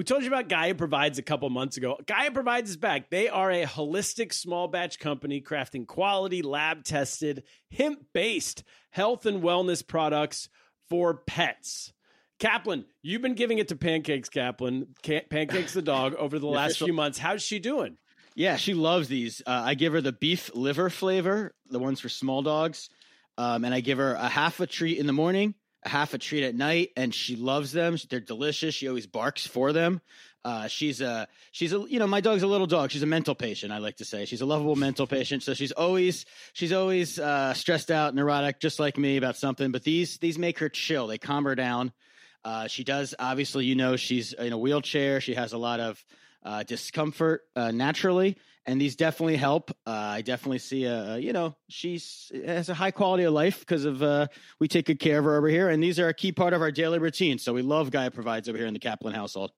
We 0.00 0.04
told 0.04 0.22
you 0.22 0.28
about 0.28 0.48
Gaia 0.48 0.74
Provides 0.74 1.18
a 1.18 1.22
couple 1.22 1.50
months 1.50 1.76
ago. 1.76 1.98
Gaia 2.06 2.30
Provides 2.30 2.70
is 2.70 2.78
back. 2.78 3.10
They 3.10 3.28
are 3.28 3.50
a 3.50 3.66
holistic 3.66 4.32
small 4.32 4.66
batch 4.66 4.98
company 4.98 5.42
crafting 5.42 5.86
quality, 5.86 6.40
lab 6.40 6.84
tested, 6.84 7.42
hemp 7.70 8.06
based 8.14 8.64
health 8.88 9.26
and 9.26 9.42
wellness 9.42 9.86
products 9.86 10.48
for 10.88 11.12
pets. 11.26 11.92
Kaplan, 12.38 12.86
you've 13.02 13.20
been 13.20 13.34
giving 13.34 13.58
it 13.58 13.68
to 13.68 13.76
Pancakes, 13.76 14.30
Kaplan, 14.30 14.86
Pancakes 15.28 15.74
the 15.74 15.82
dog, 15.82 16.14
over 16.14 16.38
the 16.38 16.46
last 16.48 16.78
few 16.78 16.94
months. 16.94 17.18
How's 17.18 17.42
she 17.42 17.58
doing? 17.58 17.98
Yeah, 18.34 18.56
she 18.56 18.72
loves 18.72 19.08
these. 19.08 19.42
Uh, 19.46 19.50
I 19.66 19.74
give 19.74 19.92
her 19.92 20.00
the 20.00 20.12
beef 20.12 20.50
liver 20.54 20.88
flavor, 20.88 21.52
the 21.68 21.78
ones 21.78 22.00
for 22.00 22.08
small 22.08 22.40
dogs, 22.40 22.88
um, 23.36 23.66
and 23.66 23.74
I 23.74 23.80
give 23.80 23.98
her 23.98 24.14
a 24.14 24.28
half 24.28 24.60
a 24.60 24.66
treat 24.66 24.96
in 24.96 25.06
the 25.06 25.12
morning 25.12 25.56
half 25.84 26.14
a 26.14 26.18
treat 26.18 26.44
at 26.44 26.54
night, 26.54 26.90
and 26.96 27.14
she 27.14 27.36
loves 27.36 27.72
them. 27.72 27.96
They're 28.08 28.20
delicious. 28.20 28.74
She 28.74 28.88
always 28.88 29.06
barks 29.06 29.46
for 29.46 29.72
them. 29.72 30.00
Uh, 30.42 30.68
she's 30.68 31.02
a 31.02 31.28
she's 31.52 31.72
a 31.74 31.84
you 31.88 31.98
know 31.98 32.06
my 32.06 32.20
dog's 32.20 32.42
a 32.42 32.46
little 32.46 32.66
dog. 32.66 32.90
She's 32.90 33.02
a 33.02 33.06
mental 33.06 33.34
patient. 33.34 33.72
I 33.72 33.78
like 33.78 33.96
to 33.96 34.06
say 34.06 34.24
she's 34.24 34.40
a 34.40 34.46
lovable 34.46 34.76
mental 34.76 35.06
patient. 35.06 35.42
So 35.42 35.52
she's 35.52 35.72
always 35.72 36.24
she's 36.54 36.72
always 36.72 37.18
uh, 37.18 37.52
stressed 37.52 37.90
out, 37.90 38.14
neurotic, 38.14 38.58
just 38.58 38.80
like 38.80 38.96
me 38.96 39.18
about 39.18 39.36
something. 39.36 39.70
But 39.70 39.84
these 39.84 40.16
these 40.18 40.38
make 40.38 40.58
her 40.60 40.70
chill. 40.70 41.08
They 41.08 41.18
calm 41.18 41.44
her 41.44 41.54
down. 41.54 41.92
Uh, 42.42 42.68
she 42.68 42.84
does 42.84 43.14
obviously 43.18 43.66
you 43.66 43.74
know 43.74 43.96
she's 43.96 44.32
in 44.32 44.54
a 44.54 44.58
wheelchair. 44.58 45.20
She 45.20 45.34
has 45.34 45.52
a 45.52 45.58
lot 45.58 45.78
of 45.78 46.02
uh, 46.42 46.62
discomfort 46.62 47.42
uh, 47.54 47.70
naturally, 47.70 48.38
and 48.70 48.80
these 48.80 48.94
definitely 48.94 49.36
help. 49.36 49.72
Uh, 49.84 49.90
I 49.90 50.22
definitely 50.22 50.60
see 50.60 50.84
a, 50.84 51.18
you 51.18 51.32
know 51.32 51.56
she's 51.68 52.30
has 52.46 52.68
a 52.68 52.74
high 52.74 52.92
quality 52.92 53.24
of 53.24 53.32
life 53.32 53.60
because 53.60 53.84
of 53.84 54.00
uh, 54.00 54.28
we 54.60 54.68
take 54.68 54.86
good 54.86 55.00
care 55.00 55.18
of 55.18 55.24
her 55.24 55.36
over 55.36 55.48
here, 55.48 55.68
and 55.68 55.82
these 55.82 55.98
are 55.98 56.08
a 56.08 56.14
key 56.14 56.30
part 56.30 56.52
of 56.52 56.62
our 56.62 56.70
daily 56.70 57.00
routine. 57.00 57.38
So 57.38 57.52
we 57.52 57.62
love 57.62 57.90
Gaia 57.90 58.12
provides 58.12 58.48
over 58.48 58.56
here 58.56 58.68
in 58.68 58.72
the 58.72 58.80
Kaplan 58.80 59.12
household. 59.12 59.50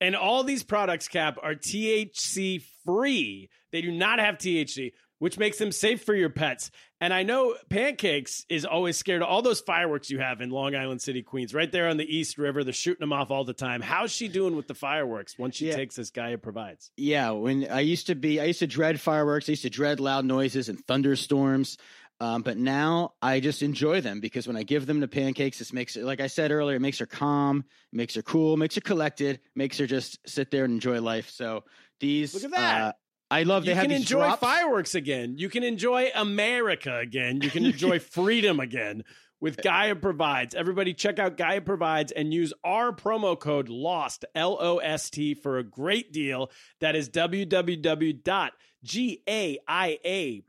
And 0.00 0.14
all 0.14 0.44
these 0.44 0.62
products, 0.62 1.08
Cap, 1.08 1.38
are 1.42 1.54
THC 1.54 2.62
free. 2.84 3.48
They 3.72 3.80
do 3.80 3.90
not 3.90 4.20
have 4.20 4.36
THC, 4.36 4.92
which 5.18 5.38
makes 5.38 5.58
them 5.58 5.72
safe 5.72 6.04
for 6.04 6.14
your 6.14 6.30
pets. 6.30 6.70
And 7.00 7.12
I 7.12 7.22
know 7.22 7.54
Pancakes 7.68 8.44
is 8.48 8.64
always 8.64 8.96
scared 8.96 9.22
of 9.22 9.28
all 9.28 9.42
those 9.42 9.60
fireworks 9.60 10.10
you 10.10 10.18
have 10.18 10.40
in 10.40 10.50
Long 10.50 10.74
Island 10.74 11.02
City, 11.02 11.22
Queens, 11.22 11.54
right 11.54 11.70
there 11.70 11.88
on 11.88 11.96
the 11.96 12.04
East 12.04 12.38
River. 12.38 12.64
They're 12.64 12.72
shooting 12.72 13.00
them 13.00 13.12
off 13.12 13.30
all 13.30 13.44
the 13.44 13.52
time. 13.52 13.80
How's 13.80 14.10
she 14.10 14.28
doing 14.28 14.56
with 14.56 14.66
the 14.66 14.74
fireworks 14.74 15.38
once 15.38 15.56
she 15.56 15.68
yeah. 15.68 15.76
takes 15.76 15.96
this 15.96 16.10
guy 16.10 16.26
Gaia 16.26 16.38
provides? 16.38 16.90
Yeah, 16.96 17.30
when 17.30 17.68
I 17.70 17.80
used 17.80 18.08
to 18.08 18.14
be, 18.14 18.40
I 18.40 18.44
used 18.44 18.60
to 18.60 18.66
dread 18.66 19.00
fireworks. 19.00 19.48
I 19.48 19.52
used 19.52 19.62
to 19.62 19.70
dread 19.70 20.00
loud 20.00 20.24
noises 20.24 20.68
and 20.68 20.84
thunderstorms. 20.86 21.76
Um, 22.18 22.42
but 22.42 22.56
now 22.56 23.12
I 23.20 23.40
just 23.40 23.62
enjoy 23.62 24.00
them 24.00 24.20
because 24.20 24.46
when 24.46 24.56
I 24.56 24.62
give 24.62 24.86
them 24.86 25.02
to 25.02 25.08
pancakes, 25.08 25.58
this 25.58 25.72
makes 25.72 25.96
it, 25.96 26.04
like 26.04 26.20
I 26.20 26.28
said 26.28 26.50
earlier, 26.50 26.76
it 26.76 26.80
makes 26.80 26.98
her 26.98 27.06
calm, 27.06 27.64
makes 27.92 28.14
her 28.14 28.22
cool, 28.22 28.56
makes 28.56 28.74
her 28.76 28.80
collected, 28.80 29.40
makes 29.54 29.76
her 29.78 29.86
just 29.86 30.18
sit 30.26 30.50
there 30.50 30.64
and 30.64 30.72
enjoy 30.72 31.00
life. 31.02 31.28
So 31.28 31.64
these, 32.00 32.32
look 32.32 32.44
at 32.44 32.50
that. 32.52 32.82
Uh, 32.82 32.92
I 33.30 33.42
love 33.42 33.64
they 33.64 33.70
you 33.70 33.74
have 33.74 33.84
can 33.84 33.92
enjoy 33.92 34.20
drops. 34.20 34.40
fireworks 34.40 34.94
again. 34.94 35.36
You 35.36 35.48
can 35.48 35.62
enjoy 35.64 36.10
America 36.14 36.96
again. 36.98 37.40
You 37.42 37.50
can 37.50 37.64
enjoy 37.72 37.98
freedom 37.98 38.60
again 38.60 39.04
with 39.40 39.60
Gaia 39.62 39.96
Provides. 39.96 40.54
Everybody 40.54 40.94
check 40.94 41.18
out 41.18 41.36
Gaia 41.36 41.60
Provides 41.60 42.12
and 42.12 42.32
use 42.32 42.52
our 42.64 42.92
promo 42.92 43.38
code 43.38 43.68
LOST, 43.68 44.24
L 44.34 44.56
O 44.60 44.78
S 44.78 45.10
T, 45.10 45.34
for 45.34 45.58
a 45.58 45.64
great 45.64 46.12
deal. 46.12 46.50
That 46.80 46.94
is 46.96 47.10
www.gaia 47.10 48.22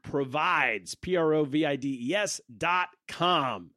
provides, 0.04 0.96
P 0.96 1.16
R 1.16 1.34
O 1.34 1.44
V 1.46 1.66
I 1.66 1.76
D 1.76 2.10
E 2.10 2.16
S 2.16 2.42
dot 2.56 2.90
com. 3.08 3.72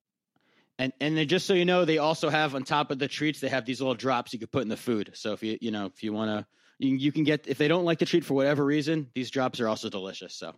And 0.78 0.92
and 1.00 1.16
then 1.16 1.26
just 1.28 1.46
so 1.46 1.54
you 1.54 1.64
know, 1.64 1.84
they 1.84 1.98
also 1.98 2.28
have 2.28 2.54
on 2.54 2.64
top 2.64 2.90
of 2.90 2.98
the 2.98 3.08
treats, 3.08 3.40
they 3.40 3.48
have 3.48 3.64
these 3.66 3.80
little 3.80 3.94
drops 3.94 4.32
you 4.32 4.38
could 4.38 4.52
put 4.52 4.62
in 4.62 4.68
the 4.68 4.76
food. 4.76 5.10
So 5.14 5.32
if 5.32 5.42
you 5.42 5.58
you 5.60 5.70
know 5.70 5.86
if 5.86 6.02
you 6.02 6.12
want 6.12 6.30
to 6.30 6.46
you, 6.80 6.96
you 6.96 7.12
can 7.12 7.24
get 7.24 7.46
if 7.46 7.58
they 7.58 7.68
don't 7.68 7.84
like 7.84 7.98
the 7.98 8.06
treat 8.06 8.24
for 8.24 8.34
whatever 8.34 8.64
reason, 8.64 9.08
these 9.14 9.30
drops 9.30 9.60
are 9.60 9.68
also 9.68 9.88
delicious. 9.88 10.34
So, 10.34 10.54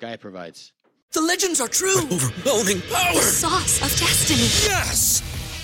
Gaia 0.00 0.18
provides. 0.18 0.72
The 1.12 1.20
legends 1.20 1.60
are 1.60 1.68
true. 1.68 1.98
Overwhelming 1.98 2.80
power! 2.82 3.14
The 3.14 3.20
sauce 3.20 3.82
of 3.82 3.90
destiny. 3.98 4.40
Yes! 4.40 5.22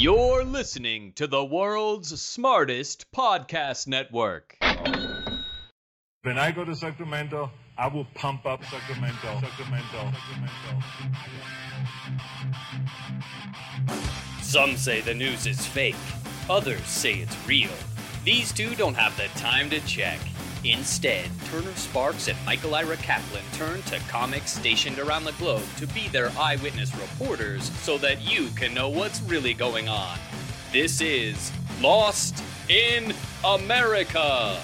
You're 0.00 0.44
listening 0.44 1.12
to 1.16 1.26
the 1.26 1.44
world's 1.44 2.18
smartest 2.18 3.12
podcast 3.12 3.86
network. 3.86 4.56
When 6.22 6.38
I 6.38 6.52
go 6.52 6.64
to 6.64 6.74
Sacramento, 6.74 7.50
I 7.76 7.86
will 7.88 8.06
pump 8.14 8.46
up 8.46 8.64
Sacramento. 8.64 9.42
Sacramento. 9.42 10.10
Sacramento. 10.16 10.80
Some 14.40 14.78
say 14.78 15.02
the 15.02 15.12
news 15.12 15.46
is 15.46 15.66
fake, 15.66 15.96
others 16.48 16.86
say 16.86 17.16
it's 17.16 17.36
real. 17.46 17.68
These 18.24 18.52
two 18.52 18.74
don't 18.76 18.94
have 18.94 19.14
the 19.18 19.28
time 19.38 19.68
to 19.68 19.80
check. 19.80 20.18
Instead, 20.62 21.30
Turner 21.46 21.74
Sparks 21.74 22.28
and 22.28 22.36
Michael 22.44 22.74
Ira 22.74 22.96
Kaplan 22.98 23.42
turn 23.54 23.80
to 23.82 23.98
comics 24.10 24.52
stationed 24.52 24.98
around 24.98 25.24
the 25.24 25.32
globe 25.32 25.62
to 25.78 25.86
be 25.86 26.08
their 26.08 26.30
eyewitness 26.38 26.94
reporters 26.96 27.70
so 27.80 27.96
that 27.96 28.20
you 28.20 28.48
can 28.48 28.74
know 28.74 28.90
what's 28.90 29.22
really 29.22 29.54
going 29.54 29.88
on. 29.88 30.18
This 30.70 31.00
is 31.00 31.50
Lost 31.80 32.44
in 32.68 33.14
America. 33.42 34.60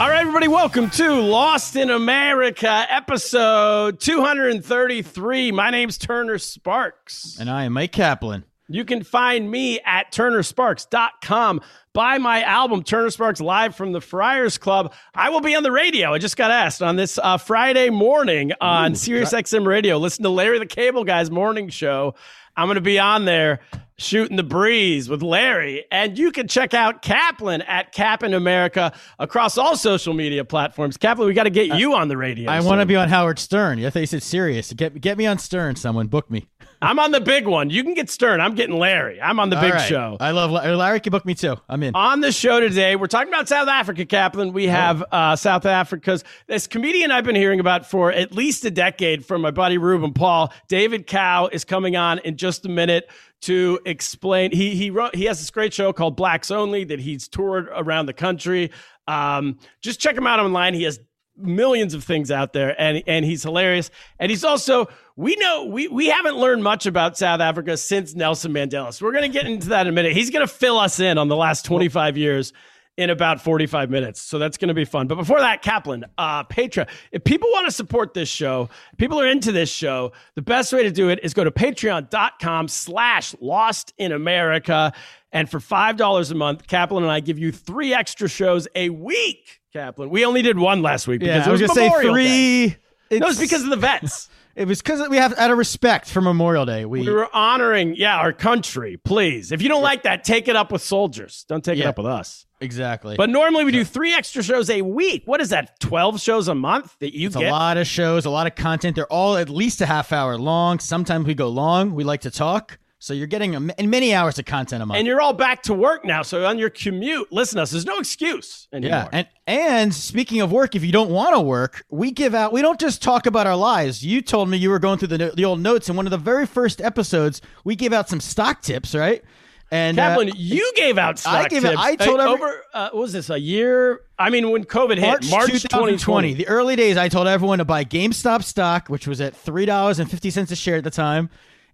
All 0.00 0.08
right, 0.08 0.20
everybody, 0.20 0.48
welcome 0.48 0.88
to 0.90 1.12
Lost 1.12 1.76
in 1.76 1.90
America, 1.90 2.86
episode 2.88 4.00
233. 4.00 5.52
My 5.52 5.68
name's 5.68 5.98
Turner 5.98 6.38
Sparks. 6.38 7.36
And 7.38 7.50
I 7.50 7.64
am 7.64 7.74
Mike 7.74 7.92
Kaplan. 7.92 8.44
You 8.68 8.84
can 8.84 9.04
find 9.04 9.50
me 9.50 9.80
at 9.80 10.12
turnersparks.com. 10.12 11.60
Buy 11.92 12.18
my 12.18 12.42
album, 12.42 12.82
Turner 12.82 13.10
Sparks 13.10 13.40
Live 13.40 13.74
from 13.74 13.92
the 13.92 14.00
Friars 14.00 14.58
Club. 14.58 14.92
I 15.14 15.30
will 15.30 15.40
be 15.40 15.54
on 15.54 15.62
the 15.62 15.72
radio. 15.72 16.12
I 16.12 16.18
just 16.18 16.36
got 16.36 16.50
asked 16.50 16.82
on 16.82 16.96
this 16.96 17.18
uh, 17.22 17.38
Friday 17.38 17.90
morning 17.90 18.52
on 18.60 18.92
Ooh, 18.92 18.96
Sirius 18.96 19.30
that- 19.30 19.44
XM 19.44 19.66
Radio. 19.66 19.96
Listen 19.98 20.22
to 20.24 20.28
Larry 20.30 20.58
the 20.58 20.66
Cable 20.66 21.04
Guy's 21.04 21.30
morning 21.30 21.68
show. 21.68 22.14
I'm 22.56 22.66
going 22.66 22.74
to 22.76 22.80
be 22.80 22.98
on 22.98 23.24
there 23.24 23.60
shooting 23.98 24.36
the 24.36 24.42
breeze 24.42 25.08
with 25.08 25.22
Larry. 25.22 25.84
And 25.90 26.18
you 26.18 26.32
can 26.32 26.48
check 26.48 26.74
out 26.74 27.02
Kaplan 27.02 27.62
at 27.62 27.92
Cap 27.92 28.22
in 28.22 28.34
America 28.34 28.92
across 29.18 29.56
all 29.56 29.76
social 29.76 30.12
media 30.12 30.44
platforms. 30.44 30.96
Kaplan, 30.96 31.28
we 31.28 31.34
got 31.34 31.44
to 31.44 31.50
get 31.50 31.78
you 31.78 31.94
on 31.94 32.08
the 32.08 32.16
radio. 32.16 32.50
I 32.50 32.60
want 32.60 32.80
to 32.80 32.86
be 32.86 32.96
on 32.96 33.08
Howard 33.08 33.38
Stern. 33.38 33.82
I 33.84 33.90
thought 33.90 34.00
you 34.00 34.06
said 34.06 34.22
Sirius. 34.22 34.72
Get 34.72 35.00
get 35.00 35.16
me 35.16 35.26
on 35.26 35.38
Stern. 35.38 35.76
Someone 35.76 36.08
book 36.08 36.30
me. 36.30 36.46
I'm 36.82 36.98
on 36.98 37.10
the 37.10 37.20
big 37.20 37.46
one. 37.46 37.70
You 37.70 37.82
can 37.82 37.94
get 37.94 38.10
Stern. 38.10 38.40
I'm 38.40 38.54
getting 38.54 38.76
Larry. 38.76 39.20
I'm 39.20 39.40
on 39.40 39.50
the 39.50 39.56
big 39.56 39.72
right. 39.74 39.88
show. 39.88 40.16
I 40.20 40.30
love 40.32 40.50
Larry. 40.50 40.76
Larry 40.76 41.00
can 41.00 41.10
book 41.10 41.24
me 41.24 41.34
too. 41.34 41.56
I'm 41.68 41.82
in. 41.82 41.94
On 41.94 42.20
the 42.20 42.32
show 42.32 42.60
today, 42.60 42.96
we're 42.96 43.06
talking 43.06 43.32
about 43.32 43.48
South 43.48 43.68
Africa, 43.68 44.04
Kaplan. 44.04 44.52
We 44.52 44.66
have 44.66 45.04
uh, 45.10 45.36
South 45.36 45.66
Africa's 45.66 46.24
this 46.46 46.66
comedian 46.66 47.10
I've 47.10 47.24
been 47.24 47.36
hearing 47.36 47.60
about 47.60 47.86
for 47.86 48.12
at 48.12 48.32
least 48.32 48.64
a 48.64 48.70
decade 48.70 49.24
from 49.24 49.40
my 49.40 49.50
buddy 49.50 49.78
Ruben 49.78 50.12
Paul. 50.12 50.52
David 50.68 51.06
Kau 51.06 51.48
is 51.48 51.64
coming 51.64 51.96
on 51.96 52.18
in 52.20 52.36
just 52.36 52.66
a 52.66 52.68
minute 52.68 53.08
to 53.42 53.80
explain. 53.86 54.52
He 54.52 54.74
he 54.74 54.90
wrote 54.90 55.14
he 55.14 55.24
has 55.24 55.38
this 55.38 55.50
great 55.50 55.72
show 55.72 55.92
called 55.92 56.16
Blacks 56.16 56.50
Only 56.50 56.84
that 56.84 57.00
he's 57.00 57.28
toured 57.28 57.68
around 57.74 58.06
the 58.06 58.12
country. 58.12 58.70
Um, 59.08 59.58
just 59.80 60.00
check 60.00 60.16
him 60.16 60.26
out 60.26 60.40
online. 60.40 60.74
He 60.74 60.82
has 60.82 61.00
millions 61.36 61.94
of 61.94 62.04
things 62.04 62.30
out 62.30 62.52
there 62.52 62.80
and 62.80 63.02
and 63.06 63.24
he's 63.24 63.42
hilarious. 63.42 63.90
And 64.18 64.30
he's 64.30 64.44
also 64.44 64.88
we 65.16 65.36
know 65.36 65.64
we 65.64 65.88
we 65.88 66.06
haven't 66.06 66.36
learned 66.36 66.62
much 66.62 66.86
about 66.86 67.16
South 67.16 67.40
Africa 67.40 67.76
since 67.76 68.14
Nelson 68.14 68.52
Mandela. 68.52 68.92
So 68.92 69.04
we're 69.06 69.12
going 69.12 69.30
to 69.30 69.38
get 69.38 69.46
into 69.46 69.70
that 69.70 69.82
in 69.82 69.88
a 69.88 69.92
minute. 69.92 70.12
He's 70.12 70.30
going 70.30 70.46
to 70.46 70.52
fill 70.52 70.78
us 70.78 71.00
in 71.00 71.18
on 71.18 71.28
the 71.28 71.36
last 71.36 71.64
25 71.64 72.16
years 72.16 72.52
in 72.96 73.10
about 73.10 73.40
45 73.40 73.90
minutes. 73.90 74.22
So 74.22 74.38
that's 74.38 74.56
going 74.56 74.68
to 74.68 74.74
be 74.74 74.84
fun. 74.84 75.06
But 75.06 75.16
before 75.16 75.40
that 75.40 75.62
Kaplan 75.62 76.04
uh 76.18 76.44
Patreon 76.44 76.88
if 77.12 77.24
people 77.24 77.48
want 77.50 77.66
to 77.66 77.72
support 77.72 78.14
this 78.14 78.28
show 78.28 78.68
people 78.96 79.20
are 79.20 79.26
into 79.26 79.52
this 79.52 79.70
show 79.70 80.12
the 80.34 80.42
best 80.42 80.72
way 80.72 80.82
to 80.82 80.90
do 80.90 81.08
it 81.08 81.20
is 81.22 81.34
go 81.34 81.44
to 81.44 81.50
patreon.com 81.50 82.68
slash 82.68 83.34
lost 83.40 83.92
in 83.98 84.12
America. 84.12 84.92
And 85.32 85.50
for 85.50 85.60
$5 85.60 86.30
a 86.30 86.34
month 86.34 86.66
Kaplan 86.66 87.02
and 87.02 87.12
I 87.12 87.20
give 87.20 87.38
you 87.38 87.52
three 87.52 87.92
extra 87.92 88.28
shows 88.28 88.66
a 88.74 88.88
week 88.90 89.60
Kaplan. 89.76 90.10
We 90.10 90.24
only 90.24 90.42
did 90.42 90.58
one 90.58 90.82
last 90.82 91.06
week 91.06 91.20
because 91.20 91.44
yeah, 91.44 91.48
I 91.48 91.52
was, 91.52 91.60
was 91.60 91.70
going 91.72 91.90
to 91.90 91.96
say 91.96 92.02
three. 92.02 92.76
No, 93.18 93.28
it's 93.28 93.38
because 93.38 93.62
of 93.62 93.70
the 93.70 93.76
vets. 93.76 94.28
It 94.56 94.66
was 94.66 94.80
because 94.80 95.06
we 95.10 95.18
have 95.18 95.36
out 95.38 95.50
of 95.50 95.58
respect 95.58 96.08
for 96.08 96.22
Memorial 96.22 96.64
Day. 96.64 96.86
We, 96.86 97.02
we 97.02 97.10
were 97.12 97.28
honoring, 97.36 97.94
yeah, 97.94 98.16
our 98.16 98.32
country. 98.32 98.96
Please, 98.96 99.52
if 99.52 99.60
you 99.60 99.68
don't 99.68 99.82
like 99.82 100.04
that, 100.04 100.24
take 100.24 100.48
it 100.48 100.56
up 100.56 100.72
with 100.72 100.80
soldiers. 100.80 101.44
Don't 101.46 101.62
take 101.62 101.78
it 101.78 101.84
up 101.84 101.98
with 101.98 102.06
us. 102.06 102.46
exactly. 102.58 103.16
But 103.18 103.28
normally 103.28 103.66
we 103.66 103.72
do 103.72 103.84
three 103.84 104.14
extra 104.14 104.42
shows 104.42 104.70
a 104.70 104.80
week. 104.80 105.24
What 105.26 105.42
is 105.42 105.50
that? 105.50 105.78
Twelve 105.78 106.22
shows 106.22 106.48
a 106.48 106.54
month 106.54 106.96
that 107.00 107.14
you 107.14 107.26
it's 107.26 107.36
get? 107.36 107.48
a 107.48 107.50
lot 107.50 107.76
of 107.76 107.86
shows, 107.86 108.24
a 108.24 108.30
lot 108.30 108.46
of 108.46 108.54
content. 108.54 108.96
They're 108.96 109.12
all 109.12 109.36
at 109.36 109.50
least 109.50 109.82
a 109.82 109.86
half 109.86 110.10
hour 110.10 110.38
long. 110.38 110.78
Sometimes 110.78 111.26
we 111.26 111.34
go 111.34 111.50
long. 111.50 111.94
We 111.94 112.02
like 112.02 112.22
to 112.22 112.30
talk, 112.30 112.78
so 112.98 113.12
you're 113.14 113.26
getting 113.26 113.54
a, 113.54 113.74
and 113.78 113.90
many 113.90 114.14
hours 114.14 114.38
of 114.38 114.44
content 114.46 114.82
a 114.82 114.86
month. 114.86 114.98
and 114.98 115.06
you're 115.06 115.20
all 115.20 115.32
back 115.32 115.62
to 115.64 115.74
work 115.74 116.04
now. 116.04 116.22
So 116.22 116.44
on 116.46 116.58
your 116.58 116.70
commute, 116.70 117.30
listen 117.30 117.56
to 117.56 117.62
us. 117.62 117.70
There's 117.70 117.84
no 117.86 117.98
excuse 117.98 118.68
anymore. 118.72 118.98
Yeah, 119.00 119.08
and 119.12 119.26
and 119.46 119.94
speaking 119.94 120.40
of 120.40 120.50
work, 120.50 120.74
if 120.74 120.84
you 120.84 120.92
don't 120.92 121.10
want 121.10 121.34
to 121.34 121.40
work, 121.40 121.84
we 121.90 122.10
give 122.10 122.34
out. 122.34 122.52
We 122.52 122.62
don't 122.62 122.80
just 122.80 123.02
talk 123.02 123.26
about 123.26 123.46
our 123.46 123.56
lives. 123.56 124.04
You 124.04 124.22
told 124.22 124.48
me 124.48 124.56
you 124.56 124.70
were 124.70 124.78
going 124.78 124.98
through 124.98 125.08
the 125.16 125.32
the 125.36 125.44
old 125.44 125.60
notes, 125.60 125.88
and 125.88 125.96
one 125.96 126.06
of 126.06 126.10
the 126.10 126.18
very 126.18 126.46
first 126.46 126.80
episodes, 126.80 127.42
we 127.64 127.76
gave 127.76 127.92
out 127.92 128.08
some 128.08 128.20
stock 128.20 128.62
tips, 128.62 128.94
right? 128.94 129.22
And 129.70 129.98
uh, 129.98 130.10
Kaplan, 130.10 130.30
you 130.36 130.72
gave 130.76 130.96
out 130.96 131.18
stock 131.18 131.46
I 131.46 131.48
gave 131.48 131.64
it- 131.64 131.76
I 131.76 131.96
told 131.96 132.20
Uh, 132.20 132.32
every- 132.32 132.34
over. 132.34 132.62
Uh, 132.72 132.88
what 132.92 133.00
was 133.02 133.12
this? 133.12 133.30
A 133.30 133.38
year? 133.40 134.02
I 134.16 134.30
mean, 134.30 134.50
when 134.52 134.64
COVID 134.64 134.96
hit, 134.96 135.02
March, 135.02 135.28
March, 135.28 135.46
2020, 135.50 135.92
2020. 135.98 136.34
the 136.34 136.46
early 136.46 136.76
days, 136.76 136.96
I 136.96 137.08
told 137.08 137.26
everyone 137.26 137.58
to 137.58 137.64
buy 137.64 137.84
GameStop 137.84 138.44
stock, 138.44 138.86
which 138.86 139.08
was 139.08 139.20
at 139.20 139.34
three 139.34 139.66
dollars 139.66 139.98
and 139.98 140.08
fifty 140.10 140.30
cents 140.30 140.52
a 140.52 140.56
share 140.56 140.76
at 140.76 140.84
the 140.84 140.90
time, 140.90 141.30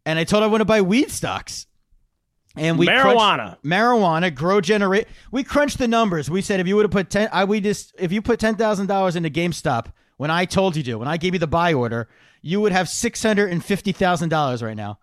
and 0.07 0.19
I 0.19 0.25
told 0.25 0.43
everyone 0.43 0.61
to 0.61 0.65
buy 0.65 0.81
weed 0.83 1.11
stocks. 1.11 1.67
And 2.55 2.79
we 2.79 2.87
crunched- 2.87 3.07
Marijuana. 3.07 3.57
marijuana, 3.65 4.35
grow 4.35 4.61
generate. 4.61 5.09
We 5.31 5.43
crunched 5.43 5.79
the 5.79 5.89
numbers. 5.89 6.29
We 6.29 6.43
said 6.43 6.61
if 6.61 6.67
you 6.67 6.77
would 6.77 6.85
have 6.85 6.91
put 6.91 7.09
ten, 7.09 7.29
I 7.33 7.45
we 7.45 7.61
just 7.61 7.95
if 7.99 8.13
you 8.13 8.21
put 8.21 8.39
ten 8.39 8.57
thousand 8.57 8.89
dollars 8.89 9.17
into 9.17 9.31
GameStop 9.31 9.87
when 10.19 10.31
I 10.31 10.45
told 10.45 10.77
you 10.77 10.83
to, 10.85 10.97
when 10.97 11.09
I 11.09 11.17
gave 11.17 11.33
you 11.33 11.39
the 11.39 11.47
buy 11.47 11.73
order, 11.73 12.09
you 12.43 12.61
would 12.61 12.73
have 12.73 12.89
six 12.91 13.23
hundred 13.23 13.51
and 13.53 13.65
fifty 13.65 13.93
thousand 13.93 14.29
dollars 14.29 14.63
right 14.63 14.77
now. 14.77 14.99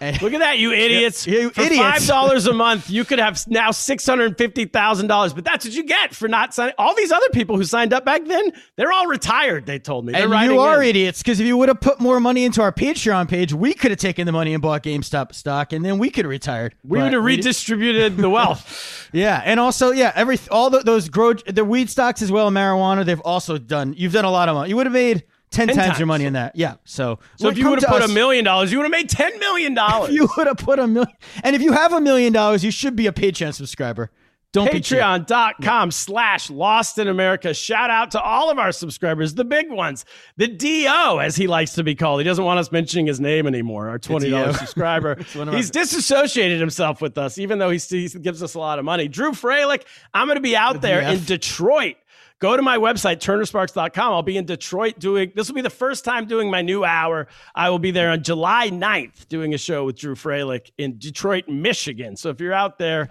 And 0.00 0.20
Look 0.22 0.32
at 0.32 0.38
that, 0.40 0.58
you 0.58 0.72
idiots! 0.72 1.26
Yeah, 1.26 1.40
you 1.40 1.50
for 1.50 1.62
idiots. 1.62 1.82
five 1.82 2.06
dollars 2.06 2.46
a 2.46 2.52
month, 2.52 2.88
you 2.88 3.04
could 3.04 3.18
have 3.18 3.44
now 3.48 3.70
six 3.70 4.06
hundred 4.06 4.38
fifty 4.38 4.64
thousand 4.64 5.08
dollars. 5.08 5.32
But 5.34 5.44
that's 5.44 5.64
what 5.64 5.74
you 5.74 5.84
get 5.84 6.14
for 6.14 6.28
not 6.28 6.54
signing. 6.54 6.74
All 6.78 6.94
these 6.94 7.10
other 7.10 7.28
people 7.30 7.56
who 7.56 7.64
signed 7.64 7.92
up 7.92 8.04
back 8.04 8.24
then, 8.24 8.52
they're 8.76 8.92
all 8.92 9.06
retired. 9.06 9.66
They 9.66 9.78
told 9.78 10.04
me. 10.06 10.12
They're 10.12 10.32
and 10.32 10.52
you 10.52 10.60
are 10.60 10.82
in. 10.82 10.90
idiots 10.90 11.22
because 11.22 11.40
if 11.40 11.46
you 11.46 11.56
would 11.56 11.68
have 11.68 11.80
put 11.80 12.00
more 12.00 12.20
money 12.20 12.44
into 12.44 12.62
our 12.62 12.72
Patreon 12.72 13.28
page, 13.28 13.52
we 13.52 13.74
could 13.74 13.90
have 13.90 14.00
taken 14.00 14.26
the 14.26 14.32
money 14.32 14.54
and 14.54 14.62
bought 14.62 14.82
GameStop 14.82 15.34
stock, 15.34 15.72
and 15.72 15.84
then 15.84 15.98
we 15.98 16.10
could 16.10 16.24
have 16.24 16.30
retired. 16.30 16.74
We 16.84 17.00
would 17.02 17.12
have 17.12 17.24
redistributed 17.24 18.16
the 18.16 18.30
wealth. 18.30 18.94
Yeah, 19.10 19.40
and 19.42 19.58
also 19.58 19.90
yeah, 19.90 20.12
every 20.14 20.38
all 20.50 20.68
the, 20.68 20.80
those 20.80 21.08
grow 21.08 21.32
the 21.32 21.64
weed 21.64 21.88
stocks 21.88 22.20
as 22.20 22.30
well, 22.30 22.50
marijuana. 22.50 23.06
They've 23.06 23.20
also 23.20 23.56
done. 23.56 23.94
You've 23.96 24.12
done 24.12 24.26
a 24.26 24.30
lot 24.30 24.50
of 24.50 24.54
money. 24.54 24.68
You 24.68 24.76
would 24.76 24.84
have 24.84 24.92
made 24.92 25.24
ten, 25.50 25.68
Ten 25.68 25.76
times, 25.76 25.88
times. 25.88 25.98
your 25.98 26.06
money 26.06 26.24
in 26.24 26.34
that. 26.34 26.56
Yeah. 26.56 26.76
So 26.84 27.18
So 27.36 27.48
if 27.48 27.58
you 27.58 27.68
would 27.70 27.82
have 27.82 27.90
put 27.90 28.02
a 28.02 28.12
million 28.12 28.44
dollars, 28.44 28.72
you 28.72 28.78
would 28.78 28.84
have 28.84 28.90
made 28.92 29.08
ten 29.08 29.38
million 29.38 29.74
dollars. 29.74 30.10
you 30.14 30.28
would 30.36 30.46
have 30.46 30.58
put 30.58 30.78
a 30.78 30.86
million. 30.86 31.12
And 31.42 31.54
if 31.56 31.62
you 31.62 31.72
have 31.72 31.92
a 31.92 32.00
million 32.00 32.32
dollars, 32.32 32.64
you 32.64 32.70
should 32.70 32.96
be 32.96 33.06
a 33.06 33.12
Patreon 33.12 33.54
subscriber. 33.54 34.10
Don't. 34.52 34.70
Patreon.com 34.70 35.90
slash 35.90 36.48
Lost 36.48 36.96
in 36.98 37.06
America. 37.06 37.52
Shout 37.52 37.90
out 37.90 38.12
to 38.12 38.20
all 38.20 38.50
of 38.50 38.58
our 38.58 38.72
subscribers, 38.72 39.34
the 39.34 39.44
big 39.44 39.70
ones, 39.70 40.06
the 40.38 40.48
DO, 40.48 41.20
as 41.20 41.36
he 41.36 41.46
likes 41.46 41.74
to 41.74 41.84
be 41.84 41.94
called. 41.94 42.20
He 42.20 42.24
doesn't 42.24 42.44
want 42.44 42.58
us 42.58 42.72
mentioning 42.72 43.06
his 43.06 43.20
name 43.20 43.46
anymore, 43.46 43.90
our 43.90 43.98
$20 43.98 44.54
subscriber. 44.58 45.18
He's 45.50 45.70
disassociated 45.70 46.60
himself 46.60 47.02
with 47.02 47.18
us, 47.18 47.36
even 47.36 47.58
though 47.58 47.68
he, 47.68 48.08
gives 48.08 48.42
us 48.42 48.54
a 48.54 48.58
lot 48.58 48.78
of 48.78 48.86
money. 48.86 49.06
Drew 49.06 49.32
Freilich, 49.32 49.82
I'm 50.14 50.26
going 50.26 50.36
to 50.36 50.42
be 50.42 50.56
out 50.56 50.80
there 50.80 51.02
in 51.02 51.22
Detroit. 51.24 51.96
Go 52.40 52.56
to 52.56 52.62
my 52.62 52.76
website, 52.78 53.16
turnersparks.com. 53.16 54.12
I'll 54.12 54.22
be 54.22 54.36
in 54.36 54.44
Detroit 54.44 54.98
doing, 55.00 55.32
this 55.34 55.48
will 55.48 55.56
be 55.56 55.60
the 55.60 55.70
first 55.70 56.04
time 56.04 56.26
doing 56.26 56.50
my 56.50 56.62
new 56.62 56.84
hour. 56.84 57.26
I 57.54 57.68
will 57.70 57.80
be 57.80 57.90
there 57.90 58.10
on 58.10 58.22
July 58.22 58.70
9th 58.70 59.26
doing 59.28 59.54
a 59.54 59.58
show 59.58 59.84
with 59.84 59.98
Drew 59.98 60.14
Freilich 60.14 60.70
in 60.78 60.98
Detroit, 60.98 61.48
Michigan. 61.48 62.16
So 62.16 62.30
if 62.30 62.40
you're 62.40 62.52
out 62.52 62.78
there, 62.78 63.08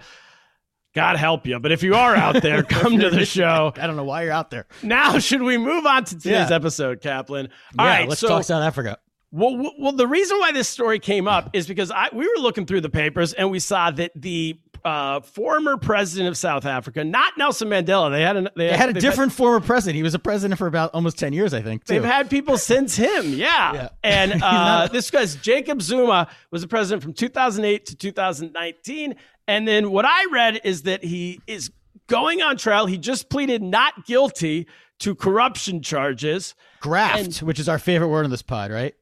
God 0.94 1.16
help 1.18 1.46
you. 1.46 1.58
But 1.60 1.72
if 1.72 1.82
you 1.82 1.94
are 1.94 2.14
out 2.16 2.40
there, 2.40 2.62
come 2.68 2.98
to 3.00 3.10
the 3.10 3.26
show. 3.26 3.72
I 3.76 3.86
don't 3.86 3.96
know 3.96 4.04
why 4.04 4.22
you're 4.22 4.32
out 4.32 4.50
there. 4.50 4.66
Now, 4.82 5.18
should 5.18 5.42
we 5.42 5.58
move 5.58 5.84
on 5.84 6.04
to 6.04 6.16
today's 6.16 6.48
Yeah. 6.48 6.56
episode, 6.56 7.02
Kaplan? 7.02 7.50
All 7.78 7.84
yeah, 7.86 7.92
right, 7.98 8.08
let's 8.08 8.22
so 8.22 8.28
talk 8.28 8.44
South 8.44 8.62
Africa. 8.62 8.98
Well, 9.30 9.72
well, 9.78 9.92
the 9.92 10.06
reason 10.06 10.38
why 10.38 10.52
this 10.52 10.68
story 10.68 10.98
came 10.98 11.28
up 11.28 11.50
is 11.52 11.66
because 11.66 11.90
I 11.90 12.08
we 12.12 12.26
were 12.26 12.42
looking 12.42 12.66
through 12.66 12.80
the 12.80 12.90
papers 12.90 13.32
and 13.32 13.50
we 13.50 13.58
saw 13.58 13.90
that 13.90 14.12
the 14.14 14.58
uh, 14.84 15.20
former 15.20 15.76
president 15.76 16.28
of 16.28 16.36
South 16.36 16.64
Africa, 16.64 17.04
not 17.04 17.36
Nelson 17.36 17.68
Mandela, 17.68 18.10
they 18.10 18.22
had 18.22 18.36
a 18.36 18.42
they, 18.42 18.68
They 18.68 18.76
had 18.76 18.90
a 18.90 18.92
they've 18.92 19.02
different 19.02 19.32
former 19.32 19.60
president. 19.60 19.96
He 19.96 20.02
was 20.02 20.14
a 20.14 20.18
president 20.18 20.58
for 20.58 20.66
about 20.66 20.94
almost 20.94 21.18
ten 21.18 21.32
years, 21.32 21.52
I 21.52 21.60
think. 21.60 21.84
Too. 21.84 21.94
They've 21.94 22.04
had 22.04 22.30
people 22.30 22.56
since 22.56 22.96
him, 22.96 23.34
yeah. 23.34 23.74
Yeah. 23.74 23.88
And 24.02 24.40
uh, 24.42 24.88
this 24.90 25.10
guy's 25.10 25.36
Jacob 25.36 25.82
Zuma 25.82 26.28
was 26.50 26.62
the 26.62 26.68
president 26.68 27.02
from 27.02 27.12
2008 27.12 27.86
to 27.86 27.96
2019. 27.96 29.14
And 29.46 29.68
then 29.68 29.90
what 29.90 30.04
I 30.06 30.26
read 30.30 30.60
is 30.64 30.82
that 30.82 31.02
he 31.04 31.40
is 31.46 31.70
going 32.06 32.40
on 32.40 32.56
trial. 32.56 32.86
He 32.86 32.98
just 32.98 33.28
pleaded 33.28 33.62
not 33.62 34.06
guilty 34.06 34.66
to 35.00 35.14
corruption 35.14 35.82
charges. 35.82 36.54
graft, 36.80 37.42
which 37.42 37.58
is 37.58 37.68
our 37.68 37.78
favorite 37.78 38.08
word 38.08 38.24
on 38.24 38.30
this 38.30 38.42
pod, 38.42 38.70
right? 38.70 38.94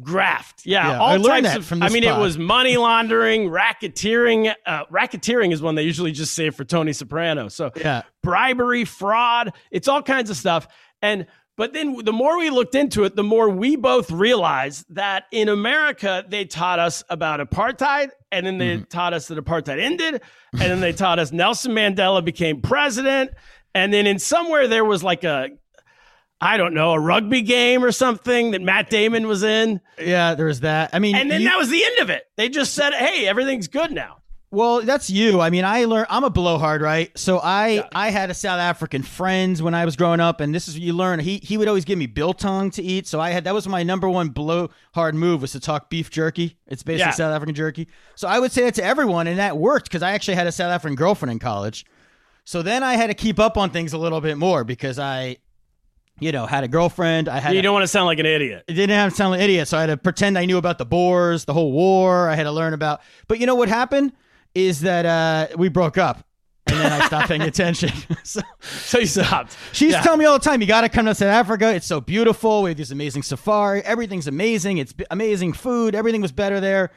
Graft, 0.00 0.62
yeah, 0.64 0.88
Yeah, 0.88 0.98
all 1.00 1.08
I 1.10 1.16
learned 1.16 1.44
types 1.44 1.56
of. 1.58 1.66
from 1.66 1.82
I 1.82 1.90
mean, 1.90 2.02
it 2.04 2.16
was 2.16 2.38
money 2.38 2.76
laundering, 2.78 3.50
racketeering. 3.50 4.54
Uh, 4.64 4.84
racketeering 4.86 5.52
is 5.52 5.60
one 5.60 5.74
they 5.74 5.82
usually 5.82 6.12
just 6.12 6.34
say 6.34 6.48
for 6.50 6.64
Tony 6.64 6.92
Soprano. 6.94 7.48
So 7.48 7.70
Yeah. 7.76 8.02
bribery, 8.22 8.84
fraud, 8.86 9.52
it's 9.70 9.88
all 9.88 10.02
kinds 10.02 10.30
of 10.30 10.36
stuff. 10.36 10.66
And 11.02 11.26
but 11.58 11.74
then 11.74 11.96
the 12.02 12.12
more 12.14 12.38
we 12.38 12.48
looked 12.48 12.74
into 12.74 13.04
it, 13.04 13.14
the 13.16 13.22
more 13.22 13.50
we 13.50 13.76
both 13.76 14.10
realized 14.10 14.86
that 14.94 15.24
in 15.30 15.50
America 15.50 16.24
they 16.26 16.46
taught 16.46 16.78
us 16.78 17.04
about 17.10 17.40
apartheid, 17.40 18.08
and 18.30 18.46
then 18.46 18.56
they 18.56 18.78
taught 18.78 19.12
us 19.12 19.28
that 19.28 19.36
apartheid 19.36 19.78
ended, 19.78 20.22
and 20.52 20.60
then 20.62 20.80
they 20.80 20.94
taught 20.94 21.18
us 21.18 21.30
Nelson 21.32 21.72
Mandela 21.72 22.24
became 22.24 22.62
president, 22.62 23.32
and 23.74 23.92
then 23.92 24.06
in 24.06 24.18
somewhere 24.18 24.66
there 24.66 24.84
was 24.86 25.04
like 25.04 25.24
a 25.24 25.50
I 26.42 26.56
don't 26.56 26.74
know, 26.74 26.92
a 26.92 26.98
rugby 27.00 27.40
game 27.42 27.84
or 27.84 27.92
something 27.92 28.50
that 28.50 28.60
Matt 28.62 28.90
Damon 28.90 29.26
was 29.28 29.42
in. 29.42 29.80
Yeah, 29.98 30.34
there 30.34 30.46
was 30.46 30.60
that. 30.60 30.90
I 30.92 30.98
mean, 30.98 31.14
And 31.16 31.30
then 31.30 31.40
you- 31.42 31.48
that 31.48 31.56
was 31.56 31.68
the 31.70 31.84
end 31.84 31.98
of 32.00 32.10
it. 32.10 32.24
They 32.36 32.48
just 32.48 32.74
said, 32.74 32.92
"Hey, 32.94 33.26
everything's 33.28 33.68
good 33.68 33.92
now." 33.92 34.16
Well, 34.50 34.82
that's 34.82 35.08
you. 35.08 35.40
I 35.40 35.48
mean, 35.48 35.64
I 35.64 35.86
learned. 35.86 36.08
I'm 36.10 36.24
a 36.24 36.30
blowhard, 36.30 36.82
right? 36.82 37.10
So 37.18 37.40
I 37.42 37.84
I 37.94 38.10
had 38.10 38.28
a 38.28 38.34
South 38.34 38.60
African 38.60 39.02
friends 39.02 39.62
when 39.62 39.72
I 39.72 39.86
was 39.86 39.96
growing 39.96 40.20
up, 40.20 40.40
and 40.42 40.54
this 40.54 40.68
is 40.68 40.74
what 40.74 40.82
you 40.82 40.92
learn. 40.92 41.20
He 41.20 41.38
he 41.42 41.56
would 41.56 41.68
always 41.68 41.86
give 41.86 41.96
me 41.98 42.04
biltong 42.06 42.70
to 42.72 42.82
eat. 42.82 43.06
So 43.06 43.18
I 43.18 43.30
had 43.30 43.44
that 43.44 43.54
was 43.54 43.66
my 43.66 43.82
number 43.82 44.10
one 44.10 44.28
blowhard 44.28 45.14
move 45.14 45.40
was 45.40 45.52
to 45.52 45.60
talk 45.60 45.88
beef 45.88 46.10
jerky. 46.10 46.58
It's 46.66 46.82
basically 46.82 47.06
Yeah. 47.08 47.10
South 47.12 47.34
African 47.34 47.54
jerky. 47.54 47.88
So 48.14 48.28
I 48.28 48.38
would 48.38 48.52
say 48.52 48.64
that 48.64 48.74
to 48.74 48.84
everyone, 48.84 49.26
and 49.26 49.38
that 49.38 49.56
worked 49.56 49.86
because 49.86 50.02
I 50.02 50.12
actually 50.12 50.34
had 50.34 50.46
a 50.46 50.52
South 50.52 50.70
African 50.70 50.96
girlfriend 50.96 51.32
in 51.32 51.38
college. 51.38 51.86
So 52.44 52.60
then 52.60 52.82
I 52.82 52.96
had 52.96 53.06
to 53.06 53.14
keep 53.14 53.38
up 53.40 53.56
on 53.56 53.70
things 53.70 53.94
a 53.94 53.98
little 53.98 54.20
bit 54.20 54.36
more 54.36 54.64
because 54.64 54.98
I, 54.98 55.36
you 56.22 56.32
know, 56.32 56.46
had 56.46 56.64
a 56.64 56.68
girlfriend. 56.68 57.28
I 57.28 57.38
had 57.40 57.52
You 57.54 57.58
a- 57.60 57.62
don't 57.62 57.72
want 57.74 57.84
to 57.84 57.88
sound 57.88 58.06
like 58.06 58.18
an 58.18 58.26
idiot. 58.26 58.64
I 58.68 58.72
didn't 58.72 58.96
have 58.96 59.10
to 59.10 59.16
sound 59.16 59.30
like 59.32 59.40
an 59.40 59.44
idiot, 59.44 59.68
so 59.68 59.76
I 59.78 59.82
had 59.82 59.86
to 59.88 59.96
pretend 59.96 60.38
I 60.38 60.44
knew 60.44 60.58
about 60.58 60.78
the 60.78 60.86
Boers, 60.86 61.44
the 61.44 61.52
whole 61.52 61.72
war. 61.72 62.28
I 62.28 62.34
had 62.34 62.44
to 62.44 62.52
learn 62.52 62.74
about. 62.74 63.00
But 63.28 63.38
you 63.38 63.46
know 63.46 63.54
what 63.54 63.68
happened 63.68 64.12
is 64.54 64.80
that 64.80 65.06
uh, 65.06 65.48
we 65.56 65.68
broke 65.68 65.98
up, 65.98 66.24
and 66.66 66.78
then 66.78 66.92
I 66.92 67.06
stopped 67.06 67.28
paying 67.28 67.42
attention. 67.52 67.90
so 68.22 68.40
So 68.60 68.98
you 68.98 69.06
stopped. 69.06 69.56
she's 69.72 69.92
Yeah. 69.92 70.02
telling 70.02 70.18
me 70.18 70.24
all 70.26 70.38
the 70.38 70.44
time, 70.44 70.60
"You 70.60 70.66
got 70.66 70.82
to 70.82 70.88
come 70.88 71.06
to 71.06 71.14
South 71.14 71.28
Africa. 71.28 71.74
It's 71.74 71.86
so 71.86 72.00
beautiful. 72.00 72.62
We 72.62 72.70
have 72.70 72.76
this 72.76 72.90
amazing 72.90 73.22
safari. 73.22 73.82
Everything's 73.82 74.26
amazing. 74.28 74.78
It's 74.78 74.92
b- 74.92 75.04
amazing 75.10 75.54
food. 75.54 75.94
Everything 75.94 76.20
was 76.22 76.32
better 76.32 76.60
there." 76.60 76.90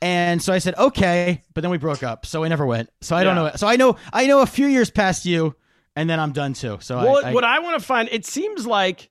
And 0.00 0.40
so 0.40 0.52
I 0.52 0.58
said, 0.58 0.76
"Okay," 0.78 1.42
but 1.54 1.62
then 1.62 1.70
we 1.70 1.78
broke 1.78 2.02
up, 2.04 2.24
so 2.24 2.44
I 2.44 2.48
never 2.48 2.64
went. 2.66 2.88
So 3.00 3.16
I 3.16 3.24
don't 3.24 3.34
know. 3.34 3.50
So 3.56 3.66
I 3.66 3.76
know 3.76 3.96
I 4.12 4.26
know 4.26 4.40
a 4.42 4.46
few 4.46 4.66
years 4.66 4.90
past 4.90 5.24
you, 5.26 5.56
and 5.98 6.08
then 6.08 6.20
I'm 6.20 6.30
done 6.30 6.52
too. 6.52 6.78
So 6.80 6.96
Well, 6.98 7.26
I, 7.26 7.30
I, 7.30 7.34
what 7.34 7.42
I 7.42 7.58
want 7.58 7.76
to 7.76 7.84
find, 7.84 8.08
it 8.12 8.24
seems 8.24 8.64
like, 8.64 9.10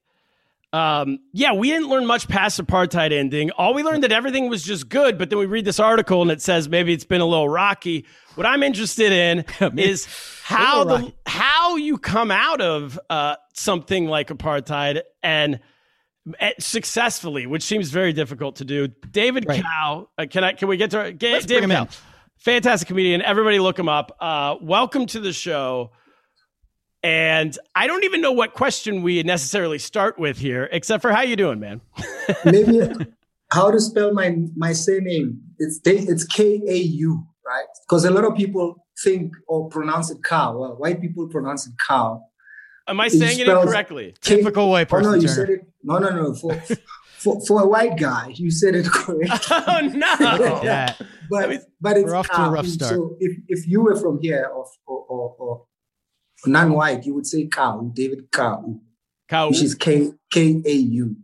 um, 0.72 1.20
yeah, 1.34 1.51
we 1.51 1.70
didn't 1.70 1.89
learn 1.89 2.06
much 2.06 2.29
past 2.29 2.62
apartheid 2.62 3.12
ending. 3.12 3.51
All 3.51 3.74
we 3.74 3.84
learned 3.84 4.03
that 4.03 4.13
everything 4.13 4.48
was 4.48 4.63
just 4.63 4.88
good, 4.88 5.17
but 5.17 5.29
then 5.29 5.38
we 5.38 5.48
read 5.48 5.65
this 5.65 5.82
article 5.82 6.22
and 6.22 6.32
it 6.32 6.41
says 6.41 6.70
maybe 6.70 6.94
it's 6.94 7.03
been 7.03 7.20
a 7.20 7.25
little 7.25 7.50
rocky. 7.50 8.06
What 8.36 8.48
I'm 8.48 8.63
interested 8.63 9.12
in 9.12 9.44
is 9.77 10.08
how 10.44 10.86
the 10.86 11.13
how 11.25 11.75
you 11.75 11.98
come 11.98 12.32
out 12.32 12.62
of 12.62 12.98
uh, 13.10 13.36
something 13.53 14.08
like 14.08 14.29
apartheid 14.29 15.01
and 15.22 15.60
eh, 16.39 16.53
successfully, 16.58 17.48
which 17.48 17.63
seems 17.63 17.89
very 17.89 18.13
difficult 18.13 18.58
to 18.58 18.65
do. 18.65 18.88
David 19.12 19.46
Right. 19.46 19.62
Cow, 19.62 20.08
uh, 20.17 20.25
can 20.29 20.46
I? 20.46 20.53
Can 20.53 20.70
we 20.70 20.77
get 20.77 20.91
to 20.91 21.00
bring 21.00 21.17
David 21.17 21.70
Kau? 21.70 21.88
Fantastic 22.38 22.88
comedian. 22.88 23.22
Everybody 23.22 23.60
look 23.60 23.77
him 23.77 23.89
up. 23.89 24.15
Uh, 24.22 24.56
welcome 24.62 25.06
to 25.08 25.20
the 25.20 25.34
show. 25.34 25.91
And 27.04 27.58
I 27.75 27.88
don't 27.88 28.04
even 28.04 28.22
know 28.22 28.32
what 28.32 28.54
question 28.54 29.01
we 29.04 29.22
necessarily 29.24 29.77
start 29.80 30.18
with 30.20 30.38
here, 30.38 30.68
except 30.72 31.01
for 31.01 31.12
how 31.12 31.22
you 31.22 31.36
doing, 31.36 31.60
man? 31.60 31.82
maybe 32.46 32.82
how 33.51 33.72
to 33.72 33.80
spell 33.80 34.13
my 34.13 34.36
my 34.58 34.74
surname 34.74 35.39
it's 35.58 35.80
it's 35.86 36.25
k-a-u 36.25 37.25
right 37.46 37.66
because 37.88 38.04
a 38.04 38.12
lot 38.12 38.25
of 38.25 38.36
people 38.36 38.75
think 39.01 39.32
or 39.48 39.70
pronounce 39.70 40.12
it 40.12 40.18
cow 40.22 40.58
well 40.58 40.75
white 40.77 41.00
people 41.00 41.27
pronounce 41.30 41.66
it 41.66 41.74
cow 41.88 42.22
Am 42.89 43.00
I 43.01 43.08
saying 43.10 43.39
it 43.39 43.44
spells 43.44 43.63
incorrectly? 43.66 44.16
K- 44.22 44.38
Typical 44.38 44.70
white 44.70 44.88
Oh, 44.94 45.00
no, 45.00 45.04
person, 45.12 45.22
you 45.22 45.27
Turner. 45.27 45.36
said 45.46 45.50
it. 45.50 45.62
No, 45.84 45.98
no, 46.00 46.10
no. 46.10 46.34
For, 46.36 46.54
for 47.18 47.46
for 47.46 47.62
a 47.62 47.68
white 47.68 47.98
guy, 47.98 48.32
you 48.36 48.50
said 48.50 48.75
it 48.75 48.86
correct. 48.86 49.46
Oh 49.51 49.80
no! 49.94 50.62
Yeah. 50.63 50.94
but 51.30 51.50
mean, 51.50 51.60
but 51.82 51.98
it's 51.98 52.06
we're 52.06 52.16
off 52.16 52.27
to 52.27 52.34
a 52.34 52.36
Kau. 52.36 52.51
rough 52.51 52.66
start. 52.68 52.94
So 52.94 53.16
if 53.20 53.38
if 53.50 53.68
you 53.68 53.82
were 53.82 53.96
from 53.98 54.20
here 54.22 54.50
or 54.54 54.66
or, 54.86 55.00
or, 55.10 55.36
or 55.38 55.66
non-white, 56.46 57.06
you 57.06 57.13
would 57.13 57.25
say 57.25 57.48
Kau, 57.48 57.91
David 57.94 58.32
Kau, 58.32 58.79
Cow. 59.27 59.50
which 59.50 59.62
is 59.62 59.75
K 59.75 60.12
K 60.32 60.62
A 60.65 60.72
U. 60.72 61.15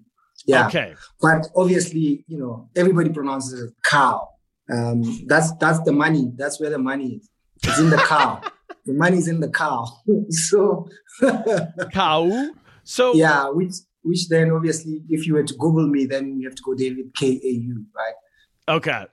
Yeah. 0.46 0.68
Okay. 0.68 0.96
But 1.22 1.48
obviously, 1.56 2.26
you 2.28 2.38
know, 2.38 2.70
everybody 2.76 3.10
pronounces 3.10 3.62
it 3.62 3.74
cow. 3.86 4.30
Um, 4.72 5.04
that's 5.28 5.54
that's 5.58 5.80
the 5.82 5.92
money. 5.92 6.32
That's 6.36 6.60
where 6.60 6.70
the 6.70 6.78
money 6.78 7.16
is. 7.16 7.30
It's 7.64 7.80
in 7.80 7.90
the 7.90 7.98
cow. 7.98 8.42
the 8.86 8.94
money's 8.94 9.28
in 9.28 9.40
the 9.40 9.50
cow. 9.50 9.88
so 10.30 10.88
Cow. 11.92 12.52
So 12.84 13.14
yeah, 13.14 13.50
which 13.50 13.74
which 14.02 14.28
then 14.28 14.52
obviously, 14.52 15.02
if 15.10 15.26
you 15.26 15.36
were 15.36 15.44
to 15.44 15.54
Google 15.56 15.88
me, 15.88 16.06
then 16.06 16.40
you 16.40 16.48
have 16.48 16.56
to 16.56 16.64
go 16.64 16.74
David 16.74 17.14
K 17.16 17.40
A 17.44 17.48
U, 17.48 17.86
right? 17.96 18.76
Okay. 18.76 19.06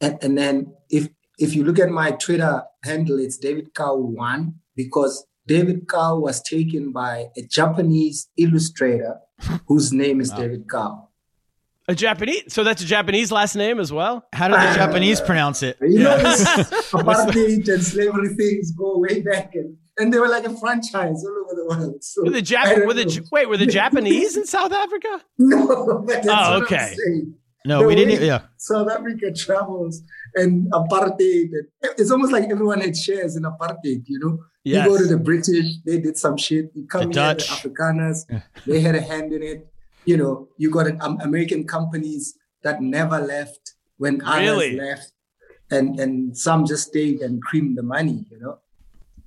And, 0.00 0.18
and 0.22 0.38
then 0.38 0.74
if 0.90 1.08
if 1.38 1.54
you 1.54 1.64
look 1.64 1.78
at 1.78 1.90
my 1.90 2.12
Twitter 2.12 2.62
handle, 2.82 3.18
it's 3.18 3.36
David 3.36 3.74
Cow 3.74 3.96
one 3.96 4.60
because 4.76 5.26
David 5.46 5.88
Cow 5.88 6.18
was 6.18 6.42
taken 6.42 6.92
by 6.92 7.26
a 7.36 7.42
Japanese 7.42 8.28
illustrator 8.36 9.16
whose 9.66 9.92
name 9.92 10.20
is 10.20 10.30
David 10.30 10.68
Cow. 10.70 11.08
A 11.86 11.94
Japanese. 11.94 12.44
So 12.48 12.64
that's 12.64 12.80
a 12.82 12.86
Japanese 12.86 13.30
last 13.30 13.56
name 13.56 13.78
as 13.78 13.92
well. 13.92 14.26
How 14.32 14.48
do 14.48 14.54
the 14.54 14.74
Japanese 14.74 15.20
pronounce 15.20 15.62
it? 15.62 15.76
You 15.82 15.98
know, 15.98 16.16
this 16.16 16.42
apartheid 16.92 17.68
and 17.68 17.82
slavery 17.84 18.34
things 18.36 18.70
go 18.72 18.98
way 18.98 19.20
back, 19.20 19.54
and, 19.54 19.76
and 19.98 20.10
they 20.10 20.18
were 20.18 20.28
like 20.28 20.44
a 20.46 20.56
franchise 20.56 21.22
all 21.26 21.44
over 21.44 21.54
the 21.54 21.66
world. 21.68 22.02
So 22.02 22.22
Were 22.24 22.30
the 22.30 22.38
I 22.38 22.40
Jap- 22.40 22.86
were 22.86 22.94
the 22.94 23.04
know. 23.04 23.26
Wait, 23.30 23.48
were 23.50 23.58
the 23.58 23.66
Japanese 23.66 24.34
in 24.38 24.46
South 24.46 24.72
Africa? 24.72 25.20
no, 25.38 26.02
but 26.06 26.22
that's 26.22 26.28
Oh, 26.28 26.30
what 26.30 26.38
I'm 26.56 26.62
okay. 26.62 26.94
saying. 26.96 27.34
No, 27.66 27.80
The 27.82 27.86
we 27.88 27.94
didn't. 27.96 28.22
Yeah. 28.26 28.42
South 28.56 28.90
Africa 28.90 29.30
travels 29.32 30.00
and 30.36 30.70
apartheid. 30.72 31.50
and- 31.52 31.68
It's 31.98 32.10
almost 32.10 32.32
like 32.32 32.44
everyone 32.50 32.80
had 32.80 32.96
shares 32.96 33.36
in 33.36 33.42
apartheid. 33.42 34.04
You 34.06 34.20
know, 34.20 34.38
Yes. 34.64 34.84
you 34.86 34.90
go 34.92 34.98
to 34.98 35.06
the 35.06 35.18
British, 35.18 35.66
they 35.84 35.98
did 35.98 36.16
some 36.16 36.36
shit. 36.36 36.70
You 36.74 36.86
come 36.86 37.00
The 37.10 37.20
here, 37.20 37.34
Dutch. 37.34 37.62
the 37.62 37.68
Afrikaners, 37.68 38.42
they 38.66 38.80
had 38.80 38.94
a 38.94 39.00
hand 39.00 39.32
in 39.32 39.42
it. 39.42 39.66
You 40.06 40.16
know, 40.16 40.48
you 40.58 40.70
got 40.70 40.86
um, 41.00 41.18
American 41.20 41.66
companies 41.66 42.34
that 42.62 42.80
never 42.80 43.18
left 43.20 43.74
when 43.98 44.18
Really? 44.18 44.78
others 44.78 44.86
left, 44.88 45.12
and 45.70 45.98
and 46.00 46.36
some 46.36 46.64
just 46.66 46.88
stayed 46.88 47.20
and 47.20 47.42
creamed 47.42 47.76
the 47.78 47.82
money. 47.82 48.26
You 48.30 48.38
know, 48.40 48.58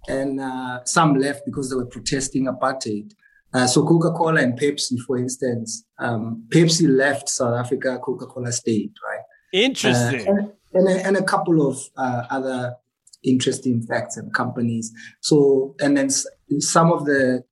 and 0.07 0.39
uh, 0.39 0.83
some 0.85 1.15
left 1.15 1.41
because 1.45 1.69
they 1.69 1.75
were 1.75 1.85
protesting 1.85 2.45
apartheid. 2.45 3.11
Uh, 3.53 3.65
so 3.65 3.81
Coca-Cola 3.85 4.41
and 4.41 4.59
Pepsi, 4.59 4.99
for 5.07 5.17
instance, 5.17 5.85
um, 5.99 6.43
Pepsi 6.49 6.87
left 6.89 7.29
South 7.29 7.55
Africa, 7.55 7.97
Coca-Cola 8.03 8.51
stayed, 8.51 8.91
right? 9.07 9.21
Interesting. 9.53 10.27
Uh, 10.27 10.31
and, 10.31 10.51
and, 10.73 10.87
a, 10.89 11.05
and 11.07 11.17
a 11.17 11.23
couple 11.23 11.67
of 11.67 11.77
uh, 11.95 12.23
other 12.29 12.75
interesting 13.23 13.81
facts 13.81 14.17
and 14.17 14.33
companies. 14.33 14.91
So, 15.21 15.75
and 15.81 15.97
then 15.97 16.07
s- 16.07 16.27
some 16.59 16.91
of 16.91 17.05
the 17.05 17.43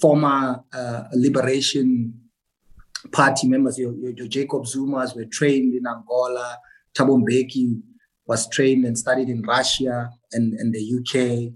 former 0.00 0.62
uh, 0.72 1.04
liberation 1.12 2.14
party 3.12 3.48
members, 3.48 3.78
your, 3.78 3.94
your, 3.94 4.12
your 4.12 4.28
Jacob 4.28 4.64
Zumas 4.64 5.16
were 5.16 5.24
trained 5.24 5.74
in 5.74 5.86
Angola. 5.86 6.58
Thabo 6.94 7.22
Mbeki 7.22 7.80
was 8.26 8.48
trained 8.48 8.84
and 8.84 8.98
studied 8.98 9.28
in 9.28 9.42
Russia 9.42 10.10
and, 10.32 10.54
and 10.54 10.74
the 10.74 11.52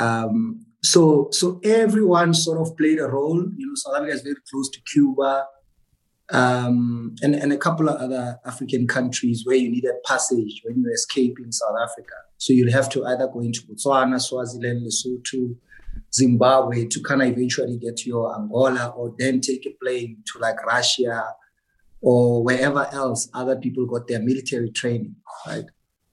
UK. 0.00 0.04
Um, 0.04 0.64
so, 0.82 1.28
so 1.32 1.60
everyone 1.64 2.32
sort 2.32 2.60
of 2.60 2.76
played 2.76 2.98
a 3.00 3.06
role. 3.08 3.36
You 3.56 3.66
know, 3.66 3.74
South 3.74 3.96
Africa 3.96 4.12
is 4.14 4.22
very 4.22 4.36
close 4.50 4.70
to 4.70 4.80
Cuba 4.92 5.46
um, 6.30 7.14
and, 7.22 7.34
and 7.34 7.52
a 7.52 7.56
couple 7.56 7.88
of 7.88 7.96
other 7.96 8.38
African 8.44 8.86
countries 8.86 9.42
where 9.44 9.56
you 9.56 9.70
needed 9.70 9.92
passage 10.04 10.60
when 10.64 10.78
you 10.78 10.90
escape 10.92 11.38
in 11.42 11.52
South 11.52 11.76
Africa. 11.82 12.14
So 12.36 12.52
you'll 12.52 12.72
have 12.72 12.88
to 12.90 13.06
either 13.06 13.26
go 13.28 13.40
into 13.40 13.62
Botswana, 13.62 14.20
Swaziland, 14.20 14.86
Lesotho, 14.86 15.56
Zimbabwe 16.14 16.86
to 16.86 17.02
kind 17.02 17.22
of 17.22 17.28
eventually 17.28 17.78
get 17.78 17.96
to 17.98 18.08
your 18.08 18.34
Angola 18.34 18.88
or 18.96 19.14
then 19.18 19.40
take 19.40 19.66
a 19.66 19.70
plane 19.82 20.18
to 20.32 20.38
like 20.38 20.64
Russia 20.64 21.34
or 22.00 22.44
wherever 22.44 22.86
else 22.92 23.28
other 23.34 23.56
people 23.56 23.86
got 23.86 24.06
their 24.06 24.20
military 24.20 24.70
training, 24.70 25.16
right? 25.46 25.64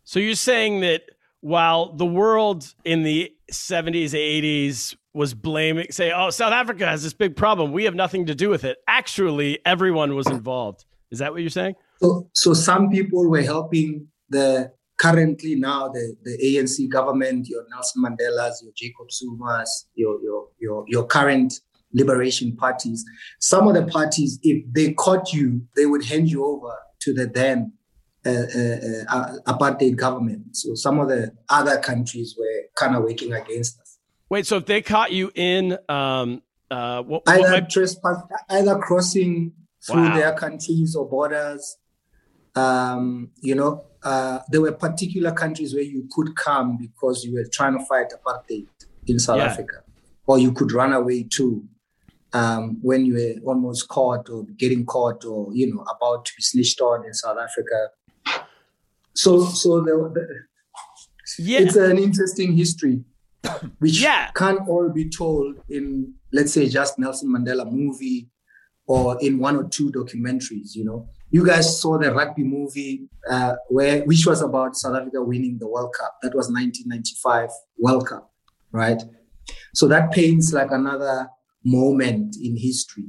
So 0.04 0.20
you're 0.20 0.36
saying 0.36 0.82
that 0.82 1.04
while 1.42 1.94
the 1.94 2.06
world 2.06 2.74
in 2.84 3.04
the 3.04 3.32
70s, 3.52 4.12
80s 4.12 4.96
was 5.16 5.34
blaming, 5.34 5.88
say, 5.92 6.12
oh, 6.12 6.30
South 6.30 6.52
Africa 6.52 6.86
has 6.86 7.02
this 7.02 7.14
big 7.14 7.36
problem. 7.36 7.72
We 7.72 7.86
have 7.86 7.96
nothing 7.96 8.26
to 8.26 8.36
do 8.36 8.50
with 8.50 8.64
it. 8.64 8.78
Actually, 8.88 9.60
everyone 9.66 10.14
was 10.16 10.28
involved. 10.28 10.86
Is 11.10 11.20
that 11.20 11.32
what 11.32 11.42
you're 11.42 11.50
saying? 11.50 11.76
So, 12.02 12.30
so 12.34 12.54
some 12.54 12.90
people 12.90 13.30
were 13.30 13.42
helping 13.42 14.08
the 14.30 14.72
currently 14.98 15.56
now 15.56 15.88
the, 15.88 16.16
the 16.24 16.38
ANC 16.44 16.90
government, 16.90 17.48
your 17.48 17.64
Nelson 17.70 18.04
Mandela's, 18.04 18.62
your 18.62 18.74
Jacob 18.76 19.08
Zuma's, 19.12 19.88
your 19.96 20.22
your 20.22 20.48
your 20.60 20.86
your 20.88 21.06
current 21.06 21.54
liberation 21.94 22.56
parties. 22.56 23.06
Some 23.40 23.68
of 23.68 23.76
the 23.76 23.86
parties, 23.86 24.40
if 24.44 24.66
they 24.74 24.94
caught 24.94 25.32
you, 25.32 25.62
they 25.76 25.86
would 25.86 26.04
hand 26.04 26.30
you 26.30 26.46
over 26.46 26.76
to 27.02 27.14
the 27.14 27.28
then 27.28 27.72
uh, 28.26 28.30
uh, 28.30 29.18
uh, 29.18 29.54
apartheid 29.54 29.96
government. 29.96 30.58
So 30.58 30.74
some 30.74 31.00
of 31.00 31.08
the 31.08 31.32
other 31.50 31.80
countries 31.80 32.36
were 32.38 32.64
kind 32.76 32.96
of 32.96 33.04
working 33.04 33.34
against 33.34 33.80
us. 33.80 33.85
Wait, 34.36 34.46
so 34.46 34.58
if 34.58 34.66
they 34.66 34.82
caught 34.82 35.14
you 35.14 35.32
in, 35.34 35.78
um, 35.88 36.42
uh, 36.70 37.02
what, 37.04 37.26
what 37.26 37.40
Either 37.40 37.52
might- 37.52 37.70
trespass, 37.70 38.18
either 38.50 38.78
crossing 38.80 39.54
through 39.88 40.02
Wow. 40.10 40.14
their 40.18 40.34
countries 40.34 40.94
or 40.94 41.08
borders. 41.08 41.78
Um, 42.54 43.32
you 43.40 43.56
know, 43.56 43.86
uh, 44.04 44.40
there 44.50 44.60
were 44.60 44.74
particular 44.74 45.32
countries 45.32 45.74
where 45.74 45.84
you 45.84 46.06
could 46.12 46.36
come 46.36 46.78
because 46.78 47.24
you 47.24 47.34
were 47.34 47.46
trying 47.50 47.80
to 47.80 47.86
fight 47.86 48.08
apartheid 48.18 48.68
in 49.08 49.20
South 49.20 49.38
Yeah. 49.38 49.46
Africa, 49.46 49.84
or 50.28 50.38
you 50.38 50.52
could 50.52 50.74
run 50.74 50.92
away 50.92 51.24
too 51.24 51.64
um, 52.34 52.78
when 52.82 53.06
you 53.06 53.14
were 53.14 53.36
almost 53.54 53.88
caught 53.88 54.30
or 54.30 54.44
getting 54.58 54.86
caught 54.86 55.24
or 55.24 55.54
you 55.54 55.74
know 55.74 55.82
about 55.96 56.26
to 56.26 56.34
be 56.36 56.42
snitched 56.42 56.82
on 56.82 57.06
in 57.06 57.14
South 57.14 57.38
Africa. 57.38 57.90
So, 59.14 59.46
so 59.46 59.80
the, 59.80 59.94
the, 60.14 60.24
yeah, 61.42 61.60
it's 61.60 61.78
an 61.78 61.98
interesting 61.98 62.52
history, 62.58 63.06
which 63.80 64.02
Yeah. 64.02 64.32
can't 64.36 64.68
all 64.68 64.90
be 64.90 65.10
told 65.10 65.56
in, 65.70 66.14
let's 66.34 66.54
say, 66.54 66.68
just 66.70 66.98
Nelson 67.00 67.30
Mandela 67.30 67.70
movie 67.70 68.30
or 68.88 69.18
in 69.22 69.40
one 69.40 69.56
or 69.56 69.68
two 69.68 69.92
documentaries. 69.92 70.76
You 70.76 70.86
know, 70.86 71.10
you 71.32 71.46
guys 71.46 71.82
saw 71.82 71.98
the 71.98 72.14
rugby 72.14 72.44
movie 72.44 73.10
uh, 73.30 73.56
where 73.70 74.04
which 74.06 74.26
was 74.26 74.42
about 74.42 74.76
South 74.76 74.96
Africa 74.96 75.22
winning 75.24 75.58
the 75.60 75.68
World 75.68 75.94
Cup. 76.00 76.18
That 76.22 76.36
was 76.36 76.50
1995 76.52 77.50
World 77.80 78.08
Cup, 78.08 78.32
right? 78.72 79.02
So 79.74 79.88
that 79.88 80.12
paints 80.12 80.54
like 80.54 80.72
another 80.72 81.28
moment 81.64 82.36
in 82.42 82.56
history. 82.58 83.08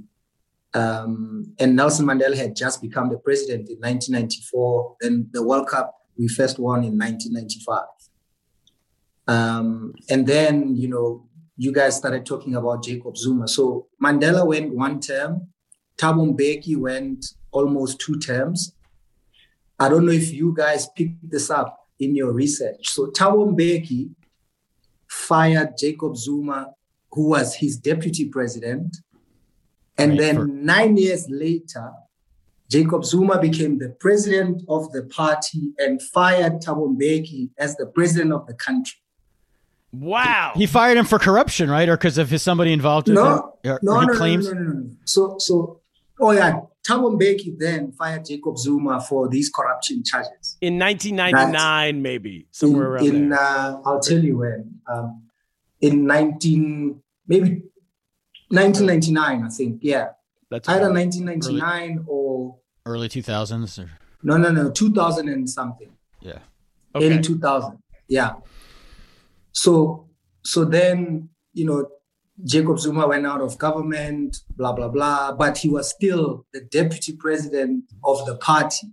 Um, 0.75 1.55
and 1.59 1.75
Nelson 1.76 2.07
Mandela 2.07 2.37
had 2.37 2.55
just 2.55 2.83
become 2.83 3.09
the 3.09 3.19
president 3.19 3.69
in 3.71 3.76
1994. 3.78 4.97
Then 5.00 5.28
the 5.33 5.43
World 5.43 5.69
Cup 5.69 5.95
we 6.19 6.28
first 6.28 6.59
won 6.59 6.78
in 6.85 6.99
1995. 6.99 7.85
Um, 9.28 9.95
and 10.09 10.26
then, 10.26 10.76
you 10.76 10.88
know, 10.88 11.26
you 11.56 11.73
guys 11.73 11.97
started 11.97 12.26
talking 12.26 12.54
about 12.54 12.85
Jacob 12.85 13.16
Zuma. 13.16 13.49
So 13.49 13.87
Mandela 14.02 14.47
went 14.47 14.75
one 14.75 15.00
term, 15.00 15.49
Thabo 15.99 16.37
Mbeki 16.37 16.76
went 16.76 17.26
almost 17.50 17.99
two 17.99 18.18
terms. 18.18 18.75
I 19.78 19.88
don't 19.88 20.06
know 20.06 20.12
if 20.12 20.33
you 20.33 20.54
guys 20.54 20.88
picked 20.97 21.30
this 21.30 21.50
up 21.50 21.88
in 21.99 22.14
your 22.14 22.33
research. 22.33 22.88
So 22.88 23.06
Thabo 23.06 23.54
Mbeki 23.54 24.11
fired 25.09 25.76
Jacob 25.78 26.16
Zuma, 26.16 26.73
who 27.12 27.30
was 27.30 27.54
his 27.54 27.78
deputy 27.78 28.26
president. 28.28 28.99
And 29.99 30.12
Right, 30.12 30.21
then 30.21 30.64
nine 30.64 30.97
years 30.99 31.26
later, 31.30 31.90
Jacob 32.71 33.04
Zuma 33.04 33.40
became 33.40 33.78
the 33.78 33.90
president 34.00 34.62
of 34.68 34.92
the 34.92 35.04
party 35.04 35.73
and 35.78 36.02
fired 36.02 36.54
Thabo 36.54 36.95
Mbeki 36.95 37.50
as 37.59 37.76
the 37.76 37.87
president 37.87 38.33
of 38.33 38.47
the 38.47 38.54
country. 38.54 38.99
Wow. 40.00 40.53
He 40.57 40.67
fired 40.67 40.97
him 40.97 41.05
for 41.05 41.19
corruption, 41.19 41.71
right? 41.71 41.88
Or 41.88 41.97
because 41.97 42.19
of 42.19 42.29
his 42.31 42.43
somebody 42.43 42.73
involved 42.73 43.09
with 43.09 43.15
No, 43.17 43.55
no, 43.65 43.79
no, 43.83 44.00
no, 44.00 44.15
claims. 44.15 44.47
no, 44.47 44.53
no, 44.55 44.61
no, 44.62 44.73
no. 44.81 44.91
So, 45.05 45.37
so, 45.38 45.81
oh 46.21 46.31
yeah, 46.33 46.61
Thabo 46.87 47.19
Mbeki 47.19 47.59
then 47.59 47.93
fired 47.93 48.25
Jacob 48.25 48.59
Zuma 48.59 49.00
for 49.00 49.29
these 49.29 49.50
corruption 49.50 50.03
charges. 50.05 50.57
in 50.61 50.79
1999, 50.79 52.00
maybe 52.03 52.47
somewhere 52.53 52.88
around 52.93 53.07
in, 53.07 53.15
in 53.17 53.29
there. 53.31 53.38
uh, 53.41 53.76
I'll 53.85 54.00
tell 54.00 54.19
you 54.23 54.38
when. 54.38 54.75
Um, 54.93 55.23
in 55.81 56.07
19, 56.07 57.00
maybe 57.29 57.62
1999, 58.49 59.43
I 59.45 59.49
think. 59.49 59.79
Yeah, 59.83 60.09
That's 60.50 60.69
either 60.69 60.83
wild. 60.93 60.95
1999 60.97 62.05
or 62.07 62.57
Early 62.85 63.09
2000s. 63.09 63.79
Or, 63.85 63.91
no, 64.23 64.37
no, 64.37 64.50
no, 64.50 64.71
2000 64.71 65.29
and 65.29 65.49
something. 65.50 65.91
yeah. 66.21 66.38
Okay. 66.95 67.07
early 67.12 67.21
2000 67.21 67.79
yeah 68.09 68.33
so 69.56 70.08
so 70.44 70.64
then 70.64 71.28
you 71.54 71.64
know 71.64 71.88
Jacob 72.44 72.78
Zuma 72.78 73.08
went 73.08 73.26
out 73.26 73.40
of 73.40 73.56
government, 73.56 74.36
blah, 74.56 74.72
blah, 74.75 74.88
blah, 74.88 75.32
but 75.32 75.56
he 75.56 75.70
was 75.70 75.88
still 75.88 76.44
the 76.52 76.60
deputy 76.60 77.16
president 77.16 77.84
of 78.04 78.26
the 78.26 78.36
party. 78.36 78.88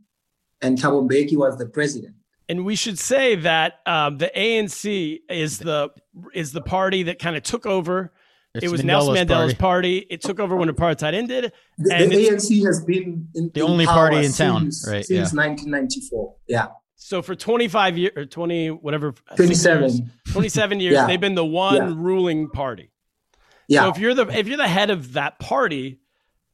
And 0.61 0.77
Thabo 0.77 1.05
Mbeki 1.09 1.35
was 1.35 1.57
the 1.57 1.65
president. 1.65 2.15
And 2.47 2.63
we 2.63 2.77
should 2.77 2.97
say 2.97 3.35
that 3.35 3.79
um, 3.85 4.17
the 4.17 4.31
ANC 4.33 5.19
is 5.29 5.59
the 5.59 5.89
is 6.33 6.53
the 6.53 6.61
party 6.61 7.03
that 7.03 7.19
kind 7.19 7.35
of 7.35 7.43
took 7.43 7.65
over. 7.65 8.13
It's 8.55 8.65
it 8.65 8.71
was 8.71 8.81
Mandela's 8.81 8.85
Nelson 8.85 9.15
Mandela's 9.27 9.53
party. 9.55 9.99
party. 9.99 10.07
It 10.09 10.21
took 10.21 10.39
over 10.39 10.55
when 10.55 10.69
apartheid 10.69 11.13
ended. 11.13 11.51
The, 11.77 11.93
And 11.93 12.11
the 12.11 12.15
ANC 12.29 12.65
has 12.65 12.81
been 12.85 13.27
in, 13.35 13.51
The 13.53 13.61
in 13.61 13.65
only 13.69 13.85
power 13.85 14.09
party 14.09 14.25
in 14.25 14.31
town, 14.31 14.71
since, 14.71 14.87
right, 14.87 15.05
Since 15.05 15.33
yeah. 15.33 15.39
1994. 15.39 16.35
Yeah. 16.47 16.67
So 16.95 17.21
for 17.21 17.35
25 17.35 17.97
years 17.97 18.13
or 18.15 18.25
20 18.25 18.69
whatever 18.69 19.13
27. 19.35 19.83
years, 19.83 20.01
27 20.33 20.79
years 20.79 20.93
Yeah. 20.93 21.07
they've 21.07 21.21
been 21.21 21.35
the 21.35 21.45
one 21.45 21.75
Yeah. 21.75 21.93
ruling 21.95 22.49
party. 22.49 22.91
Yeah. 23.67 23.83
So 23.83 23.89
if 23.89 23.97
you're 23.97 24.13
the 24.13 24.27
if 24.27 24.47
you're 24.47 24.57
the 24.57 24.67
head 24.67 24.89
of 24.89 25.13
that 25.13 25.39
party, 25.39 25.99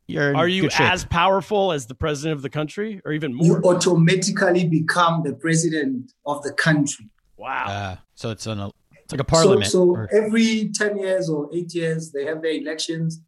You're 0.07 0.35
are 0.35 0.47
you 0.47 0.63
good 0.63 0.71
shape. 0.73 0.91
as 0.91 1.05
powerful 1.05 1.71
as 1.71 1.87
the 1.87 1.95
president 1.95 2.35
of 2.37 2.41
the 2.41 2.49
country 2.49 3.01
or 3.05 3.11
even 3.13 3.33
more? 3.33 3.45
you 3.45 3.59
more? 3.59 3.75
automatically 3.75 4.67
become 4.67 5.23
the 5.23 5.33
president 5.33 6.11
of 6.25 6.43
the 6.43 6.53
country. 6.53 7.09
Wow. 7.37 7.65
Uh, 7.67 7.95
so 8.15 8.29
it's 8.29 8.45
an 8.47 8.71
it's 9.03 9.11
like 9.13 9.21
a 9.21 9.23
parliament. 9.23 9.65
So, 9.65 9.71
so 9.71 9.89
or- 9.91 10.09
every 10.13 10.69
10 10.69 10.99
years 10.99 11.29
or 11.29 11.49
eight 11.53 11.73
years, 11.73 12.11
they 12.11 12.25
have 12.25 12.41
their 12.43 12.51
elections. 12.51 13.21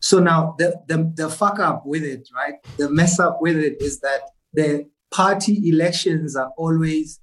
So 0.00 0.20
now 0.20 0.54
the, 0.58 0.80
the, 0.86 1.12
the 1.16 1.28
fuck 1.28 1.58
up 1.58 1.84
with 1.84 2.04
it, 2.04 2.28
right? 2.34 2.54
The 2.76 2.88
mess 2.88 3.18
up 3.18 3.38
with 3.40 3.56
it 3.56 3.78
is 3.80 3.98
that 4.00 4.20
the 4.52 4.86
party 5.10 5.68
elections 5.68 6.36
are 6.36 6.50
always 6.56 7.18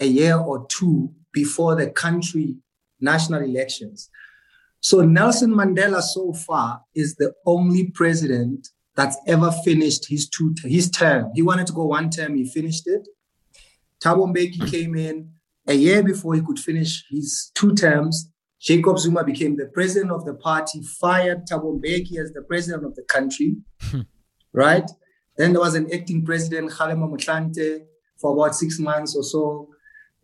a 0.00 0.06
year 0.06 0.36
or 0.38 0.66
two 0.68 1.12
before 1.32 1.74
the 1.74 1.90
country 1.90 2.56
national 3.00 3.42
elections. 3.42 4.08
So 4.80 5.00
Nelson 5.02 5.52
Mandela 5.52 6.02
so 6.02 6.32
far 6.32 6.82
is 6.94 7.14
the 7.16 7.32
only 7.46 7.90
president 7.94 8.68
that's 8.96 9.16
ever 9.26 9.50
finished 9.64 10.08
his 10.08 10.28
two 10.28 10.54
his 10.64 10.90
term. 10.90 11.30
He 11.34 11.42
wanted 11.42 11.66
to 11.68 11.72
go 11.72 11.84
one 11.84 12.10
term, 12.10 12.36
he 12.36 12.44
finished 12.48 12.86
it. 12.86 13.06
Thabo 14.02 14.32
Mbeki 14.32 14.62
hmm. 14.62 14.66
came 14.66 14.96
in 14.96 15.30
a 15.66 15.74
year 15.74 16.02
before 16.02 16.34
he 16.34 16.42
could 16.42 16.58
finish 16.58 17.04
his 17.10 17.50
two 17.54 17.74
terms. 17.74 18.28
Jacob 18.60 18.98
Zuma 18.98 19.24
became 19.24 19.56
the 19.56 19.66
president 19.66 20.12
of 20.12 20.24
the 20.24 20.34
party, 20.34 20.82
fired 21.00 21.46
Thabo 21.50 21.80
Mbeki 21.80 22.18
as 22.18 22.32
the 22.32 22.42
president 22.42 22.84
of 22.84 22.94
the 22.94 23.02
country, 23.04 23.56
hmm. 23.82 24.00
right? 24.52 24.90
Then 25.36 25.52
there 25.52 25.62
was 25.62 25.74
an 25.74 25.92
acting 25.92 26.24
president, 26.24 26.70
Kgalema 26.70 27.08
Motlanthe, 27.10 27.80
for 28.20 28.32
about 28.32 28.54
six 28.54 28.78
months 28.78 29.16
or 29.16 29.22
so. 29.22 29.68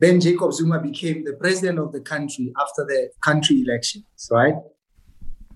Then 0.00 0.21
Jacob 0.21 0.52
Zuma 0.52 0.81
became 0.81 1.25
the 1.25 1.33
president 1.35 1.78
of 1.78 1.93
the 1.93 2.00
country 2.00 2.52
after 2.61 2.85
the 2.85 3.11
country 3.25 3.62
elections, 3.67 4.05
right? 4.31 4.55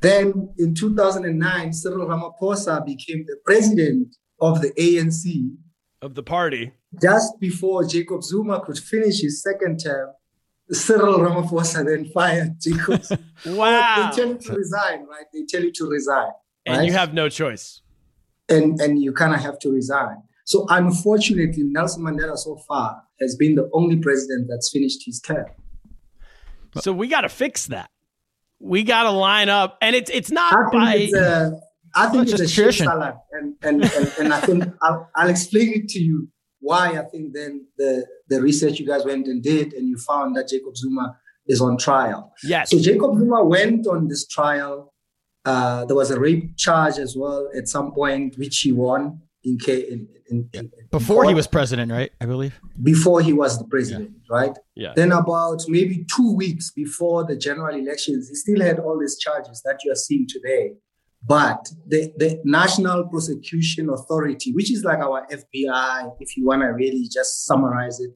Then 0.01 0.53
in 0.59 0.75
2009, 0.75 1.73
Cyril 1.73 2.07
Ramaphosa 2.09 2.85
became 2.85 3.25
the 3.27 3.37
president 3.45 4.17
of 4.41 4.61
the 4.61 4.73
ANC 4.73 5.51
Of 6.01 6.15
the 6.17 6.23
party. 6.25 6.73
just 7.01 7.39
before 7.39 7.85
Jacob 7.85 8.23
Zuma 8.25 8.61
could 8.61 8.79
finish 8.79 9.21
his 9.21 9.41
second 9.43 9.79
term, 9.79 10.11
Cyril 10.73 11.19
Ramaphosa 11.21 11.85
then 11.85 12.07
fired 12.15 12.57
Jacob. 12.61 13.05
Zuma. 13.05 13.21
Wow. 13.47 14.11
They 14.11 14.17
tell 14.17 14.29
you 14.33 14.39
to 14.39 14.53
resign, 14.55 15.07
right? 15.07 15.27
They 15.33 15.45
tell 15.49 15.63
you 15.63 15.73
to 15.73 15.87
resign, 15.89 16.31
And 16.67 16.85
you 16.87 16.93
have 16.93 17.13
no 17.15 17.29
choice. 17.29 17.83
and 18.49 18.81
and 18.81 19.01
you 19.01 19.13
kind 19.13 19.35
of 19.35 19.41
have 19.41 19.59
to 19.61 19.71
resign. 19.71 20.17
So 20.45 20.67
unfortunately, 20.69 21.63
Nelson 21.65 22.03
Mandela 22.03 22.37
so 22.37 22.57
far 22.69 23.03
has 23.23 23.37
been 23.37 23.55
the 23.55 23.71
only 23.73 23.97
president 23.97 24.49
that's 24.51 24.71
finished 24.71 25.05
his 25.05 25.21
term. 25.21 25.47
So 26.81 26.93
we 26.93 27.09
got 27.09 27.23
to 27.23 27.29
fix 27.29 27.67
that. 27.67 27.91
We 28.59 28.83
got 28.83 29.05
to 29.05 29.11
line 29.11 29.49
up, 29.49 29.79
and 29.83 29.97
it's 29.97 30.11
it's 30.11 30.31
not 30.31 30.53
I 30.53 30.71
think 30.71 30.73
by 30.73 30.95
it's 30.95 31.15
a, 31.15 31.61
I 31.95 32.09
think 32.09 32.23
it's 32.25 32.41
it's 32.41 32.53
a 32.53 32.55
tradition. 32.55 32.87
salad, 32.87 33.15
and 33.33 33.57
and, 33.63 33.85
and 33.85 34.13
and 34.19 34.35
I 34.35 34.41
think 34.41 34.65
I'll, 34.83 35.11
I'll 35.17 35.29
explain 35.29 35.73
it 35.75 35.89
to 35.89 35.99
you 35.99 36.29
why 36.61 36.97
I 36.99 37.03
think 37.03 37.35
then 37.35 37.67
the 37.77 38.07
the 38.29 38.41
research 38.41 38.79
you 38.79 38.87
guys 38.87 39.05
went 39.05 39.27
and 39.27 39.43
did, 39.43 39.73
and 39.75 39.89
you 39.89 39.99
found 39.99 40.37
that 40.37 40.49
Jacob 40.49 40.77
Zuma 40.77 41.19
is 41.47 41.61
on 41.61 41.77
trial. 41.77 42.33
yes. 42.45 42.71
So 42.71 42.79
Jacob 42.79 43.19
Zuma 43.19 43.45
went 43.45 43.87
on 43.87 44.09
this 44.09 44.27
trial. 44.27 44.95
Uh, 45.45 45.85
there 45.87 45.97
was 45.97 46.13
a 46.13 46.21
rape 46.21 46.57
charge 46.57 46.99
as 46.99 47.17
well 47.17 47.49
at 47.57 47.67
some 47.69 47.93
point, 47.93 48.39
which 48.39 48.61
he 48.61 48.71
won 48.71 49.21
in, 49.43 49.59
K, 49.59 49.81
in, 49.81 50.09
in, 50.31 50.49
in 50.53 50.71
before 50.93 51.25
he 51.25 51.35
was 51.35 51.47
president, 51.47 51.91
right? 51.91 52.13
I 52.21 52.27
believe. 52.27 52.61
before 52.83 53.23
he 53.23 53.33
was 53.33 53.59
the 53.59 53.65
president, 53.65 54.11
right? 54.31 54.57
Yeah. 54.77 54.93
Then 54.95 55.11
about 55.11 55.63
maybe 55.67 56.07
two 56.15 56.35
weeks 56.35 56.71
before 56.71 57.25
the 57.25 57.37
general 57.37 57.75
elections, 57.75 58.29
he 58.29 58.35
still 58.35 58.61
had 58.61 58.79
all 58.79 58.99
these 59.01 59.19
charges 59.19 59.63
that 59.65 59.79
you 59.85 59.91
are 59.91 59.97
seeing 59.97 60.27
today. 60.29 60.75
But 61.25 61.69
the, 61.87 62.13
the 62.17 62.41
National 62.45 63.05
Prosecution 63.07 63.89
Authority, 63.89 64.53
which 64.53 64.71
is 64.73 64.85
like 64.85 64.99
our 64.99 65.27
FBI, 65.29 66.17
if 66.21 66.37
you 66.37 66.45
want 66.45 66.63
to 66.63 66.69
really 66.69 67.09
just 67.09 67.47
summarize 67.47 68.01
it, 68.01 68.11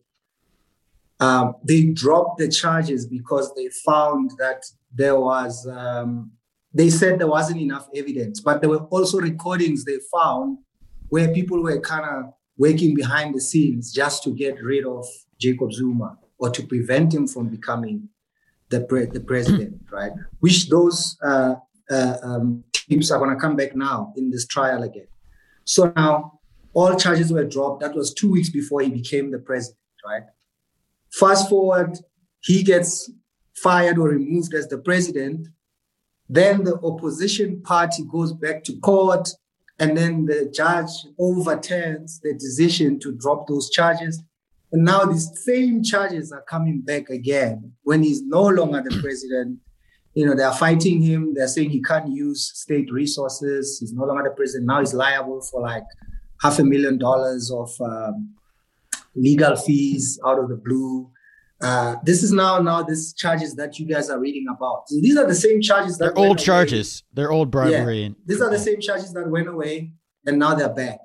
um, 1.18 1.54
they 1.64 1.86
dropped 1.86 2.38
the 2.38 2.48
charges 2.48 3.06
because 3.06 3.54
they 3.54 3.68
found 3.86 4.32
that 4.38 4.64
there 4.94 5.18
was, 5.18 5.66
um, 5.66 6.32
they 6.74 6.90
said 6.90 7.18
there 7.18 7.26
wasn't 7.28 7.60
enough 7.60 7.88
evidence, 7.94 8.40
but 8.40 8.60
there 8.60 8.68
were 8.68 8.84
also 8.86 9.18
recordings 9.18 9.84
they 9.84 9.98
found 10.12 10.58
where 11.08 11.32
people 11.32 11.62
were 11.62 11.80
kind 11.80 12.04
of 12.04 12.32
working 12.58 12.94
behind 12.94 13.34
the 13.34 13.40
scenes 13.40 13.92
just 13.92 14.22
to 14.24 14.30
get 14.30 14.62
rid 14.62 14.84
of 14.84 15.06
Jacob 15.38 15.72
Zuma 15.72 16.18
or 16.38 16.50
to 16.50 16.66
prevent 16.66 17.12
him 17.14 17.26
from 17.26 17.48
becoming 17.48 18.08
the 18.70 18.80
pre- 18.80 19.06
the 19.06 19.20
president, 19.20 19.80
right? 19.90 20.12
Which 20.40 20.68
those 20.68 21.16
uh, 21.22 21.56
uh, 21.90 22.16
um, 22.22 22.64
teams 22.72 23.10
are 23.10 23.18
going 23.18 23.30
to 23.30 23.40
come 23.40 23.56
back 23.56 23.76
now 23.76 24.12
in 24.16 24.30
this 24.30 24.46
trial 24.46 24.82
again. 24.82 25.06
So 25.64 25.92
now 25.96 26.40
all 26.72 26.96
charges 26.96 27.32
were 27.32 27.44
dropped. 27.44 27.80
That 27.80 27.94
was 27.94 28.12
two 28.12 28.30
weeks 28.30 28.50
before 28.50 28.80
he 28.80 28.90
became 28.90 29.30
the 29.30 29.38
president, 29.38 29.78
right? 30.04 30.24
Fast 31.12 31.48
forward, 31.48 31.98
he 32.40 32.62
gets 32.62 33.10
fired 33.54 33.98
or 33.98 34.08
removed 34.08 34.54
as 34.54 34.68
the 34.68 34.78
president. 34.78 35.48
Then 36.28 36.64
the 36.64 36.78
opposition 36.82 37.62
party 37.62 38.04
goes 38.04 38.32
back 38.32 38.64
to 38.64 38.78
court, 38.80 39.28
and 39.78 39.96
then 39.96 40.26
the 40.26 40.50
judge 40.54 40.90
overturns 41.18 42.20
the 42.20 42.32
decision 42.32 42.98
to 43.00 43.12
drop 43.12 43.46
those 43.46 43.70
charges. 43.70 44.22
And 44.72 44.84
now 44.84 45.04
these 45.04 45.30
same 45.44 45.82
charges 45.82 46.32
are 46.32 46.42
coming 46.42 46.80
back 46.80 47.10
again 47.10 47.72
when 47.82 48.02
he's 48.02 48.22
no 48.22 48.42
longer 48.42 48.82
the 48.82 48.98
president. 49.00 49.58
You 50.14 50.26
know, 50.26 50.34
they're 50.34 50.52
fighting 50.52 51.02
him. 51.02 51.34
They're 51.34 51.46
saying 51.46 51.70
he 51.70 51.82
can't 51.82 52.08
use 52.08 52.50
state 52.54 52.90
resources. 52.90 53.78
He's 53.78 53.92
no 53.92 54.04
longer 54.04 54.24
the 54.24 54.34
president. 54.34 54.66
Now 54.66 54.80
he's 54.80 54.94
liable 54.94 55.42
for 55.42 55.60
like 55.60 55.84
half 56.40 56.58
a 56.58 56.64
million 56.64 56.96
dollars 56.96 57.50
of 57.50 57.70
um, 57.80 58.34
legal 59.14 59.56
fees 59.56 60.18
out 60.26 60.38
of 60.38 60.48
the 60.48 60.56
blue. 60.56 61.10
Uh, 61.60 61.96
this 62.04 62.22
is 62.22 62.32
now 62.32 62.58
now 62.60 62.82
these 62.82 63.14
charges 63.14 63.54
that 63.56 63.78
you 63.78 63.86
guys 63.86 64.10
are 64.10 64.18
reading 64.20 64.46
about. 64.54 64.84
So 64.88 64.96
these 65.00 65.16
are 65.16 65.26
the 65.26 65.34
same 65.34 65.60
charges 65.62 65.96
that 65.98 66.14
They're 66.14 66.18
old 66.18 66.36
away. 66.38 66.44
charges. 66.44 67.02
They're 67.14 67.32
old 67.32 67.50
bribery. 67.50 68.00
Yeah. 68.00 68.06
and 68.06 68.16
These 68.26 68.42
are 68.42 68.50
the 68.50 68.58
same 68.58 68.80
charges 68.80 69.12
that 69.14 69.30
went 69.30 69.48
away, 69.48 69.92
and 70.26 70.38
now 70.38 70.54
they're 70.54 70.68
back, 70.72 71.00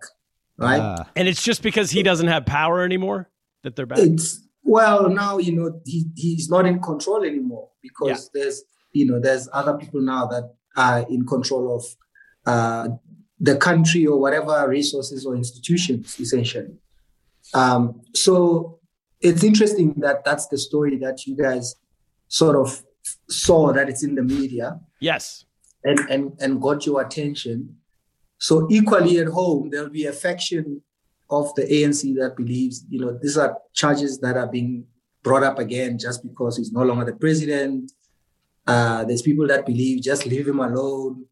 right? 0.58 0.80
Ah. 0.82 1.08
and 1.16 1.28
it's 1.28 1.42
just 1.42 1.64
because 1.64 1.92
he 1.92 2.04
doesn't 2.04 2.28
have 2.28 2.46
power 2.46 2.82
anymore 2.84 3.30
that 3.64 3.76
they're 3.78 3.86
back. 3.86 4.00
It's 4.00 4.46
well 4.64 5.10
now 5.10 5.38
you 5.38 5.54
know 5.56 5.80
he 5.86 6.06
he's 6.16 6.50
not 6.50 6.66
in 6.66 6.80
control 6.82 7.24
anymore 7.24 7.70
because 7.82 8.30
there's 8.34 8.62
you 8.92 9.06
know 9.06 9.20
there's 9.20 9.48
other 9.54 9.78
people 9.78 10.02
now 10.02 10.26
that 10.28 10.54
are 10.76 11.06
in 11.10 11.26
control 11.26 11.76
of 11.78 11.86
uh, 12.46 12.90
the 13.40 13.56
country 13.56 14.06
or 14.06 14.20
whatever 14.20 14.68
resources 14.68 15.26
or 15.26 15.36
institutions 15.36 16.20
essentially. 16.20 16.76
Um, 17.54 18.02
so 18.14 18.80
it's 19.22 19.44
interesting 19.44 19.94
that 19.98 20.24
that's 20.26 20.48
the 20.48 20.58
story 20.58 20.98
that 20.98 21.26
you 21.26 21.36
guys 21.36 21.76
sort 22.28 22.56
of 22.56 22.84
saw 23.30 23.72
that 23.74 23.90
it's 23.90 24.04
in 24.04 24.16
the 24.16 24.24
media 24.24 24.80
yes. 25.00 25.46
and 25.84 26.00
and 26.10 26.34
and 26.40 26.62
got 26.62 26.86
your 26.86 27.02
attention. 27.02 27.78
So 28.38 28.68
equally 28.72 29.20
at 29.20 29.28
home, 29.28 29.70
there'll 29.70 29.90
be 29.90 30.06
a 30.06 30.14
faction 30.14 30.82
of 31.30 31.54
the 31.56 31.62
ANC 31.62 32.16
that 32.16 32.36
believes, 32.36 32.84
you 32.90 33.00
know, 33.00 33.18
these 33.22 33.38
are 33.38 33.58
charges 33.74 34.20
that 34.20 34.36
are 34.36 34.48
being 34.48 34.86
brought 35.24 35.44
up 35.44 35.60
again 35.60 35.98
just 35.98 36.24
because 36.24 36.58
he's 36.58 36.72
no 36.72 36.82
longer 36.82 37.06
the 37.06 37.14
president. 37.14 37.92
Uh, 38.66 39.06
there's 39.06 39.22
people 39.22 39.48
that 39.48 39.66
believe 39.66 40.02
just 40.02 40.26
leave 40.26 40.48
him 40.48 40.60
alone. 40.60 41.26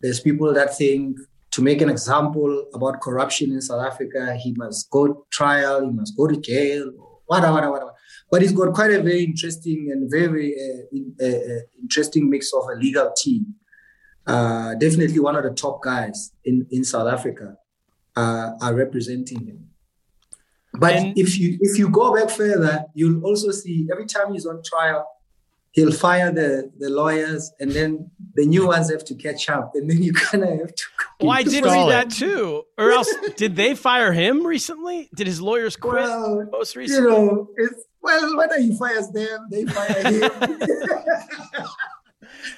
There's 0.00 0.20
people 0.20 0.54
that 0.54 0.76
think 0.76 1.18
to 1.50 1.62
make 1.62 1.82
an 1.82 1.90
example 1.90 2.66
about 2.74 3.00
corruption 3.00 3.52
in 3.52 3.60
South 3.60 3.84
Africa, 3.84 4.36
he 4.36 4.54
must 4.56 4.90
go 4.90 5.06
to 5.06 5.26
trial, 5.30 5.84
he 5.84 5.90
must 5.90 6.16
go 6.16 6.26
to 6.26 6.36
jail, 6.36 6.90
whatever, 7.26 7.70
whatever. 7.70 7.92
But 8.30 8.42
he's 8.42 8.52
got 8.52 8.72
quite 8.74 8.90
a 8.92 9.02
very 9.02 9.24
interesting 9.24 9.90
and 9.92 10.10
very 10.10 10.54
uh, 10.54 10.82
in, 10.96 11.14
uh, 11.20 11.26
uh, 11.26 11.60
interesting 11.80 12.28
mix 12.30 12.52
of 12.52 12.64
a 12.64 12.76
legal 12.78 13.12
team. 13.16 13.54
Uh, 14.26 14.74
definitely 14.74 15.18
one 15.18 15.36
of 15.36 15.42
the 15.42 15.50
top 15.50 15.82
guys 15.82 16.32
in, 16.44 16.66
in 16.70 16.84
South 16.84 17.12
Africa 17.12 17.56
uh, 18.16 18.50
are 18.60 18.74
representing 18.74 19.46
him. 19.46 19.68
But 20.78 20.94
And- 20.94 21.18
if 21.18 21.38
you 21.38 21.58
if 21.60 21.78
you 21.78 21.88
go 21.90 22.14
back 22.14 22.30
further, 22.30 22.84
you'll 22.94 23.22
also 23.24 23.50
see 23.50 23.88
every 23.92 24.06
time 24.06 24.32
he's 24.32 24.46
on 24.46 24.62
trial, 24.64 25.06
he'll 25.72 25.92
fire 25.92 26.30
the 26.30 26.70
the 26.78 26.88
lawyers, 26.88 27.52
and 27.58 27.72
then 27.72 28.10
the 28.34 28.46
new 28.46 28.66
ones 28.66 28.90
have 28.90 29.04
to 29.06 29.14
catch 29.14 29.50
up, 29.50 29.72
and 29.74 29.90
then 29.90 30.02
you 30.02 30.12
kind 30.12 30.44
of 30.44 30.50
have 30.50 30.74
to. 30.74 30.84
Well, 31.20 31.30
I 31.30 31.42
did 31.42 31.64
read 31.64 31.90
that 31.90 32.10
too. 32.10 32.64
Or 32.78 32.92
else, 32.92 33.12
did 33.36 33.56
they 33.56 33.74
fire 33.74 34.12
him 34.12 34.46
recently? 34.46 35.10
Did 35.14 35.26
his 35.26 35.40
lawyers 35.40 35.76
quit 35.76 35.94
Well, 35.94 36.48
most 36.50 36.76
recently 36.76 37.10
You 37.10 37.16
know, 37.16 37.48
it's 37.56 37.84
well, 38.02 38.36
whether 38.36 38.60
he 38.60 38.76
fires 38.76 39.10
them, 39.10 39.48
they 39.50 39.64
fire 39.64 40.02
him. 40.02 40.20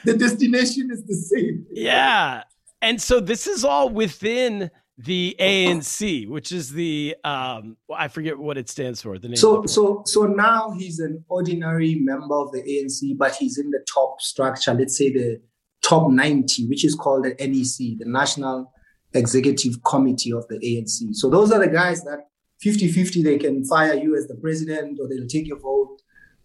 the 0.05 0.17
destination 0.17 0.91
is 0.91 1.05
the 1.05 1.15
same. 1.15 1.67
Yeah. 1.71 2.45
And 2.81 3.01
so 3.01 3.21
this 3.21 3.47
is 3.47 3.65
all 3.65 3.89
within 3.89 4.71
the 4.97 5.35
ANC, 5.41 6.29
which 6.29 6.53
is 6.53 6.73
the 6.73 7.17
um 7.25 7.77
I 7.93 8.09
forget 8.09 8.39
what 8.39 8.57
it 8.57 8.69
stands 8.69 9.03
for. 9.03 9.19
The 9.19 9.29
name. 9.29 9.37
So, 9.37 9.67
so, 9.67 10.03
so 10.07 10.25
now 10.25 10.73
he's 10.79 11.01
an 11.01 11.25
ordinary 11.29 11.97
member 11.97 12.35
of 12.35 12.53
the 12.53 12.63
ANC, 12.63 13.17
but 13.19 13.35
he's 13.35 13.59
in 13.59 13.71
the 13.71 13.85
top 13.93 14.21
structure. 14.21 14.73
Let's 14.73 14.97
say 14.97 15.13
the 15.13 15.41
top 15.83 16.11
90, 16.11 16.69
which 16.69 16.85
is 16.85 16.95
called 16.95 17.25
the 17.25 17.35
NEC, 17.41 17.99
the 17.99 18.07
National 18.07 18.73
Executive 19.13 19.83
Committee 19.85 20.33
of 20.33 20.47
the 20.49 20.59
ANC. 20.59 21.15
So 21.15 21.29
those 21.29 21.53
are 21.53 21.59
the 21.59 21.69
guys 21.69 22.03
that 22.05 22.29
50-50, 22.65 23.23
they 23.23 23.39
can 23.39 23.65
fire 23.65 23.95
you 23.95 24.17
as 24.17 24.27
the 24.27 24.37
president, 24.37 24.99
or 25.01 25.09
they'll 25.09 25.27
take 25.27 25.47
your 25.47 25.59
vote, 25.59 25.99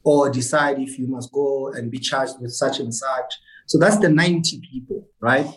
or 0.03 0.29
decide 0.29 0.79
if 0.79 0.99
you 0.99 1.07
must 1.07 1.31
go 1.31 1.71
and 1.71 1.89
be 1.89 1.99
charged 1.99 2.35
with 2.41 2.51
such 2.51 2.79
and 2.79 2.93
such. 2.93 3.33
So 3.67 3.77
that's 3.79 3.99
the 3.99 4.09
90 4.09 4.61
people, 4.71 5.07
right? 5.21 5.47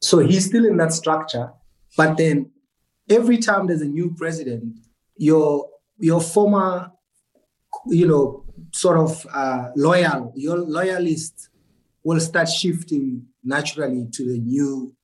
So 0.00 0.18
he's 0.20 0.46
still 0.46 0.64
in 0.64 0.76
that 0.76 0.92
structure, 0.92 1.52
but 1.96 2.16
then 2.16 2.50
every 3.08 3.38
time 3.38 3.66
there's 3.66 3.82
a 3.82 3.88
new 3.88 4.14
president, 4.16 4.78
your 5.16 5.68
your 5.98 6.20
former, 6.20 6.90
you 7.86 8.06
know, 8.06 8.44
sort 8.72 8.98
of 8.98 9.26
uh, 9.32 9.70
loyal, 9.76 10.32
your 10.34 10.58
loyalist 10.58 11.48
will 12.02 12.20
start 12.20 12.48
shifting 12.48 13.26
naturally 13.44 14.06
to 14.12 14.24
the 14.24 14.38
new, 14.38 14.94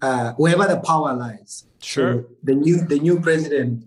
uh, 0.00 0.32
wherever 0.34 0.66
the 0.66 0.80
power 0.80 1.12
lies. 1.14 1.66
Sure. 1.80 2.22
So 2.22 2.28
the 2.42 2.54
new 2.54 2.86
the 2.86 2.98
new 2.98 3.20
president, 3.20 3.84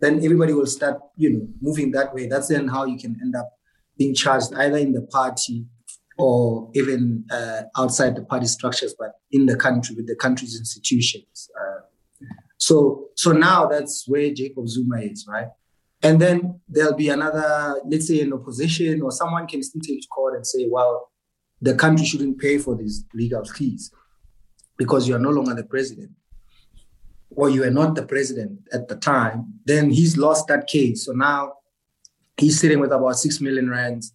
then 0.00 0.16
everybody 0.24 0.52
will 0.52 0.66
start, 0.66 0.98
you 1.16 1.30
know, 1.32 1.48
moving 1.60 1.90
that 1.92 2.14
way. 2.14 2.26
That's 2.26 2.48
then 2.48 2.68
how 2.68 2.86
you 2.86 2.98
can 2.98 3.18
end 3.20 3.34
up 3.36 3.50
being 3.98 4.14
charged 4.14 4.54
either 4.54 4.76
in 4.78 4.92
the 4.92 5.02
party 5.02 5.66
or 6.18 6.70
even 6.74 7.24
uh, 7.30 7.62
outside 7.76 8.16
the 8.16 8.22
party 8.22 8.46
structures, 8.46 8.94
but 8.98 9.12
in 9.32 9.46
the 9.46 9.56
country 9.56 9.94
with 9.94 10.06
the 10.06 10.16
country's 10.16 10.58
institutions. 10.58 11.50
Uh, 11.60 11.80
so, 12.58 13.08
so 13.14 13.32
now 13.32 13.66
that's 13.66 14.04
where 14.06 14.32
Jacob 14.32 14.68
Zuma 14.68 15.00
is, 15.00 15.26
right? 15.28 15.48
And 16.02 16.20
then 16.20 16.60
there'll 16.68 16.94
be 16.94 17.08
another, 17.08 17.80
let's 17.86 18.08
say, 18.08 18.20
an 18.20 18.32
opposition, 18.32 19.02
or 19.02 19.10
someone 19.10 19.46
can 19.46 19.62
still 19.62 19.80
take 19.80 20.08
court 20.10 20.36
and 20.36 20.46
say, 20.46 20.66
well, 20.68 21.10
the 21.60 21.74
country 21.74 22.04
shouldn't 22.04 22.38
pay 22.38 22.58
for 22.58 22.76
these 22.76 23.04
legal 23.14 23.44
fees 23.44 23.90
because 24.76 25.08
you 25.08 25.16
are 25.16 25.18
no 25.18 25.30
longer 25.30 25.54
the 25.54 25.64
president, 25.64 26.10
or 27.30 27.48
you 27.48 27.64
are 27.64 27.70
not 27.70 27.94
the 27.94 28.06
president 28.06 28.60
at 28.72 28.88
the 28.88 28.96
time. 28.96 29.54
Then 29.64 29.90
he's 29.90 30.16
lost 30.16 30.48
that 30.48 30.66
case. 30.66 31.06
So 31.06 31.12
now 31.12 31.54
he's 32.36 32.60
sitting 32.60 32.78
with 32.78 32.92
about 32.92 33.16
six 33.16 33.40
million 33.40 33.70
rands 33.70 34.12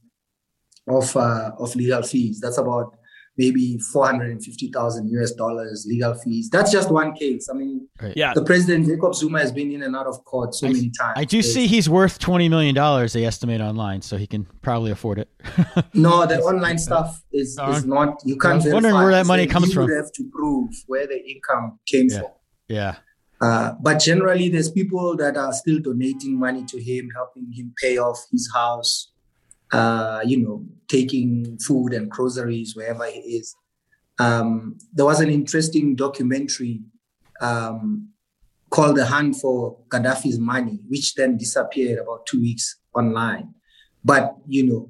of 0.87 1.15
uh, 1.17 1.51
of 1.57 1.75
legal 1.75 2.03
fees. 2.03 2.39
That's 2.39 2.57
about 2.57 2.95
maybe 3.37 3.77
four 3.91 4.05
hundred 4.05 4.31
and 4.31 4.43
fifty 4.43 4.69
thousand 4.71 5.09
US 5.11 5.31
dollars 5.33 5.85
legal 5.87 6.13
fees. 6.13 6.49
That's 6.49 6.71
just 6.71 6.91
one 6.91 7.13
case. 7.13 7.47
I 7.49 7.53
mean, 7.53 7.87
yeah. 8.15 8.33
the 8.33 8.43
president 8.43 8.87
Jacob 8.87 9.15
Zuma 9.15 9.39
has 9.39 9.51
been 9.51 9.71
in 9.71 9.83
and 9.83 9.95
out 9.95 10.05
of 10.07 10.23
court 10.25 10.53
so 10.53 10.67
many 10.67 10.91
times. 10.99 11.13
I 11.15 11.23
do 11.25 11.41
see 11.41 11.67
he's 11.67 11.89
worth 11.89 12.19
twenty 12.19 12.49
million 12.49 12.75
dollars. 12.75 13.13
They 13.13 13.25
estimate 13.25 13.61
online, 13.61 14.01
so 14.01 14.17
he 14.17 14.27
can 14.27 14.45
probably 14.61 14.91
afford 14.91 15.19
it. 15.19 15.29
No, 15.93 16.25
the 16.25 16.39
online 16.41 16.77
stuff 16.77 17.21
is, 17.31 17.57
Uh, 17.59 17.71
is 17.71 17.85
not. 17.85 18.21
You 18.25 18.37
can't. 18.37 18.53
I 18.53 18.65
was 18.65 18.73
wondering 18.73 18.95
where 18.95 19.11
that 19.11 19.25
money 19.25 19.45
So 19.47 19.51
comes 19.53 19.67
you 19.69 19.73
from. 19.73 19.89
You 19.89 19.95
have 19.95 20.11
to 20.13 20.29
prove 20.33 20.69
where 20.87 21.07
the 21.07 21.19
income 21.29 21.79
came 21.85 22.07
Yeah. 22.09 22.19
from. 22.19 22.29
yeah, 22.67 22.95
Uh, 23.41 23.73
but 23.81 23.99
generally, 23.99 24.49
there's 24.49 24.69
people 24.69 25.15
that 25.17 25.35
are 25.37 25.53
still 25.53 25.79
donating 25.79 26.37
money 26.39 26.63
to 26.65 26.79
him, 26.81 27.09
helping 27.15 27.51
him 27.51 27.73
pay 27.81 27.97
off 27.97 28.19
his 28.31 28.49
house. 28.53 29.10
Uh, 29.71 30.19
you 30.25 30.37
know, 30.37 30.65
taking 30.87 31.57
food 31.59 31.93
and 31.93 32.09
groceries 32.09 32.75
wherever 32.75 33.05
he 33.05 33.19
is. 33.19 33.55
Um, 34.19 34.77
there 34.93 35.05
was 35.05 35.21
an 35.21 35.29
interesting 35.29 35.95
documentary 35.95 36.81
um, 37.39 38.09
called 38.69 38.97
"The 38.97 39.05
Hunt 39.05 39.37
for 39.37 39.77
Gaddafi's 39.87 40.39
Money," 40.39 40.81
which 40.87 41.15
then 41.15 41.37
disappeared 41.37 41.99
about 41.99 42.25
two 42.25 42.41
weeks 42.41 42.77
online. 42.93 43.53
But 44.03 44.35
you 44.47 44.65
know, 44.67 44.89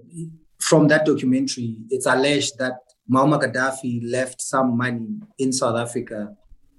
from 0.60 0.88
that 0.88 1.06
documentary, 1.06 1.78
it's 1.90 2.08
alleged 2.08 2.58
that 2.58 2.78
Muammar 3.12 3.42
Gaddafi 3.42 4.02
left 4.04 4.42
some 4.42 4.78
money 4.78 5.20
in 5.38 5.54
South 5.54 5.78
Africa 5.78 6.36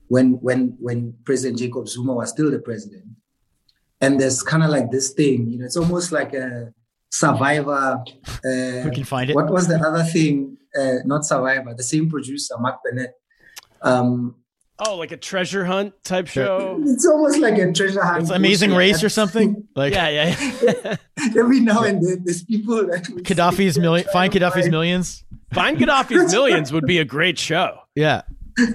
when 0.09 0.33
when 0.41 0.77
when 0.81 1.15
President 1.25 1.59
Jacob 1.59 1.88
Zuma 1.88 2.15
was 2.15 2.31
still 2.31 2.51
the 2.51 2.59
president. 2.59 3.05
And 4.01 4.21
there's 4.21 4.43
kind 4.43 4.65
of 4.65 4.71
like 4.71 4.91
this 4.91 5.12
thing, 5.12 5.49
you 5.49 5.59
know, 5.59 5.65
it's 5.65 5.77
almost 5.77 6.11
like 6.11 6.35
a 6.35 6.75
survivor. 7.12 8.03
Uh, 8.44 8.83
we 8.85 8.90
can 8.92 9.05
find 9.05 9.31
it. 9.31 9.37
what 9.37 9.51
was 9.53 9.68
the 9.68 9.77
other 9.79 10.03
thing? 10.03 10.57
Uh, 10.79 10.96
not 11.05 11.25
survivor, 11.25 11.75
the 11.75 11.83
same 11.83 12.09
producer, 12.11 12.55
Mark 12.59 12.81
Burnett. 12.83 13.14
Um, 13.83 14.37
Oh, 14.85 14.96
like 14.96 15.12
a 15.12 15.16
treasure 15.16 15.64
hunt 15.64 15.92
type 16.03 16.27
show. 16.27 16.81
it's 16.85 17.07
almost 17.07 17.38
like 17.38 17.57
a 17.59 17.70
treasure 17.72 18.03
hunt. 18.03 18.22
It's 18.22 18.31
Amazing. 18.31 18.72
Race 18.75 19.05
or 19.05 19.11
something. 19.11 19.68
Like 19.77 19.92
Yeah, 19.92 20.09
yeah. 20.09 20.53
yeah. 20.62 20.96
Every 21.38 21.61
now 21.61 21.83
and 21.85 22.03
then, 22.05 22.22
there's 22.25 22.42
people 22.42 22.77
that 22.88 23.09
would 23.11 23.22
Gaddafi's 23.25 23.79
million. 23.79 24.09
Find 24.12 24.33
Gaddafi's 24.33 24.53
find- 24.62 24.70
millions. 24.72 25.25
Find 25.53 25.77
Gaddafi's 25.77 26.33
Millions 26.38 26.72
would 26.72 26.87
be 26.87 26.98
a 26.98 27.05
great 27.05 27.38
show. 27.38 27.77
Yeah, 27.94 28.22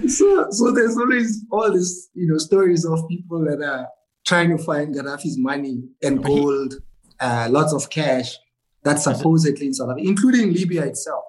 so, 0.06 0.46
so 0.50 0.70
there's 0.72 0.96
always 0.96 1.44
all 1.50 1.70
this, 1.72 2.08
you 2.14 2.26
know, 2.30 2.38
stories 2.38 2.84
of 2.84 3.06
people 3.08 3.44
that 3.44 3.60
are 3.62 3.88
trying 4.24 4.56
to 4.56 4.62
find 4.62 4.94
Gaddafi's 4.94 5.36
money 5.36 5.82
and 6.02 6.22
gold, 6.24 6.74
uh, 7.20 7.48
lots 7.50 7.72
of 7.72 7.88
cash 7.90 8.36
that's 8.82 9.04
supposedly 9.04 9.66
in 9.66 9.74
South 9.74 9.90
Africa, 9.90 10.08
including 10.08 10.52
Libya 10.52 10.84
itself. 10.84 11.24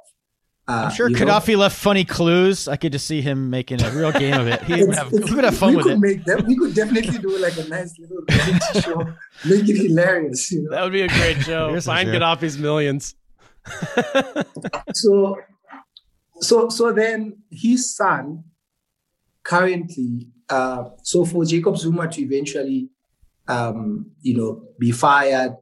Uh, 0.67 0.83
I'm 0.85 0.91
sure 0.91 1.09
you 1.09 1.17
know? 1.17 1.25
Gaddafi 1.25 1.57
left 1.57 1.75
funny 1.75 2.05
clues. 2.05 2.67
I 2.67 2.75
could 2.75 2.91
just 2.91 3.07
see 3.07 3.21
him 3.21 3.49
making 3.49 3.81
a 3.81 3.89
real 3.89 4.11
game 4.11 4.39
of 4.39 4.47
it. 4.47 4.61
He 4.63 4.83
would 4.85 4.93
have, 4.95 5.09
he 5.09 5.17
it's- 5.17 5.31
would 5.33 5.43
have 5.43 5.57
fun 5.57 5.71
we 5.71 5.75
with 5.77 5.85
could 5.85 5.93
it. 5.93 5.99
Make 5.99 6.25
that, 6.25 6.45
we 6.45 6.55
could 6.55 6.75
definitely 6.75 7.17
do 7.17 7.35
like 7.39 7.57
a 7.57 7.67
nice 7.67 7.97
little 7.97 8.17
reality 8.29 8.81
show, 8.81 9.01
make 9.45 9.67
it 9.67 9.77
hilarious. 9.87 10.51
You 10.51 10.63
know? 10.63 10.69
That 10.71 10.83
would 10.83 10.93
be 10.93 11.01
a 11.01 11.07
great 11.07 11.37
show. 11.41 11.69
Here's 11.71 11.87
a 11.87 11.89
Find 11.89 12.09
show. 12.09 12.19
Gaddafi's 12.19 12.57
Millions. 12.59 13.15
so 14.93 15.37
so 16.39 16.69
so 16.69 16.91
then 16.93 17.37
his 17.51 17.95
son 17.95 18.43
currently 19.43 20.27
uh 20.49 20.85
so 21.03 21.25
for 21.25 21.43
jacob 21.45 21.77
zuma 21.77 22.07
to 22.07 22.21
eventually 22.21 22.89
um 23.47 24.09
you 24.21 24.35
know 24.37 24.63
be 24.79 24.91
fired 24.91 25.55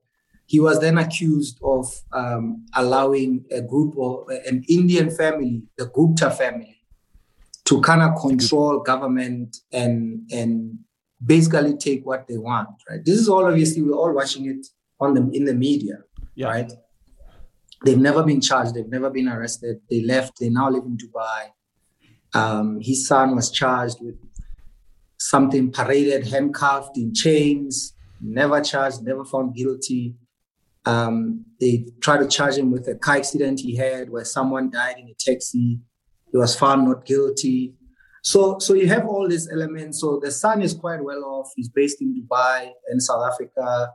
he 0.53 0.59
was 0.67 0.79
then 0.79 0.97
accused 0.97 1.55
of 1.73 1.85
um 2.13 2.65
allowing 2.81 3.31
a 3.51 3.61
group 3.71 3.91
of 4.07 4.13
an 4.49 4.57
indian 4.77 5.09
family 5.21 5.55
the 5.77 5.85
gupta 5.97 6.29
family 6.31 6.75
to 7.65 7.81
kind 7.81 8.01
of 8.01 8.11
control 8.25 8.79
government 8.91 9.57
and 9.71 9.95
and 10.31 10.79
basically 11.33 11.75
take 11.87 12.01
what 12.05 12.21
they 12.27 12.37
want 12.37 12.69
right 12.89 13.03
this 13.05 13.17
is 13.23 13.27
all 13.33 13.45
obviously 13.51 13.81
we're 13.81 14.01
all 14.03 14.13
watching 14.21 14.45
it 14.53 14.63
on 15.03 15.13
the 15.15 15.21
in 15.37 15.43
the 15.45 15.53
media 15.67 15.97
Yeah. 16.35 16.47
right 16.55 16.71
They've 17.85 18.05
never 18.09 18.23
been 18.23 18.41
charged. 18.41 18.73
They've 18.73 18.89
never 18.97 19.11
been 19.17 19.27
arrested. 19.27 19.81
They 19.89 20.01
left. 20.01 20.39
They 20.39 20.49
now 20.49 20.67
live 20.75 20.83
in 20.91 20.97
Dubai. 20.97 21.41
Um, 22.33 22.79
his 22.81 23.07
son 23.07 23.35
was 23.35 23.51
charged 23.51 23.99
with 24.01 24.15
something 25.19 25.71
paraded, 25.71 26.25
handcuffed 26.27 26.97
in 26.97 27.13
chains, 27.13 27.93
never 28.19 28.61
charged, 28.61 29.03
never 29.03 29.23
found 29.23 29.53
guilty. 29.55 30.15
Um, 30.87 31.45
they 31.59 31.85
tried 32.01 32.19
to 32.19 32.27
charge 32.27 32.55
him 32.55 32.71
with 32.71 32.87
a 32.87 32.95
car 32.95 33.17
accident 33.17 33.59
he 33.59 33.75
had 33.75 34.09
where 34.09 34.25
someone 34.25 34.69
died 34.69 34.97
in 34.99 35.07
a 35.09 35.15
taxi. 35.19 35.79
He 36.31 36.37
was 36.37 36.55
found 36.55 36.87
not 36.87 37.05
guilty. 37.05 37.73
So, 38.23 38.59
so 38.59 38.73
you 38.73 38.87
have 38.87 39.05
all 39.05 39.27
these 39.27 39.49
elements. 39.51 40.01
So 40.01 40.19
the 40.21 40.31
son 40.31 40.61
is 40.61 40.73
quite 40.73 41.03
well 41.03 41.23
off. 41.23 41.51
He's 41.55 41.69
based 41.69 42.01
in 42.01 42.13
Dubai 42.13 42.71
and 42.89 43.01
South 43.01 43.23
Africa. 43.31 43.93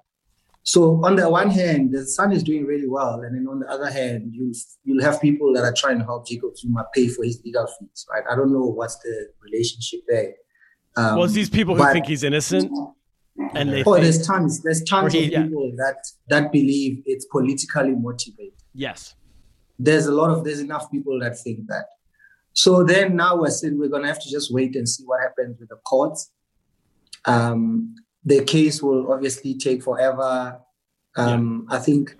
So 0.64 1.04
on 1.04 1.16
the 1.16 1.28
one 1.28 1.50
hand, 1.50 1.92
the 1.92 2.06
son 2.06 2.32
is 2.32 2.42
doing 2.42 2.64
really 2.64 2.88
well, 2.88 3.20
and 3.22 3.34
then 3.34 3.48
on 3.48 3.58
the 3.58 3.68
other 3.68 3.90
hand, 3.90 4.30
you 4.32 4.54
you'll 4.84 5.02
have 5.02 5.20
people 5.20 5.52
that 5.54 5.64
are 5.64 5.72
trying 5.72 5.98
to 5.98 6.04
help 6.04 6.28
Jacob 6.28 6.56
Zuma 6.56 6.86
pay 6.94 7.08
for 7.08 7.24
his 7.24 7.42
legal 7.44 7.66
fees, 7.66 8.06
right? 8.12 8.22
I 8.30 8.36
don't 8.36 8.52
know 8.52 8.66
what's 8.66 8.96
the 8.98 9.28
relationship 9.42 10.00
there. 10.06 10.34
Um, 10.96 11.16
well, 11.16 11.24
it's 11.24 11.34
these 11.34 11.50
people 11.50 11.74
who 11.74 11.92
think 11.92 12.06
he's 12.06 12.22
innocent, 12.22 12.70
and 13.54 13.72
they 13.72 13.82
Oh, 13.84 13.94
think, 13.94 14.04
there's 14.04 14.26
tons. 14.26 14.62
There's 14.62 14.82
tons 14.84 15.12
he- 15.12 15.24
of 15.26 15.30
yeah. 15.32 15.42
people 15.44 15.72
that 15.76 15.96
that 16.28 16.52
believe 16.52 17.02
it's 17.06 17.24
politically 17.26 17.94
motivated. 17.94 18.52
yes, 18.74 19.14
There's 19.78 20.06
a 20.06 20.12
lot 20.12 20.30
of 20.30 20.44
there's 20.44 20.60
enough 20.60 20.90
people 20.90 21.18
that 21.20 21.38
think 21.38 21.66
that. 21.68 21.86
So 22.54 22.84
then 22.84 23.16
now 23.16 23.36
we're 23.40 23.50
saying 23.50 23.78
we're 23.78 23.88
gonna 23.88 24.06
have 24.08 24.22
to 24.22 24.30
just 24.30 24.52
wait 24.52 24.76
and 24.76 24.86
see 24.88 25.04
what 25.04 25.20
happens 25.20 25.58
with 25.58 25.70
the 25.70 25.76
courts. 25.76 26.30
Um, 27.24 27.94
the 28.24 28.44
case 28.44 28.82
will 28.82 29.10
obviously 29.12 29.56
take 29.56 29.82
forever. 29.82 30.60
Um, 31.16 31.66
I 31.70 31.78
think 31.78 32.16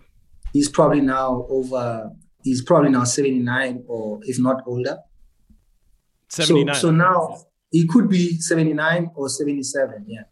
he's 0.53 0.68
probably 0.68 1.01
now 1.01 1.46
over 1.48 2.11
he's 2.44 2.62
probably 2.62 2.90
now 2.90 3.05
79 3.05 3.85
or 3.87 4.18
if 4.22 4.38
not 4.38 4.62
older. 4.66 4.98
79. 6.29 6.75
So, 6.75 6.81
so 6.81 6.90
now 6.90 7.38
he 7.70 7.87
could 7.87 8.09
be 8.09 8.38
79 8.38 9.11
or 9.14 9.29
77. 9.29 10.05
Yeah. 10.09 10.22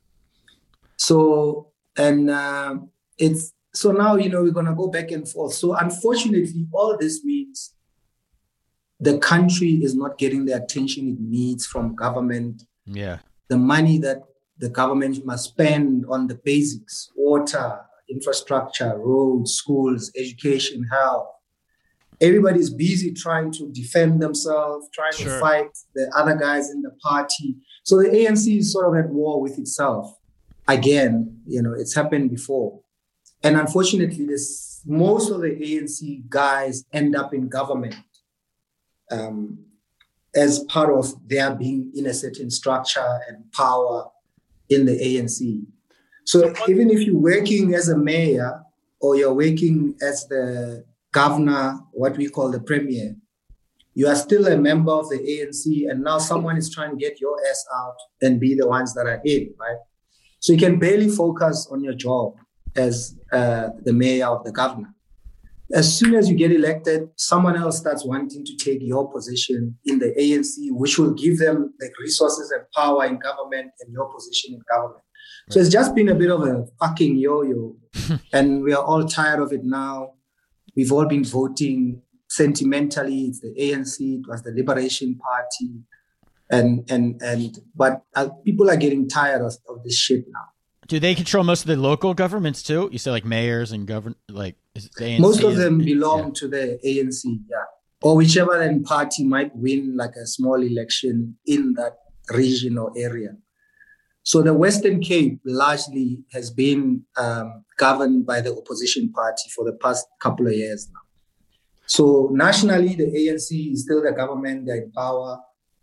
So, 1.00 1.68
and 1.96 2.28
uh, 2.28 2.76
it's, 3.16 3.54
so 3.72 3.90
now, 3.90 4.16
you 4.16 4.28
know, 4.28 4.42
we're 4.42 4.50
going 4.50 4.66
to 4.66 4.74
go 4.74 4.88
back 4.88 5.10
and 5.12 5.26
forth. 5.26 5.54
So 5.54 5.74
unfortunately, 5.74 6.66
all 6.72 6.98
this 7.00 7.24
means 7.24 7.72
the 9.00 9.16
country 9.18 9.80
is 9.82 9.94
not 9.94 10.18
getting 10.18 10.44
the 10.44 10.52
attention 10.62 11.08
it 11.08 11.16
needs 11.18 11.66
from 11.66 11.94
government. 11.94 12.64
Yeah. 12.84 13.20
The 13.48 13.56
money 13.56 13.96
that 13.98 14.18
the 14.58 14.68
government 14.68 15.24
must 15.24 15.44
spend 15.50 16.04
on 16.10 16.26
the 16.26 16.34
basics, 16.44 17.10
water, 17.16 17.80
infrastructure, 18.10 18.92
roads, 18.98 19.52
schools, 19.54 20.12
education, 20.18 20.86
health. 20.92 21.28
Everybody's 22.20 22.68
busy 22.68 23.14
trying 23.14 23.50
to 23.52 23.70
defend 23.72 24.20
themselves, 24.20 24.88
trying 24.92 25.14
Sure. 25.14 25.32
to 25.32 25.40
fight 25.40 25.70
the 25.94 26.12
other 26.14 26.36
guys 26.36 26.68
in 26.68 26.82
the 26.82 26.90
party. 27.02 27.56
So 27.84 27.96
the 28.02 28.10
ANC 28.10 28.58
is 28.58 28.70
sort 28.70 28.88
of 28.88 29.02
at 29.02 29.10
war 29.10 29.40
with 29.40 29.58
itself. 29.58 30.19
Again, 30.70 31.40
you 31.46 31.62
know, 31.62 31.74
it's 31.74 31.94
happened 31.94 32.30
before. 32.30 32.80
And 33.42 33.56
unfortunately, 33.56 34.24
this 34.26 34.82
most 34.86 35.30
of 35.30 35.40
the 35.40 35.48
ANC 35.48 36.28
guys 36.28 36.84
end 36.92 37.16
up 37.16 37.34
in 37.34 37.48
government 37.48 37.96
um, 39.10 39.58
as 40.34 40.60
part 40.64 40.90
of 40.96 41.12
their 41.28 41.54
being 41.54 41.90
in 41.94 42.06
a 42.06 42.14
certain 42.14 42.50
structure 42.50 43.18
and 43.28 43.50
power 43.52 44.06
in 44.68 44.86
the 44.86 44.92
ANC. 44.92 45.64
So 46.24 46.54
even 46.68 46.90
if 46.90 47.00
you're 47.00 47.18
working 47.18 47.74
as 47.74 47.88
a 47.88 47.96
mayor 47.96 48.62
or 49.00 49.16
you're 49.16 49.34
working 49.34 49.96
as 50.00 50.28
the 50.28 50.84
governor, 51.12 51.80
what 51.92 52.16
we 52.16 52.28
call 52.28 52.50
the 52.50 52.60
premier, 52.60 53.16
you 53.94 54.06
are 54.06 54.14
still 54.14 54.46
a 54.46 54.56
member 54.56 54.92
of 54.92 55.08
the 55.08 55.18
ANC, 55.18 55.90
and 55.90 56.04
now 56.04 56.18
someone 56.18 56.56
is 56.56 56.72
trying 56.72 56.90
to 56.90 56.96
get 56.96 57.20
your 57.20 57.36
ass 57.50 57.66
out 57.74 57.96
and 58.22 58.38
be 58.38 58.54
the 58.54 58.68
ones 58.68 58.94
that 58.94 59.06
are 59.06 59.20
in, 59.24 59.52
right? 59.58 59.78
So 60.40 60.52
you 60.52 60.58
can 60.58 60.78
barely 60.78 61.08
focus 61.08 61.68
on 61.70 61.84
your 61.84 61.94
job 61.94 62.34
as 62.74 63.16
uh, 63.32 63.68
the 63.84 63.92
mayor 63.92 64.26
of 64.26 64.44
the 64.44 64.52
governor. 64.52 64.94
As 65.72 65.96
soon 65.96 66.14
as 66.14 66.28
you 66.28 66.36
get 66.36 66.50
elected, 66.50 67.10
someone 67.16 67.56
else 67.56 67.78
starts 67.78 68.04
wanting 68.04 68.44
to 68.44 68.56
take 68.56 68.78
your 68.80 69.10
position 69.12 69.78
in 69.84 70.00
the 70.00 70.12
ANC, 70.18 70.56
which 70.70 70.98
will 70.98 71.12
give 71.12 71.38
them 71.38 71.72
the 71.78 71.90
resources 72.00 72.50
and 72.50 72.64
power 72.74 73.04
in 73.04 73.18
government 73.18 73.70
and 73.80 73.92
your 73.92 74.12
position 74.12 74.54
in 74.54 74.60
government. 74.68 75.04
So 75.50 75.60
it's 75.60 75.68
just 75.68 75.94
been 75.94 76.08
a 76.08 76.14
bit 76.14 76.30
of 76.30 76.42
a 76.42 76.66
fucking 76.80 77.16
yo-yo, 77.16 77.76
and 78.32 78.62
we 78.62 78.72
are 78.72 78.82
all 78.82 79.04
tired 79.04 79.40
of 79.40 79.52
it 79.52 79.64
now. 79.64 80.14
We've 80.74 80.90
all 80.90 81.06
been 81.06 81.24
voting 81.24 82.02
sentimentally. 82.28 83.26
It's 83.26 83.40
the 83.40 83.54
ANC, 83.58 84.20
it 84.20 84.28
was 84.28 84.42
the 84.42 84.52
Liberation 84.52 85.18
Party, 85.18 85.82
and 86.50 86.90
and 86.90 87.20
and. 87.22 87.58
But 87.74 88.02
uh, 88.14 88.28
people 88.44 88.70
are 88.70 88.76
getting 88.76 89.08
tired 89.08 89.42
of, 89.42 89.54
of 89.68 89.82
this 89.84 89.96
shit 89.96 90.24
now. 90.28 90.46
Do 90.88 90.98
they 90.98 91.14
control 91.14 91.44
most 91.44 91.60
of 91.62 91.68
the 91.68 91.76
local 91.76 92.14
governments 92.14 92.62
too? 92.62 92.88
You 92.92 92.98
say 92.98 93.10
like 93.10 93.24
mayors 93.24 93.72
and 93.72 93.86
govern 93.86 94.16
like 94.28 94.56
is 94.74 94.86
it 94.86 94.92
the 94.96 95.04
ANC 95.04 95.20
Most 95.20 95.42
of 95.42 95.56
them 95.56 95.80
yeah. 95.80 95.94
belong 95.94 96.32
to 96.34 96.48
the 96.48 96.78
ANC, 96.84 97.24
yeah, 97.48 97.58
or 98.02 98.16
whichever 98.16 98.58
then 98.58 98.82
party 98.82 99.24
might 99.24 99.54
win 99.54 99.96
like 99.96 100.16
a 100.16 100.26
small 100.26 100.62
election 100.62 101.36
in 101.46 101.74
that 101.74 101.98
region 102.30 102.78
or 102.78 102.92
area. 102.96 103.36
So 104.22 104.42
the 104.42 104.54
Western 104.54 105.00
Cape 105.00 105.40
largely 105.44 106.18
has 106.32 106.50
been 106.50 107.04
um, 107.16 107.64
governed 107.78 108.26
by 108.26 108.40
the 108.40 108.54
opposition 108.54 109.10
party 109.12 109.48
for 109.54 109.64
the 109.64 109.72
past 109.72 110.06
couple 110.20 110.46
of 110.46 110.52
years 110.52 110.88
now. 110.92 111.00
So 111.86 112.30
nationally, 112.32 112.94
the 112.94 113.06
ANC 113.06 113.72
is 113.72 113.82
still 113.82 114.02
the 114.02 114.12
government, 114.12 114.66
they're 114.66 114.82
in 114.82 114.92
power. 114.92 115.40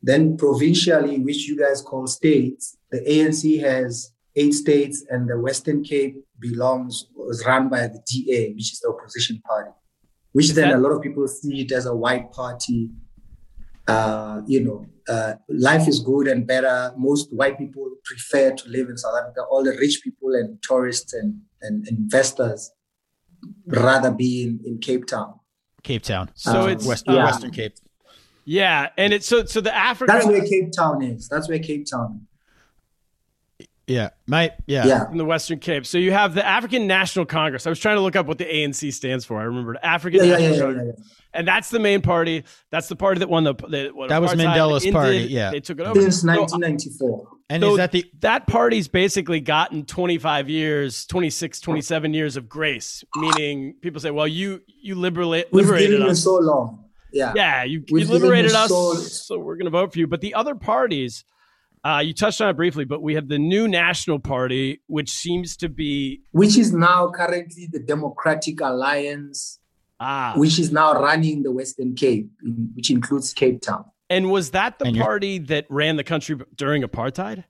Then 0.09 0.37
provincially, 0.37 1.15
which 1.27 1.41
you 1.49 1.55
guys 1.63 1.81
call 1.81 2.05
states, 2.07 2.77
the 2.93 2.99
ANC 3.15 3.43
has 3.69 4.13
eight 4.41 4.53
states, 4.53 4.97
and 5.11 5.21
the 5.31 5.37
Western 5.47 5.79
Cape 5.91 6.15
belongs 6.39 6.93
was 7.15 7.45
run 7.45 7.63
by 7.75 7.81
the 7.93 7.99
DA, 8.09 8.53
which 8.55 8.69
is 8.73 8.79
the 8.83 8.89
opposition 8.93 9.35
party. 9.49 9.71
Which 10.31 10.49
then 10.57 10.69
that- 10.69 10.77
a 10.77 10.81
lot 10.85 10.93
of 10.95 11.01
people 11.07 11.27
see 11.27 11.55
it 11.65 11.71
as 11.79 11.85
a 11.93 11.95
white 12.05 12.27
party. 12.31 12.79
Uh, 13.95 14.41
you 14.53 14.59
know, 14.65 14.79
uh, 15.13 15.33
life 15.69 15.85
is 15.87 15.99
good 16.11 16.25
and 16.27 16.45
better. 16.53 16.93
Most 16.97 17.25
white 17.39 17.57
people 17.57 17.85
prefer 18.03 18.45
to 18.59 18.69
live 18.75 18.87
in 18.89 18.97
South 18.97 19.15
Africa. 19.21 19.41
All 19.51 19.63
the 19.63 19.75
rich 19.85 20.01
people 20.05 20.29
and 20.35 20.49
tourists 20.61 21.13
and, 21.13 21.29
and 21.61 21.87
investors 21.87 22.71
rather 23.65 24.11
be 24.11 24.43
in, 24.43 24.59
in 24.65 24.77
Cape 24.79 25.05
Town. 25.05 25.31
Cape 25.83 26.03
Town. 26.03 26.29
So 26.33 26.61
Um, 26.61 26.69
it's 26.69 26.85
West, 26.85 27.05
uh, 27.07 27.15
Western 27.15 27.51
Cape. 27.51 27.75
Yeah, 28.49 28.89
and 28.97 29.11
it's 29.11 29.27
so 29.27 29.43
so 29.43 29.59
the 29.59 29.75
African 29.75 30.15
That's 30.15 30.25
where 30.25 30.41
Cape 30.45 30.71
Town 30.71 31.01
is. 31.03 31.27
That's 31.27 31.49
where 31.49 31.59
Cape 31.59 31.85
Town. 31.85 32.25
Yeah. 33.87 34.09
My 34.25 34.51
yeah. 34.65 34.85
Yeah. 34.85 35.11
in 35.11 35.17
the 35.17 35.25
Western 35.25 35.59
Cape. 35.59 35.85
So 35.85 35.97
you 35.97 36.11
have 36.13 36.33
the 36.33 36.45
African 36.45 36.87
National 36.87 37.25
Congress. 37.25 37.65
I 37.67 37.69
was 37.69 37.79
trying 37.79 37.97
to 37.97 38.01
look 38.01 38.15
up 38.15 38.25
what 38.25 38.37
the 38.37 38.45
ANC 38.45 38.93
stands 38.93 39.25
for. 39.25 39.39
I 39.39 39.43
remembered 39.43 39.77
African 39.83 40.19
Yeah, 40.21 40.37
yeah, 40.37 40.49
National 40.49 40.51
yeah, 40.51 40.57
yeah, 40.59 40.63
Congress. 40.77 40.95
yeah, 40.99 41.39
and 41.39 41.47
that's 41.47 41.69
the 41.69 41.79
main 41.79 42.01
party. 42.01 42.43
That's 42.69 42.87
the 42.87 42.95
party 42.95 43.19
that 43.19 43.29
won 43.29 43.43
the. 43.43 43.53
the 43.53 43.91
what, 43.93 44.07
That 44.09 44.21
was 44.21 44.33
Mandela's 44.33 44.85
ended. 44.85 44.93
party, 44.93 45.17
yeah. 45.29 45.51
they 45.51 45.59
took 45.59 45.79
it 45.79 45.85
over. 45.85 46.01
Since 46.01 46.21
So, 46.21 46.29
uh, 46.29 46.35
1994. 46.37 47.27
And 47.49 47.63
so 47.63 47.71
is 47.71 47.77
that 47.77 47.91
the 47.91 48.05
that 48.19 48.47
party's 48.47 48.87
basically 48.89 49.39
gotten 49.41 49.85
25 49.85 50.49
years, 50.49 51.05
26, 51.05 51.59
27 51.61 52.13
years 52.13 52.35
of 52.37 52.47
grace. 52.49 53.03
Meaning, 53.15 53.75
people 53.81 54.01
say, 54.01 54.11
"Well, 54.11 54.27
you 54.27 54.61
you 54.67 54.95
liberate 54.95 55.47
We've 55.53 55.65
liberated 55.65 55.91
given 55.91 56.07
us." 56.09 56.23
so 56.23 56.35
long. 56.39 56.83
Yeah. 57.11 57.33
Yeah, 57.35 57.63
you, 57.63 57.83
you 57.87 58.05
liberated 58.05 58.51
us, 58.53 58.69
so- 58.69 58.93
so 58.95 59.39
we're 59.39 59.55
going 59.55 59.65
to 59.65 59.71
vote 59.71 59.93
for 59.93 59.99
you. 59.99 60.07
But 60.07 60.21
the 60.21 60.33
other 60.33 60.55
parties, 60.55 61.23
uh, 61.83 62.01
you 62.03 62.13
touched 62.13 62.41
on 62.41 62.49
it 62.49 62.53
briefly, 62.57 62.85
but 62.85 63.01
we 63.01 63.15
have 63.15 63.27
the 63.29 63.39
new 63.39 63.67
National 63.67 64.19
Party, 64.19 64.81
which 64.87 65.09
seems 65.09 65.55
to 65.57 65.69
be 65.69 66.21
Which 66.31 66.57
is 66.57 66.73
now 66.73 67.09
currently 67.09 67.67
the 67.71 67.79
Democratic 67.79 68.59
Alliance, 68.61 69.59
ah. 69.99 70.33
which 70.35 70.59
is 70.59 70.71
now 70.71 70.93
running 71.01 71.43
the 71.43 71.51
Western 71.51 71.95
Cape, 71.95 72.29
which 72.75 72.89
includes 72.91 73.33
Cape 73.33 73.61
Town. 73.61 73.85
and 74.09 74.29
was 74.31 74.51
that 74.51 74.79
the 74.79 74.93
party 74.93 75.37
that 75.39 75.65
ran 75.69 75.95
the 75.97 76.03
country 76.03 76.37
during 76.55 76.83
apartheid? 76.83 77.43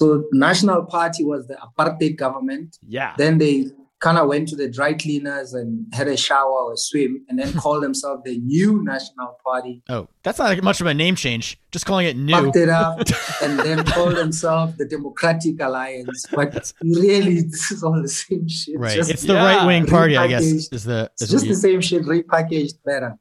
So 0.00 0.24
National 0.32 0.84
Party 0.84 1.24
was 1.24 1.46
the 1.46 1.56
apartheid 1.56 2.16
government. 2.16 2.78
Yeah. 2.86 3.14
Then 3.16 3.38
they 3.38 3.66
kind 4.04 4.18
of 4.18 4.28
went 4.28 4.46
to 4.46 4.54
the 4.54 4.68
dry 4.68 4.92
cleaners 4.92 5.54
and 5.54 5.86
had 5.94 6.06
a 6.08 6.16
shower 6.16 6.50
or 6.50 6.74
a 6.74 6.76
swim, 6.76 7.24
and 7.28 7.38
then 7.38 7.52
called 7.62 7.82
themselves 7.82 8.22
the 8.24 8.38
New 8.38 8.84
National 8.84 9.38
Party. 9.42 9.82
Oh, 9.88 10.08
that's 10.22 10.38
not 10.38 10.62
much 10.62 10.82
of 10.82 10.86
a 10.86 10.92
name 10.92 11.16
change. 11.16 11.58
Just 11.72 11.86
calling 11.86 12.06
it 12.06 12.14
new. 12.14 12.34
Fucked 12.34 12.56
it 12.56 12.68
up, 12.68 12.98
and 13.42 13.58
then 13.58 13.82
called 13.84 14.16
themselves 14.16 14.76
the 14.76 14.84
Democratic 14.84 15.58
Alliance. 15.60 16.26
But 16.30 16.72
really, 16.82 17.40
this 17.40 17.70
is 17.72 17.82
all 17.82 18.00
the 18.00 18.08
same 18.08 18.46
shit. 18.46 18.78
Right. 18.78 18.94
Just, 18.94 19.10
it's 19.10 19.22
the 19.22 19.32
yeah, 19.32 19.56
right 19.56 19.66
wing 19.66 19.86
party, 19.86 20.18
I 20.18 20.26
guess. 20.26 20.44
Is 20.44 20.84
the 20.84 21.10
is 21.18 21.30
just 21.30 21.46
what 21.46 21.48
the 21.48 21.56
same 21.56 21.80
shit 21.80 22.02
repackaged 22.02 22.74
better. 22.84 23.16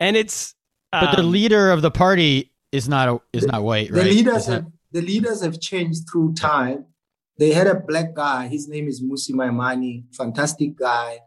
and 0.00 0.16
it's 0.16 0.54
But 0.92 1.14
the 1.14 1.22
um, 1.22 1.30
leader 1.30 1.70
of 1.70 1.82
the 1.82 1.90
party 1.90 2.52
is 2.72 2.88
not 2.88 3.08
a, 3.08 3.20
is 3.34 3.44
not 3.44 3.62
white, 3.62 3.90
right 3.90 4.04
the 4.04 4.10
leaders 4.10 4.46
that- 4.46 4.52
have 4.52 4.66
the 4.92 5.02
leaders 5.02 5.42
have 5.42 5.58
changed 5.60 6.02
through 6.10 6.34
time. 6.34 6.84
They 7.38 7.52
had 7.52 7.66
a 7.66 7.74
black 7.74 8.14
guy. 8.14 8.48
His 8.48 8.68
name 8.68 8.88
is 8.88 9.02
Mmusi 9.02 9.32
Maimane, 9.32 10.04
fantastic 10.14 10.76
guy. 10.76 11.20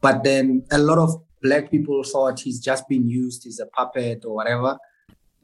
But 0.00 0.24
then 0.24 0.64
a 0.70 0.78
lot 0.78 0.98
of 0.98 1.22
black 1.42 1.70
people 1.70 2.02
thought 2.04 2.40
he's 2.40 2.60
just 2.60 2.88
been 2.88 3.08
used, 3.08 3.44
he's 3.44 3.60
a 3.60 3.66
puppet 3.66 4.24
or 4.24 4.34
whatever. 4.34 4.78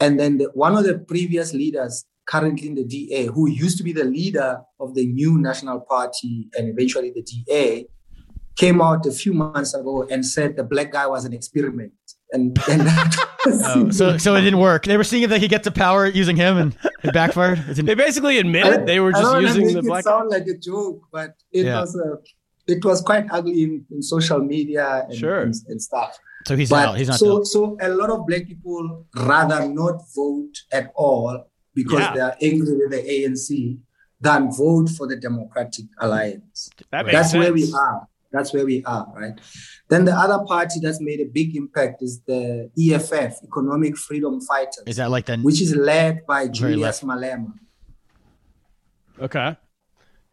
And 0.01 0.18
then 0.18 0.38
the, 0.38 0.47
one 0.55 0.77
of 0.77 0.85
the 0.85 0.99
previous 0.99 1.53
leaders, 1.53 2.05
currently 2.27 2.68
in 2.68 2.75
the 2.75 2.85
DA, 2.85 3.27
who 3.27 3.49
used 3.49 3.79
to 3.79 3.85
be 3.85 3.92
the 3.92 4.05
leader 4.05 4.61
of 4.81 4.94
the 4.94 5.07
new 5.07 5.38
National 5.38 5.81
Party 5.81 6.49
and 6.57 6.68
eventually 6.68 7.11
the 7.11 7.23
DA, 7.23 7.87
came 8.57 8.81
out 8.81 9.07
a 9.07 9.12
few 9.12 9.33
months 9.33 9.75
ago 9.75 10.07
and 10.11 10.27
said 10.27 10.57
the 10.57 10.64
black 10.64 10.92
guy 10.92 11.07
was 11.07 11.25
an 11.25 11.33
experiment. 11.33 11.92
And, 12.32 12.58
and 12.68 12.82
that 12.82 13.16
was 13.46 13.62
Oh, 13.64 13.90
so 13.90 14.18
so 14.18 14.34
it 14.34 14.42
didn't 14.42 14.58
work. 14.60 14.84
They 14.84 14.96
were 14.96 15.04
seeing 15.04 15.22
if 15.22 15.30
they 15.30 15.40
could 15.40 15.50
get 15.50 15.62
to 15.64 15.70
power 15.70 16.06
using 16.06 16.36
him, 16.36 16.56
and 16.58 16.76
it 17.02 17.12
backfired. 17.14 17.58
It 17.70 17.86
they 17.86 17.94
basically 17.94 18.38
admitted 18.38 18.86
they 18.86 19.00
were 19.00 19.10
I 19.16 19.20
just 19.20 19.32
don't 19.32 19.42
using 19.42 19.64
make 19.66 19.72
the 19.74 19.78
it 19.80 19.84
black. 19.86 20.04
sound 20.04 20.28
like 20.30 20.46
a 20.46 20.56
joke, 20.58 21.00
but 21.10 21.34
it 21.52 21.64
Yeah. 21.66 21.80
was 21.80 21.96
a, 21.96 22.18
it 22.70 22.84
was 22.84 23.00
quite 23.00 23.26
ugly 23.30 23.62
in, 23.62 23.84
in 23.90 24.02
social 24.02 24.40
media 24.40 25.06
and, 25.08 25.16
Sure. 25.16 25.40
and, 25.40 25.54
and 25.68 25.80
stuff. 25.80 26.18
so 26.46 26.54
he's 26.54 26.68
but 26.68 26.88
out. 26.88 26.98
He's 26.98 27.08
not. 27.08 27.18
so 27.18 27.38
out. 27.38 27.46
so 27.46 27.78
a 27.80 27.88
lot 27.88 28.10
of 28.10 28.26
black 28.26 28.46
people 28.46 29.06
rather 29.16 29.66
not 29.68 30.02
vote 30.14 30.54
at 30.70 30.92
all 30.94 31.48
because 31.74 32.00
Yeah. 32.00 32.12
they 32.14 32.20
are 32.20 32.36
angry 32.42 32.76
with 32.76 32.90
the 32.90 33.02
ANC 33.08 33.78
than 34.20 34.52
vote 34.52 34.90
for 34.90 35.06
the 35.06 35.16
Democratic 35.16 35.86
Alliance. 35.98 36.68
That 36.90 37.06
makes 37.06 37.16
That's 37.16 37.30
sense. 37.30 37.40
where 37.42 37.52
we 37.54 37.72
are. 37.72 38.06
That's 38.32 38.52
where 38.52 38.66
we 38.66 38.84
are, 38.84 39.06
right? 39.16 39.40
Then 39.88 40.05
the 40.05 40.12
other 40.12 40.44
party 40.44 40.81
that's 40.81 41.01
made 41.01 41.20
a 41.20 41.24
big 41.24 41.57
impact 41.57 42.03
is 42.03 42.20
the 42.27 42.70
EFF, 42.79 43.42
Economic 43.42 43.96
Freedom 43.96 44.40
Fighters, 44.40 44.83
Is 44.87 44.96
that 44.96 45.11
like 45.11 45.27
the 45.27 45.38
which 45.38 45.61
is 45.62 45.74
led 45.74 46.27
by 46.27 46.48
Julius. 46.48 47.01
Malema. 47.01 47.53
Okay. 49.20 49.57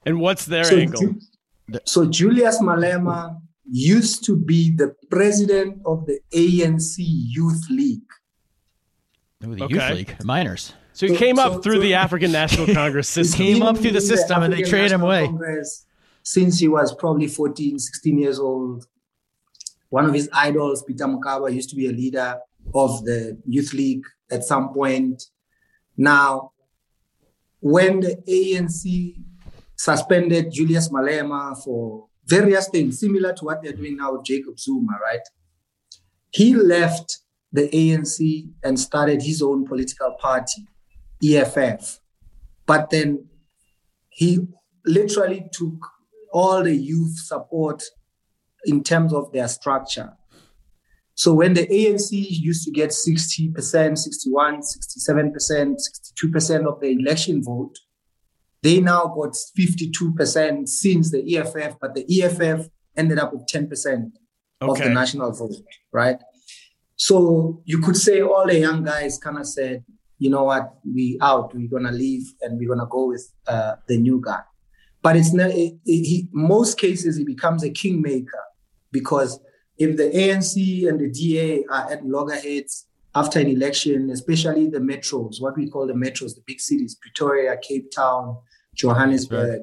And 0.05 0.19
what's 0.19 0.45
their 0.45 0.65
So, 0.65 0.75
angle? 0.77 1.01
Ju- 1.01 1.79
so 1.85 2.05
Julius 2.05 2.59
Malema 2.61 3.39
used 3.71 4.23
to 4.25 4.35
be 4.35 4.71
the 4.75 4.93
president 5.09 5.81
of 5.85 6.05
the 6.05 6.19
ANC 6.33 6.95
Youth 6.99 7.63
League. 7.69 8.01
Ooh, 9.45 9.55
the 9.55 9.63
Okay. 9.63 9.73
youth 9.73 9.89
league, 10.09 10.23
minors. 10.23 10.73
So 10.93 11.07
he 11.07 11.13
So- 11.13 11.19
came 11.19 11.37
so- 11.37 11.43
up 11.43 11.63
through 11.63 11.75
so- 11.75 11.81
the 11.81 11.93
African 11.95 12.31
National 12.31 12.67
Congress 12.73 13.07
system. 13.09 13.45
He 13.45 13.53
Came 13.53 13.63
up 13.63 13.77
through 13.77 13.91
the 13.91 13.97
in 13.99 14.05
system 14.05 14.43
and 14.43 14.51
they 14.53 14.57
African 14.57 14.69
traded 14.69 14.91
him 14.91 15.01
away. 15.01 15.25
Congress 15.25 15.85
since 16.23 16.59
he 16.59 16.67
was 16.67 16.93
probably 16.95 17.27
14, 17.27 17.79
16 17.79 18.17
years 18.19 18.37
old. 18.39 18.85
One 19.89 20.05
of 20.05 20.13
his 20.13 20.29
idols, 20.33 20.83
Peter 20.83 21.05
Mokaba, 21.05 21.53
used 21.53 21.69
to 21.69 21.75
be 21.75 21.87
a 21.87 21.91
leader 21.91 22.37
of 22.73 23.03
the 23.05 23.37
youth 23.45 23.73
league 23.73 24.03
at 24.31 24.43
some 24.43 24.73
point. 24.73 25.23
Now, 25.97 26.51
when 27.59 27.99
the 27.99 28.17
ANC 28.27 29.15
suspended 29.75 30.51
Julius 30.51 30.89
Malema 30.89 31.61
for 31.63 32.07
various 32.25 32.69
things, 32.69 32.99
similar 32.99 33.33
to 33.33 33.45
what 33.45 33.61
they're 33.61 33.73
doing 33.73 33.97
now 33.97 34.13
with 34.13 34.25
Jacob 34.25 34.59
Zuma, 34.59 34.97
right? 35.01 35.21
He 36.31 36.55
left 36.55 37.19
the 37.51 37.69
ANC 37.69 38.49
and 38.63 38.79
started 38.79 39.21
his 39.21 39.41
own 39.41 39.65
political 39.65 40.15
party, 40.19 40.67
EFF. 41.23 41.99
But 42.65 42.89
then 42.89 43.27
he 44.09 44.47
literally 44.85 45.49
took 45.51 45.87
all 46.33 46.63
the 46.63 46.75
youth 46.75 47.17
support 47.17 47.83
in 48.65 48.83
terms 48.83 49.13
of 49.13 49.31
their 49.31 49.47
structure. 49.47 50.13
So 51.15 51.33
when 51.33 51.53
the 51.53 51.65
ANC 51.67 52.11
used 52.11 52.65
to 52.65 52.71
get 52.71 52.89
60%, 52.89 53.97
61, 53.97 54.61
67%, 54.61 55.75
62% 56.23 56.65
of 56.67 56.81
the 56.81 56.89
election 56.89 57.41
vote, 57.41 57.77
they 58.61 58.81
now 58.81 59.05
got 59.05 59.35
52% 59.57 60.67
since 60.67 61.11
the 61.11 61.37
EFF, 61.37 61.77
but 61.79 61.95
the 61.95 62.05
EFF 62.21 62.67
ended 62.97 63.19
up 63.19 63.31
with 63.31 63.45
10% 63.47 64.11
of 64.61 64.77
the 64.77 64.89
national 64.89 65.31
vote, 65.31 65.55
right? 65.93 66.17
So 66.95 67.61
you 67.65 67.79
could 67.79 67.95
say 67.95 68.21
all 68.21 68.47
the 68.47 68.59
young 68.59 68.83
guys 68.83 69.17
kind 69.17 69.37
of 69.37 69.47
said, 69.47 69.83
you 70.17 70.29
know 70.29 70.43
what, 70.45 70.73
we 70.85 71.17
out, 71.21 71.53
we're 71.53 71.67
gonna 71.67 71.91
leave, 71.91 72.33
and 72.41 72.57
we're 72.57 72.69
gonna 72.69 72.87
go 72.89 73.07
with 73.07 73.31
uh, 73.47 73.75
the 73.87 73.97
new 73.97 74.21
guy. 74.23 74.41
But 75.01 75.17
it's 75.17 75.33
not. 75.33 75.51
It, 75.51 75.73
it, 75.85 76.03
he, 76.05 76.29
most 76.31 76.79
cases, 76.79 77.17
he 77.17 77.23
becomes 77.25 77.63
a 77.63 77.69
kingmaker 77.69 78.39
because 78.99 79.31
if 79.77 79.97
the 79.97 80.09
ANC 80.23 80.55
and 80.89 80.97
the 81.03 81.09
DA 81.19 81.49
are 81.69 81.85
at 81.91 82.05
loggerheads 82.05 82.73
after 83.13 83.39
an 83.39 83.47
election, 83.47 84.09
especially 84.09 84.65
the 84.69 84.79
metros, 84.91 85.35
what 85.43 85.57
we 85.57 85.69
call 85.69 85.85
the 85.87 85.99
metros, 86.05 86.31
the 86.35 86.43
big 86.47 86.59
cities, 86.69 86.97
Pretoria, 87.01 87.53
Cape 87.67 87.87
Town, 87.95 88.37
Johannesburg, 88.73 89.61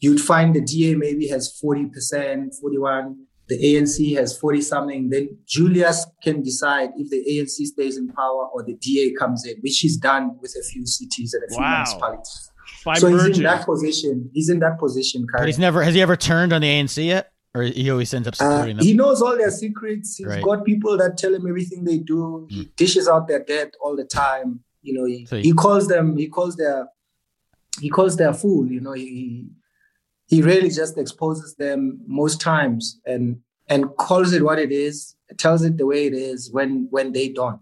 you'd 0.00 0.20
find 0.20 0.54
the 0.54 0.60
DA 0.60 0.94
maybe 0.94 1.26
has 1.28 1.44
40%, 1.62 2.60
41, 2.60 3.16
the 3.48 3.56
ANC 3.68 4.16
has 4.16 4.36
40 4.38 4.60
something. 4.60 5.08
Then 5.10 5.38
Julius 5.46 6.06
can 6.22 6.42
decide 6.42 6.90
if 6.96 7.08
the 7.10 7.22
ANC 7.32 7.56
stays 7.74 7.96
in 7.96 8.08
power 8.08 8.46
or 8.52 8.62
the 8.64 8.74
DA 8.74 9.14
comes 9.18 9.46
in, 9.46 9.56
which 9.60 9.78
he's 9.78 9.96
done 9.96 10.36
with 10.40 10.54
a 10.60 10.64
few 10.70 10.84
cities 10.86 11.32
and 11.34 11.42
a 11.44 11.48
few 11.48 11.58
Wow. 11.58 11.76
municipalities. 11.76 12.50
By 12.84 12.94
so 12.94 13.08
he's 13.08 13.38
in 13.38 13.42
that 13.44 13.64
position. 13.64 14.30
He's 14.34 14.48
in 14.50 14.60
that 14.60 14.78
position 14.78 15.26
But 15.32 15.46
he's 15.46 15.58
never 15.58 15.82
has 15.82 15.94
he 15.94 16.02
ever 16.02 16.16
turned 16.16 16.52
on 16.52 16.60
the 16.60 16.68
ANC 16.68 17.04
yet, 17.06 17.32
or 17.54 17.62
he 17.62 17.90
always 17.90 18.12
ends 18.14 18.28
up 18.28 18.34
Uh, 18.34 18.36
supporting 18.36 18.76
them. 18.76 18.84
he 18.86 18.92
knows 18.94 19.22
all 19.22 19.36
their 19.36 19.50
secrets. 19.50 20.16
He's 20.16 20.26
Right. 20.26 20.42
got 20.42 20.64
people 20.64 20.96
that 20.98 21.16
tell 21.16 21.34
him 21.34 21.46
everything 21.46 21.84
they 21.84 21.98
do. 21.98 22.46
He 22.50 22.66
dishes 22.76 23.08
out 23.08 23.26
their 23.28 23.42
debt 23.42 23.74
all 23.82 23.96
the 23.96 24.04
time. 24.04 24.60
You 24.82 24.94
know, 24.94 25.04
he, 25.06 25.26
So 25.26 25.36
he- 25.36 25.42
he 25.44 25.52
calls 25.52 25.88
them. 25.88 26.16
He 26.16 26.28
calls 26.28 26.56
their. 26.56 26.88
He 27.80 27.88
calls 27.88 28.16
their 28.16 28.32
fool. 28.32 28.66
You 28.70 28.80
know, 28.80 28.92
he 28.92 29.46
he 30.26 30.42
really 30.42 30.68
just 30.68 30.98
exposes 30.98 31.54
them 31.56 32.00
most 32.06 32.40
times 32.40 33.00
and 33.06 33.40
and 33.68 33.86
calls 33.96 34.32
it 34.32 34.42
what 34.42 34.58
it 34.58 34.72
is. 34.72 35.14
Tells 35.38 35.62
it 35.62 35.76
the 35.78 35.86
way 35.86 36.06
it 36.06 36.12
is 36.14 36.50
when 36.52 36.88
when 36.90 37.12
they 37.12 37.28
don't. 37.28 37.60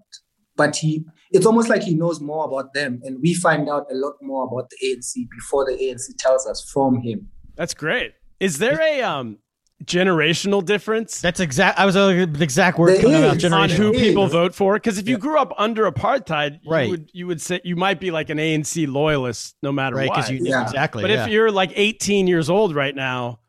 But 0.56 0.76
he, 0.76 1.04
it's 1.32 1.44
almost 1.44 1.68
like 1.68 1.82
he 1.82 1.94
knows 1.94 2.18
more 2.20 2.46
about 2.46 2.72
them, 2.72 3.00
and 3.04 3.18
we 3.20 3.34
find 3.34 3.68
out 3.68 3.84
a 3.90 3.94
lot 3.94 4.14
more 4.22 4.44
about 4.48 4.70
the 4.70 4.76
ANC 4.86 5.28
before 5.38 5.66
the 5.66 5.76
ANC 5.76 6.14
tells 6.18 6.46
us 6.46 6.64
from 6.72 7.02
him. 7.02 7.28
That's 7.56 7.74
great. 7.74 8.12
Is 8.40 8.56
there 8.58 8.80
a 8.80 9.02
um 9.02 9.38
generational 9.84 10.64
difference 10.64 11.20
That's 11.20 11.38
exact. 11.38 11.78
I 11.78 11.84
was 11.84 11.96
uh, 11.96 12.06
the 12.30 12.42
exact 12.42 12.78
word 12.78 12.98
coming 13.00 13.22
out. 13.22 13.36
is. 13.36 13.44
on 13.52 13.68
who 13.68 13.92
people 13.92 14.26
vote 14.26 14.54
for? 14.54 14.74
Because 14.74 14.96
if 14.98 15.06
you 15.08 15.18
grew 15.18 15.38
up 15.38 15.52
under 15.58 15.90
apartheid, 15.90 16.60
you 16.62 16.70
Right. 16.70 16.88
would 16.90 17.10
you 17.12 17.26
would 17.26 17.42
say 17.42 17.60
you 17.62 17.76
might 17.76 18.00
be 18.00 18.10
like 18.10 18.30
an 18.30 18.38
ANC 18.38 18.86
loyalist 18.88 19.54
no 19.62 19.72
matter 19.72 19.96
right? 19.96 20.08
what. 20.08 20.16
Because 20.16 20.30
you 20.30 20.38
Yeah. 20.42 20.62
exactly. 20.62 21.02
but 21.02 21.10
yeah. 21.10 21.24
if 21.24 21.30
you're 21.30 21.50
like 21.50 21.72
18 21.74 22.26
years 22.26 22.48
old 22.48 22.74
right 22.74 22.94
now, 22.94 23.40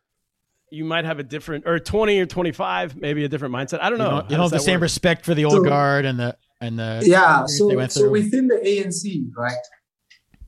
you 0.70 0.84
might 0.84 1.06
have 1.06 1.20
a 1.20 1.24
different 1.24 1.66
or 1.66 1.80
20 1.80 2.20
or 2.20 2.26
25, 2.26 2.98
maybe 2.98 3.24
a 3.24 3.30
different 3.30 3.54
mindset. 3.56 3.80
I 3.82 3.90
don't 3.90 4.00
you 4.00 4.04
know. 4.04 4.10
don't, 4.12 4.30
you 4.30 4.36
don't 4.36 4.44
have 4.46 4.52
the 4.52 4.60
same 4.60 4.76
work? 4.76 4.82
respect 4.82 5.26
for 5.26 5.34
the 5.34 5.46
old 5.46 5.54
So- 5.54 5.63
guard 5.63 6.04
and 6.06 6.20
the 6.20 6.36
and 6.60 6.78
the 6.78 7.04
yeah 7.06 7.46
so 7.46 7.70
so 7.88 8.10
within 8.10 8.48
the 8.48 8.56
anc 8.56 9.30
right 9.38 9.56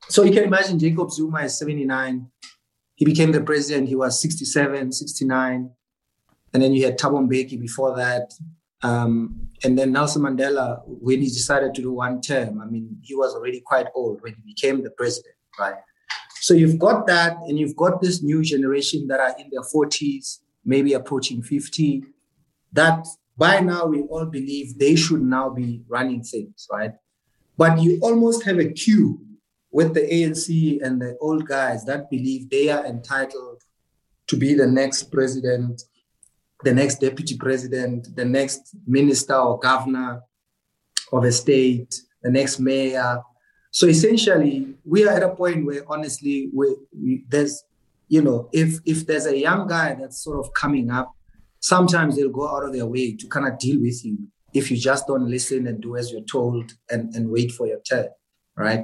so 0.09 0.23
you 0.23 0.31
can 0.31 0.43
imagine 0.43 0.79
jacob 0.79 1.11
zuma 1.11 1.41
is 1.43 1.55
79 1.59 2.27
he 2.99 3.05
became 3.05 3.31
the 3.31 3.41
president. 3.41 3.87
He 3.87 3.95
was 3.95 4.21
67 4.21 4.91
69 4.91 5.71
and 6.53 6.63
then 6.63 6.73
you 6.73 6.85
had 6.85 6.99
Thabo 6.99 7.27
Mbeki 7.27 7.59
before 7.59 7.95
that. 7.95 8.33
Um, 8.81 9.49
and 9.65 9.77
then 9.77 9.91
nelson 9.91 10.21
mandela 10.21 10.81
when 10.85 11.19
he 11.19 11.27
decided 11.27 11.73
to 11.75 11.81
do 11.81 11.91
one 11.91 12.21
term 12.21 12.61
i 12.61 12.65
mean 12.65 12.97
he 13.01 13.13
was 13.13 13.35
already 13.35 13.59
quite 13.59 13.87
old 13.93 14.21
when 14.21 14.33
he 14.33 14.41
became 14.53 14.81
the 14.83 14.89
president 14.91 15.35
right? 15.59 15.75
So 16.41 16.53
you've 16.53 16.79
got 16.79 17.05
that 17.07 17.37
and 17.47 17.59
you've 17.59 17.75
got 17.75 18.01
this 18.01 18.23
new 18.23 18.41
generation 18.43 19.07
that 19.07 19.19
are 19.19 19.35
in 19.37 19.49
their 19.51 19.61
40s 19.61 20.39
maybe 20.65 20.93
approaching 20.93 21.41
50 21.41 22.03
that 22.73 23.05
by 23.37 23.59
now 23.59 23.85
we 23.85 24.01
all 24.01 24.25
believe 24.25 24.77
they 24.77 24.95
should 24.95 25.21
now 25.21 25.49
be 25.49 25.81
running 25.87 26.23
things, 26.23 26.67
right? 26.71 26.91
But 27.57 27.79
you 27.79 27.99
almost 28.01 28.43
have 28.43 28.59
a 28.59 28.65
queue 28.71 29.19
with 29.71 29.93
the 29.93 30.01
ANC 30.01 30.79
and 30.83 31.01
the 31.01 31.17
old 31.21 31.45
guys 31.47 31.85
that 31.85 32.09
believe 32.09 32.49
they 32.49 32.69
are 32.69 32.85
entitled 32.85 33.61
to 34.27 34.35
be 34.35 34.53
the 34.53 34.67
next 34.67 35.11
president, 35.11 35.83
the 36.63 36.73
next 36.73 36.99
deputy 36.99 37.37
president, 37.37 38.15
the 38.15 38.25
next 38.25 38.75
minister 38.85 39.35
or 39.35 39.59
governor 39.59 40.21
of 41.11 41.23
a 41.23 41.31
state, 41.31 42.01
the 42.21 42.31
next 42.31 42.59
mayor. 42.59 43.21
So 43.71 43.87
essentially, 43.87 44.75
we 44.85 45.07
are 45.07 45.15
at 45.15 45.23
a 45.23 45.35
point 45.35 45.65
where 45.65 45.83
honestly, 45.87 46.49
we, 46.53 46.75
we, 46.91 47.25
there's, 47.27 47.63
you 48.07 48.21
know, 48.21 48.49
if 48.51 48.79
if 48.85 49.05
there's 49.05 49.27
a 49.27 49.37
young 49.37 49.67
guy 49.67 49.95
that's 49.95 50.23
sort 50.23 50.39
of 50.39 50.51
coming 50.53 50.89
up, 50.89 51.11
sometimes 51.59 52.15
they'll 52.15 52.29
go 52.29 52.47
out 52.47 52.65
of 52.65 52.73
their 52.73 52.87
way 52.87 53.15
to 53.15 53.27
kind 53.27 53.47
of 53.47 53.59
deal 53.59 53.79
with 53.79 54.03
you 54.03 54.17
if 54.53 54.71
you 54.71 54.77
just 54.77 55.05
don't 55.05 55.29
listen 55.29 55.67
and 55.67 55.81
do 55.81 55.95
as 55.95 56.11
you're 56.11 56.21
told 56.21 56.73
and, 56.89 57.13
and 57.15 57.29
wait 57.29 57.51
for 57.51 57.67
your 57.67 57.79
turn, 57.81 58.07
right? 58.55 58.83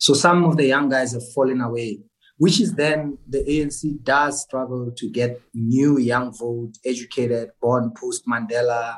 So 0.00 0.14
some 0.14 0.44
of 0.44 0.56
the 0.56 0.64
young 0.64 0.88
guys 0.88 1.12
have 1.12 1.30
fallen 1.34 1.60
away, 1.60 2.00
which 2.38 2.58
is 2.58 2.72
then 2.72 3.18
the 3.28 3.44
ANC 3.44 4.02
does 4.02 4.40
struggle 4.40 4.90
to 4.96 5.10
get 5.10 5.38
new 5.52 5.98
young 5.98 6.32
vote, 6.32 6.72
educated, 6.86 7.50
born 7.60 7.92
post 7.94 8.22
Mandela. 8.26 8.96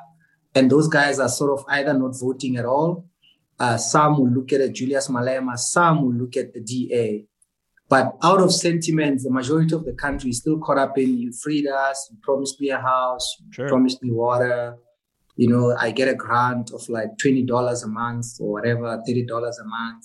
And 0.55 0.71
those 0.71 0.87
guys 0.87 1.19
are 1.19 1.29
sort 1.29 1.59
of 1.59 1.65
either 1.69 1.93
not 1.93 2.13
voting 2.21 2.57
at 2.57 2.65
all. 2.65 3.09
Uh, 3.59 3.77
some 3.77 4.17
will 4.17 4.31
look 4.31 4.53
at 4.53 4.73
Julius 4.73 5.09
Malema, 5.09 5.59
some 5.59 6.03
will 6.03 6.15
look 6.15 6.37
at 6.37 6.55
the 6.55 6.61
DA. 6.61 7.27
But 7.89 8.17
out 8.23 8.41
of 8.41 8.55
sentiments, 8.55 9.25
the 9.25 9.31
majority 9.31 9.75
of 9.75 9.85
the 9.85 9.95
country 9.95 10.31
is 10.31 10.39
still 10.39 10.61
caught 10.61 10.79
up 10.79 10.97
in 10.99 11.19
you 11.19 11.33
freed 11.33 11.67
us, 11.67 12.09
you 12.13 12.19
promised 12.23 12.61
me 12.61 12.71
a 12.71 12.79
house, 12.79 13.43
you 13.59 13.67
promised 13.67 14.01
me 14.05 14.13
water. 14.13 14.77
You 15.35 15.49
know, 15.49 15.77
I 15.77 15.91
get 15.91 16.07
a 16.07 16.15
grant 16.15 16.71
of 16.73 16.89
like 16.89 17.09
$20 17.21 17.85
a 17.85 17.89
month 17.89 18.27
or 18.39 18.53
whatever, 18.53 19.03
$30 19.09 19.29
a 19.29 19.65
month. 19.65 20.05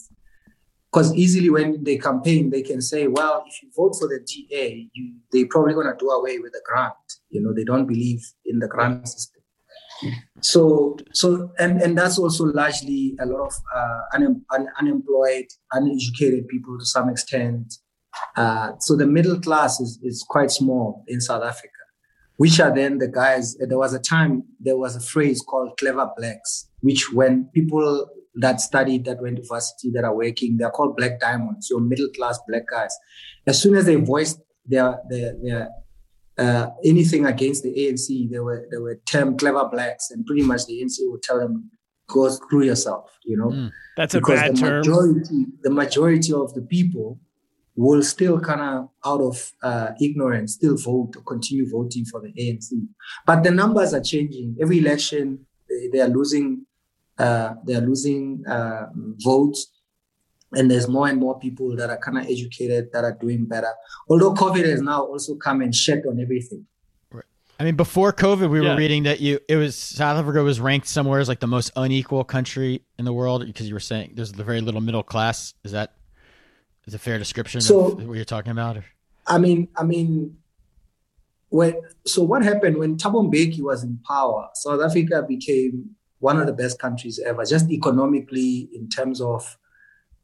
Because 0.98 1.14
easily 1.14 1.52
when 1.52 1.84
they 1.84 1.98
campaign, 2.00 2.50
they 2.50 2.64
can 2.64 2.82
say, 2.82 3.06
well, 3.06 3.44
if 3.46 3.62
you 3.62 3.70
vote 3.78 3.96
for 4.00 4.08
the 4.08 4.20
DA, 4.26 4.90
you, 4.94 5.14
they're 5.32 5.46
probably 5.48 5.76
going 5.76 5.86
to 5.86 5.96
do 6.00 6.10
away 6.10 6.40
with 6.40 6.54
the 6.54 6.62
grant. 6.66 6.96
You 7.30 7.40
know, 7.40 7.54
they 7.54 7.64
don't 7.64 7.86
believe 7.86 8.28
in 8.48 8.58
the 8.58 8.68
grant 8.68 9.08
system. 9.08 9.44
So, 10.42 10.98
so, 11.14 11.52
and, 11.60 11.80
and 11.84 11.96
that's 11.96 12.18
also 12.18 12.46
largely 12.46 13.16
a 13.20 13.28
lot 13.28 13.46
of 13.46 13.54
uh, 13.76 14.00
un, 14.16 14.44
un, 14.52 14.70
unemployed, 14.80 15.46
uneducated 15.72 16.48
people 16.48 16.80
to 16.80 16.86
some 16.86 17.10
extent. 17.10 17.76
Uh, 18.36 18.72
so 18.80 18.96
the 18.96 19.06
middle 19.06 19.40
class 19.40 19.80
is, 19.80 20.00
is 20.02 20.26
quite 20.28 20.50
small 20.50 21.04
in 21.08 21.22
South 21.22 21.44
Africa, 21.44 21.70
which 22.38 22.60
are 22.60 22.74
then 22.74 22.98
the 22.98 23.08
guys. 23.08 23.56
There 23.60 23.78
was 23.78 23.94
a 23.94 24.00
time, 24.00 24.46
there 24.60 24.78
was 24.78 24.96
a 24.96 25.00
phrase 25.00 25.44
called 25.48 25.78
clever 25.78 26.10
blacks, 26.18 26.68
which 26.82 27.14
when 27.14 27.52
people 27.54 28.10
that 28.40 28.62
studied, 28.62 29.06
that 29.06 29.22
went 29.22 29.38
to 29.38 29.44
varsity, 29.48 29.92
that 29.92 30.04
are 30.04 30.16
working, 30.16 30.58
they're 30.58 30.70
called 30.70 30.96
black 30.96 31.20
diamonds, 31.20 31.70
your 31.70 31.82
middle 31.82 32.10
class 32.10 32.40
black 32.48 32.64
guys. 32.70 32.96
As 33.46 33.62
soon 33.62 33.76
as 33.76 33.86
they 33.86 33.96
voiced 33.96 34.40
their, 34.66 35.00
their, 35.10 35.36
their 35.42 35.70
uh, 36.38 36.70
anything 36.86 37.26
against 37.26 37.64
the 37.64 37.74
ANC, 37.74 38.30
they 38.30 38.40
were 38.40 38.68
they 38.72 38.78
were 38.78 39.00
termed 39.06 39.40
clever 39.40 39.68
blacks, 39.70 40.12
and 40.12 40.26
pretty 40.26 40.44
much 40.44 40.66
the 40.68 40.82
ANC 40.82 40.98
would 41.02 41.24
tell 41.24 41.40
them, 41.40 41.72
"Go 42.08 42.30
screw 42.30 42.64
yourself," 42.64 43.18
you 43.26 43.38
know. 43.38 43.48
Mm. 43.48 43.72
That's 43.96 44.14
a 44.14 44.20
because 44.20 44.40
bad 44.40 44.56
the 44.56 44.60
term. 44.60 44.78
majority, 44.78 45.46
the 45.64 45.72
majority 45.72 46.34
of 46.34 46.54
the 46.54 46.62
people 46.62 47.20
will 47.76 48.04
still 48.04 48.40
kind 48.40 48.62
of 48.62 48.90
out 49.06 49.22
of 49.22 49.52
uh, 49.64 49.92
ignorance 50.02 50.54
still 50.54 50.78
vote 50.78 51.14
or 51.16 51.24
continue 51.24 51.70
voting 51.70 52.06
for 52.06 52.22
the 52.22 52.32
ANC. 52.40 52.72
But 53.26 53.44
the 53.44 53.52
numbers 53.52 53.94
are 53.94 54.02
changing. 54.02 54.58
Every 54.62 54.80
election, 54.80 55.46
they, 55.68 55.90
they 55.92 56.02
are 56.02 56.08
losing. 56.08 56.67
Uh, 57.18 57.56
they 57.66 57.76
are 57.76 57.82
losing 57.82 58.44
uh, 58.48 58.88
votes, 59.24 59.68
and 60.54 60.70
there's 60.70 60.88
more 60.88 61.08
and 61.08 61.20
more 61.20 61.40
people 61.40 61.76
that 61.76 61.90
are 61.90 61.98
kind 61.98 62.18
of 62.18 62.26
educated 62.26 62.90
that 62.94 63.04
are 63.04 63.18
doing 63.20 63.46
better. 63.46 63.72
Although 64.10 64.34
COVID 64.34 64.66
has 64.66 64.82
now 64.82 65.02
also 65.04 65.36
come 65.36 65.62
and 65.62 65.74
shed 65.74 66.04
on 66.08 66.20
everything. 66.20 66.66
I 67.60 67.64
mean, 67.64 67.76
before 67.76 68.14
COVID, 68.14 68.52
we 68.52 68.62
Yeah. 68.62 68.74
were 68.74 68.78
reading 68.78 69.02
that 69.04 69.20
you 69.20 69.40
it 69.50 69.56
was 69.56 69.76
South 69.76 70.20
Africa 70.20 70.44
was 70.44 70.60
ranked 70.60 70.88
somewhere 70.88 71.20
as 71.20 71.28
like 71.28 71.40
the 71.40 71.48
most 71.48 71.72
unequal 71.76 72.24
country 72.24 72.84
in 73.00 73.06
the 73.06 73.14
world 73.14 73.44
because 73.48 73.68
you 73.68 73.74
were 73.74 73.80
saying 73.80 74.12
there's 74.14 74.32
the 74.32 74.44
very 74.44 74.62
little 74.62 74.80
middle 74.82 75.02
class. 75.02 75.56
Is 75.64 75.72
that 75.72 75.94
is 76.86 76.94
a 76.94 77.00
fair 77.00 77.18
description 77.18 77.60
So- 77.62 77.94
of 77.94 78.08
what 78.08 78.14
you're 78.16 78.26
talking 78.26 78.52
about? 78.52 78.78
Or? 78.78 78.86
I 79.26 79.40
mean, 79.40 79.70
I 79.76 79.84
mean, 79.84 80.38
when 81.50 81.74
so 82.06 82.22
what 82.22 82.44
happened 82.44 82.78
when 82.78 82.96
Thabo 82.96 83.28
Mbeki 83.28 83.62
was 83.62 83.84
in 83.84 83.98
power? 84.08 84.50
South 84.54 84.80
Africa 84.82 85.26
became 85.28 85.96
one 86.20 86.40
of 86.40 86.48
the 86.48 86.54
best 86.54 86.80
countries 86.80 87.20
ever, 87.26 87.46
just 87.46 87.70
economically 87.70 88.70
in 88.74 88.90
terms 88.90 89.22
of 89.22 89.58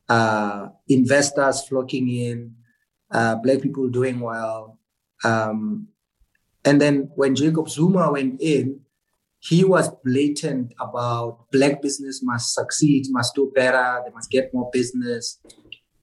uh, 0.09 0.67
investors 0.87 1.67
flocking 1.67 2.09
in, 2.09 2.55
uh, 3.11 3.35
black 3.35 3.61
people 3.61 3.89
doing 3.89 4.19
well, 4.19 4.79
um, 5.23 5.87
and 6.65 6.81
then 6.81 7.09
when 7.15 7.35
Jacob 7.35 7.69
Zuma 7.69 8.11
went 8.11 8.41
in, 8.41 8.79
he 9.39 9.63
was 9.63 9.89
blatant 10.05 10.73
about 10.79 11.45
black 11.51 11.81
business 11.81 12.21
must 12.23 12.53
succeed, 12.53 13.05
must 13.09 13.35
do 13.35 13.51
better, 13.53 14.01
they 14.05 14.13
must 14.13 14.31
get 14.31 14.53
more 14.53 14.69
business 14.71 15.39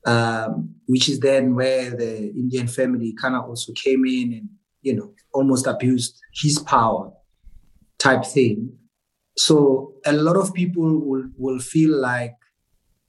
um, 0.07 0.75
which 0.87 1.09
is 1.09 1.21
then 1.21 1.55
where 1.55 1.91
the 1.91 2.31
Indian 2.31 2.67
family 2.67 3.15
kind 3.21 3.35
of 3.35 3.45
also 3.45 3.73
came 3.73 4.05
in 4.05 4.33
and 4.33 4.49
you 4.83 4.95
know 4.95 5.13
almost 5.33 5.67
abused 5.67 6.19
his 6.35 6.59
power 6.59 7.13
type 7.99 8.25
thing. 8.25 8.73
So 9.37 9.95
a 10.05 10.13
lot 10.13 10.37
of 10.37 10.53
people 10.55 10.99
will 10.99 11.29
will 11.37 11.59
feel 11.61 11.97
like 11.99 12.35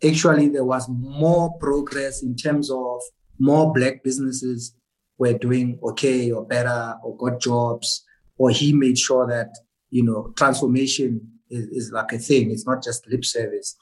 actually 0.03 0.49
there 0.49 0.65
was 0.65 0.87
more 0.89 1.53
progress 1.59 2.23
in 2.23 2.35
terms 2.35 2.71
of 2.71 3.01
more 3.39 3.73
black 3.73 4.03
businesses 4.03 4.75
were 5.17 5.33
doing 5.33 5.79
okay 5.83 6.31
or 6.31 6.45
better 6.45 6.95
or 7.03 7.15
got 7.17 7.39
jobs 7.39 8.03
or 8.37 8.49
he 8.49 8.73
made 8.73 8.97
sure 8.97 9.27
that 9.27 9.49
you 9.89 10.03
know 10.03 10.33
transformation 10.35 11.21
is, 11.49 11.67
is 11.67 11.91
like 11.91 12.11
a 12.11 12.17
thing 12.17 12.49
it's 12.49 12.65
not 12.65 12.83
just 12.83 13.07
lip 13.07 13.23
service 13.23 13.75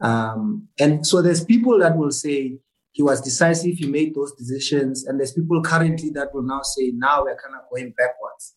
um, 0.00 0.68
and 0.78 1.06
so 1.06 1.22
there's 1.22 1.44
people 1.44 1.78
that 1.80 1.96
will 1.96 2.12
say 2.12 2.58
he 2.92 3.02
was 3.02 3.20
decisive, 3.20 3.76
he 3.76 3.86
made 3.86 4.14
those 4.14 4.34
decisions, 4.34 5.06
and 5.06 5.18
there's 5.18 5.32
people 5.32 5.62
currently 5.62 6.10
that 6.10 6.34
will 6.34 6.42
now 6.42 6.62
say 6.62 6.90
now 6.94 7.22
we're 7.22 7.36
kind 7.36 7.54
of 7.54 7.70
going 7.70 7.94
backwards. 7.96 8.54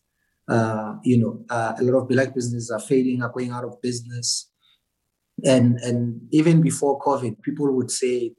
Uh, 0.48 0.96
you 1.04 1.18
know, 1.18 1.46
uh, 1.50 1.74
a 1.80 1.84
lot 1.84 2.00
of 2.00 2.10
black 2.10 2.34
businesses 2.34 2.72
are 2.72 2.80
failing, 2.80 3.22
are 3.22 3.30
going 3.32 3.52
out 3.52 3.64
of 3.64 3.82
business, 3.82 4.50
and 5.46 5.78
and 5.80 6.22
even 6.32 6.62
before 6.62 7.00
COVID, 7.00 7.42
people 7.42 7.72
would 7.76 7.92
say 7.92 8.34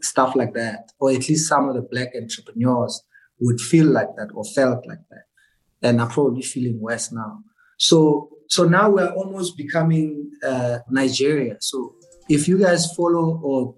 stuff 0.00 0.36
like 0.36 0.54
that, 0.54 0.92
or 0.98 1.10
at 1.10 1.28
least 1.28 1.48
some 1.48 1.68
of 1.68 1.74
the 1.74 1.82
black 1.82 2.08
entrepreneurs 2.20 3.02
would 3.40 3.60
feel 3.60 3.86
like 3.86 4.14
that 4.16 4.28
or 4.34 4.44
felt 4.44 4.86
like 4.86 4.98
that, 5.10 5.88
and 5.88 6.00
are 6.00 6.08
probably 6.08 6.42
feeling 6.42 6.80
worse 6.80 7.12
now. 7.12 7.40
So 7.78 8.30
so 8.48 8.64
now 8.64 8.90
we're 8.90 9.12
almost 9.12 9.56
becoming 9.56 10.30
uh, 10.46 10.78
Nigeria. 10.90 11.56
So 11.60 11.94
if 12.28 12.46
you 12.48 12.58
guys 12.58 12.92
follow 12.94 13.40
or 13.42 13.76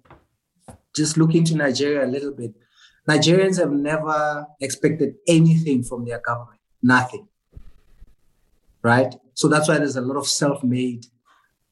just 0.94 1.16
look 1.16 1.34
into 1.34 1.56
Nigeria 1.56 2.04
a 2.04 2.10
little 2.10 2.32
bit, 2.32 2.52
Nigerians 3.08 3.58
have 3.58 3.70
never 3.70 4.46
expected 4.60 5.14
anything 5.28 5.84
from 5.84 6.04
their 6.04 6.20
government, 6.20 6.60
nothing. 6.82 7.28
Right? 8.90 9.12
So 9.40 9.44
that's 9.48 9.68
why 9.68 9.78
there's 9.78 9.96
a 9.96 10.06
lot 10.10 10.16
of 10.22 10.26
self 10.42 10.58
made 10.62 11.02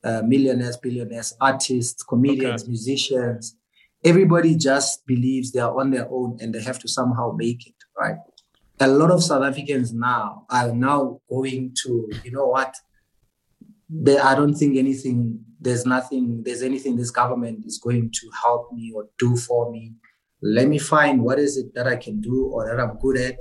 uh, 0.08 0.22
millionaires, 0.32 0.76
billionaires, 0.86 1.30
artists, 1.40 2.02
comedians, 2.02 2.62
Okay. 2.62 2.70
musicians. 2.74 3.56
Everybody 4.12 4.52
just 4.70 5.06
believes 5.06 5.46
they 5.52 5.60
are 5.60 5.74
on 5.80 5.88
their 5.94 6.06
own 6.10 6.30
and 6.40 6.48
they 6.54 6.62
have 6.68 6.78
to 6.84 6.88
somehow 6.88 7.26
make 7.44 7.62
it, 7.70 7.78
right? 8.02 8.18
A 8.80 8.88
lot 9.00 9.10
of 9.16 9.22
South 9.22 9.44
Africans 9.50 9.88
now 9.92 10.44
are 10.58 10.72
now 10.88 11.20
going 11.34 11.62
to, 11.82 11.90
you 12.24 12.32
know 12.36 12.48
what? 12.56 12.72
They, 14.06 14.18
I 14.18 14.34
don't 14.34 14.54
think 14.60 14.76
anything, 14.76 15.18
there's 15.60 15.86
nothing, 15.86 16.42
there's 16.44 16.62
anything 16.70 16.96
this 16.96 17.12
government 17.22 17.64
is 17.64 17.78
going 17.86 18.10
to 18.18 18.24
help 18.42 18.72
me 18.72 18.92
or 18.94 19.02
do 19.18 19.36
for 19.36 19.70
me. 19.74 19.94
Let 20.42 20.66
me 20.68 20.78
find 20.78 21.22
what 21.26 21.38
is 21.38 21.56
it 21.56 21.68
that 21.76 21.86
I 21.86 21.96
can 21.96 22.20
do 22.20 22.36
or 22.52 22.60
that 22.68 22.78
I'm 22.82 22.98
good 22.98 23.16
at, 23.16 23.38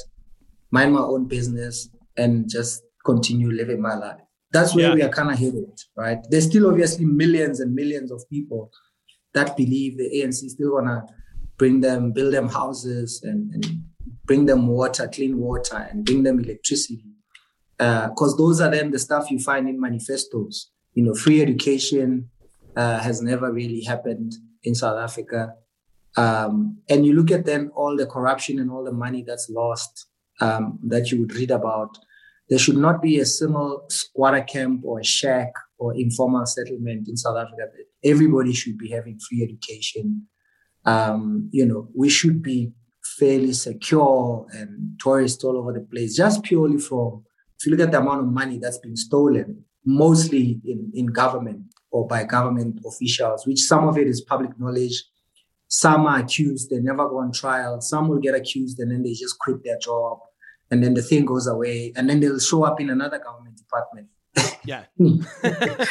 mind 0.72 0.94
my 0.94 1.06
own 1.14 1.24
business, 1.28 1.90
and 2.16 2.48
just 2.58 2.84
continue 3.04 3.52
living 3.52 3.82
my 3.82 3.96
life. 3.96 4.20
That's 4.52 4.76
where 4.76 4.90
Yeah. 4.90 4.96
we 4.96 5.02
are 5.04 5.10
kind 5.10 5.32
of 5.32 5.38
headed, 5.40 5.78
right? 5.98 6.20
There's 6.30 6.46
still 6.46 6.68
obviously 6.70 7.06
millions 7.06 7.60
and 7.60 7.74
millions 7.74 8.12
of 8.12 8.24
people 8.30 8.72
that 9.34 9.58
believe 9.58 9.98
the 9.98 10.10
ANC 10.22 10.46
is 10.46 10.54
still 10.54 10.72
gonna 10.78 11.06
bring 11.58 11.82
them, 11.82 12.12
build 12.12 12.34
them 12.34 12.50
houses 12.50 13.22
and, 13.24 13.52
and 13.54 13.66
bring 14.26 14.46
them 14.46 14.68
water, 14.68 15.08
clean 15.08 15.38
water, 15.40 15.78
and 15.92 16.06
bring 16.06 16.24
them 16.24 16.40
electricity. 16.40 17.04
Because 17.78 18.38
those 18.38 18.62
are 18.62 18.70
then 18.72 18.92
the 18.92 19.00
stuff 19.00 19.30
you 19.32 19.40
find 19.40 19.68
in 19.68 19.80
manifestos. 19.80 20.70
You 20.94 21.04
know, 21.04 21.14
free 21.14 21.42
education 21.42 22.30
uh, 22.76 23.00
has 23.00 23.22
never 23.22 23.52
really 23.52 23.82
happened 23.82 24.34
in 24.64 24.76
South 24.76 24.98
Africa. 25.00 25.56
Um, 26.16 26.78
and 26.90 27.06
you 27.06 27.14
look 27.14 27.32
at 27.32 27.46
then 27.46 27.72
all 27.76 27.98
the 27.98 28.06
corruption 28.06 28.60
and 28.60 28.70
all 28.72 28.84
the 28.84 28.92
money 28.94 29.24
that's 29.26 29.50
lost 29.50 30.06
um, 30.40 30.80
that 30.84 31.12
you 31.12 31.20
would 31.22 31.34
read 31.36 31.52
about. 31.52 31.98
There 32.50 32.60
should 32.60 32.78
not 32.78 33.02
be 33.02 33.20
a 33.20 33.26
single 33.26 33.86
squatter 33.90 34.42
camp 34.42 34.82
or 34.84 35.00
a 35.00 35.04
shack 35.04 35.54
or 35.78 35.96
informal 35.96 36.46
settlement 36.46 37.08
in 37.08 37.18
South 37.18 37.38
Africa. 37.38 37.70
Everybody 38.04 38.54
should 38.54 38.78
be 38.78 38.90
having 38.90 39.20
free 39.20 39.44
education. 39.44 40.28
Um, 40.86 41.50
you 41.52 41.66
know, 41.66 41.90
we 41.96 42.10
should 42.10 42.42
be 42.42 42.74
fairly 43.18 43.54
secure 43.54 44.46
and 44.52 45.00
tourists 45.00 45.44
all 45.44 45.58
over 45.58 45.74
the 45.74 45.82
place, 45.82 46.16
just 46.16 46.44
purely 46.44 46.78
from, 46.78 47.24
if 47.60 47.66
you 47.66 47.72
look 47.72 47.86
at 47.86 47.92
the 47.92 48.00
amount 48.00 48.22
of 48.22 48.28
money 48.28 48.58
that's 48.58 48.78
been 48.80 48.96
stolen, 48.96 49.64
mostly 49.86 50.60
in, 50.66 50.92
in 50.94 51.06
government 51.08 51.64
or 51.92 52.08
by 52.08 52.24
government 52.24 52.80
officials, 52.86 53.46
which 53.46 53.60
some 53.62 53.88
of 53.88 53.98
it 53.98 54.08
is 54.08 54.22
public 54.22 54.60
knowledge. 54.60 55.04
Some 55.68 56.06
are 56.06 56.20
accused, 56.20 56.70
they 56.70 56.80
never 56.80 57.08
go 57.10 57.20
on 57.20 57.32
trial. 57.32 57.82
Some 57.82 58.08
will 58.08 58.20
get 58.20 58.36
accused 58.36 58.80
and 58.80 58.92
then 58.92 59.04
they 59.04 59.14
just 59.14 59.40
quit 59.40 59.64
their 59.64 59.78
job. 59.80 60.20
And 60.74 60.84
then 60.84 60.96
the 60.96 61.04
thing 61.04 61.24
goes 61.24 61.46
away. 61.46 61.94
And 61.96 62.10
then 62.10 62.20
they'll 62.20 62.40
show 62.40 62.64
up 62.64 62.82
in 62.82 62.90
another 62.90 63.20
government 63.20 63.58
department. 63.58 64.08
Yeah. 64.66 64.86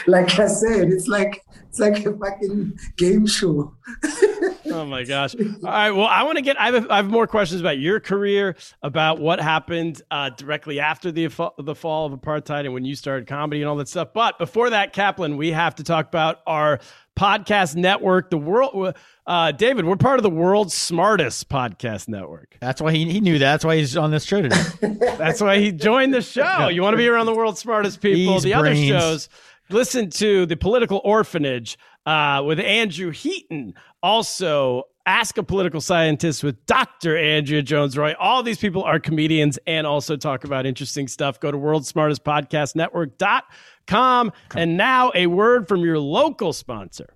like 0.06 0.40
I 0.40 0.46
said, 0.46 0.88
it's 0.88 1.06
like 1.06 1.42
it's 1.68 1.78
like 1.78 2.06
a 2.06 2.16
fucking 2.16 2.78
game 2.96 3.26
show. 3.26 3.76
Oh 4.82 4.86
my 4.86 5.04
gosh! 5.04 5.34
All 5.34 5.42
right. 5.62 5.90
Well, 5.90 6.06
I 6.06 6.22
want 6.22 6.36
to 6.36 6.42
get. 6.42 6.60
I 6.60 6.70
have, 6.72 6.90
I 6.90 6.96
have 6.96 7.08
more 7.08 7.26
questions 7.26 7.60
about 7.60 7.78
your 7.78 8.00
career, 8.00 8.56
about 8.82 9.18
what 9.18 9.40
happened 9.40 10.02
uh, 10.10 10.30
directly 10.30 10.80
after 10.80 11.12
the 11.12 11.28
the 11.58 11.74
fall 11.74 12.06
of 12.06 12.18
apartheid, 12.18 12.60
and 12.64 12.72
when 12.72 12.84
you 12.84 12.94
started 12.94 13.26
comedy 13.26 13.60
and 13.60 13.68
all 13.68 13.76
that 13.76 13.88
stuff. 13.88 14.08
But 14.14 14.38
before 14.38 14.70
that, 14.70 14.92
Kaplan, 14.92 15.36
we 15.36 15.52
have 15.52 15.74
to 15.76 15.84
talk 15.84 16.08
about 16.08 16.40
our 16.46 16.80
podcast 17.18 17.76
network, 17.76 18.30
the 18.30 18.38
world. 18.38 18.96
Uh, 19.26 19.52
David, 19.52 19.84
we're 19.84 19.96
part 19.96 20.18
of 20.18 20.22
the 20.22 20.30
world's 20.30 20.74
smartest 20.74 21.48
podcast 21.48 22.08
network. 22.08 22.56
That's 22.60 22.80
why 22.80 22.92
he, 22.92 23.10
he 23.10 23.20
knew 23.20 23.38
that. 23.38 23.52
That's 23.52 23.64
why 23.64 23.76
he's 23.76 23.96
on 23.96 24.10
this 24.10 24.24
show 24.24 24.42
today. 24.42 24.62
That's 25.00 25.40
why 25.40 25.58
he 25.58 25.70
joined 25.72 26.12
the 26.14 26.22
show. 26.22 26.68
You 26.68 26.82
want 26.82 26.94
to 26.94 26.98
be 26.98 27.06
around 27.08 27.26
the 27.26 27.34
world's 27.34 27.60
smartest 27.60 28.00
people. 28.00 28.34
These 28.34 28.42
the 28.42 28.54
other 28.54 28.74
shows, 28.74 29.28
listen 29.70 30.10
to 30.10 30.46
the 30.46 30.56
Political 30.56 31.02
Orphanage 31.04 31.78
uh, 32.06 32.42
with 32.44 32.58
Andrew 32.58 33.10
Heaton. 33.10 33.74
Also, 34.02 34.84
Ask 35.04 35.36
a 35.36 35.42
Political 35.42 35.80
Scientist 35.80 36.44
with 36.44 36.64
Dr. 36.66 37.16
Andrea 37.18 37.60
Jones 37.62 37.96
Rooy. 37.96 38.14
All 38.20 38.42
these 38.44 38.58
people 38.58 38.84
are 38.84 39.00
comedians 39.00 39.58
and 39.66 39.84
also 39.86 40.16
talk 40.16 40.44
about 40.44 40.64
interesting 40.64 41.08
stuff. 41.08 41.40
Go 41.40 41.50
to 41.50 41.58
World's 41.58 41.88
Smartest 41.88 42.22
Podcast 42.24 42.76
Network.com. 42.76 44.32
And 44.54 44.76
now 44.76 45.10
a 45.14 45.26
word 45.26 45.66
from 45.66 45.80
your 45.80 45.98
local 45.98 46.52
sponsor. 46.52 47.14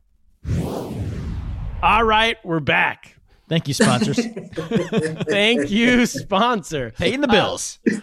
All 1.82 2.02
right, 2.04 2.36
we're 2.44 2.58
back. 2.60 3.16
Thank 3.48 3.68
you, 3.68 3.74
sponsors. 3.74 4.16
Thank 5.28 5.70
you, 5.70 6.06
sponsor. 6.06 6.90
Paying 6.90 7.20
the 7.20 7.28
bills. 7.28 7.78
Uh, 7.88 7.98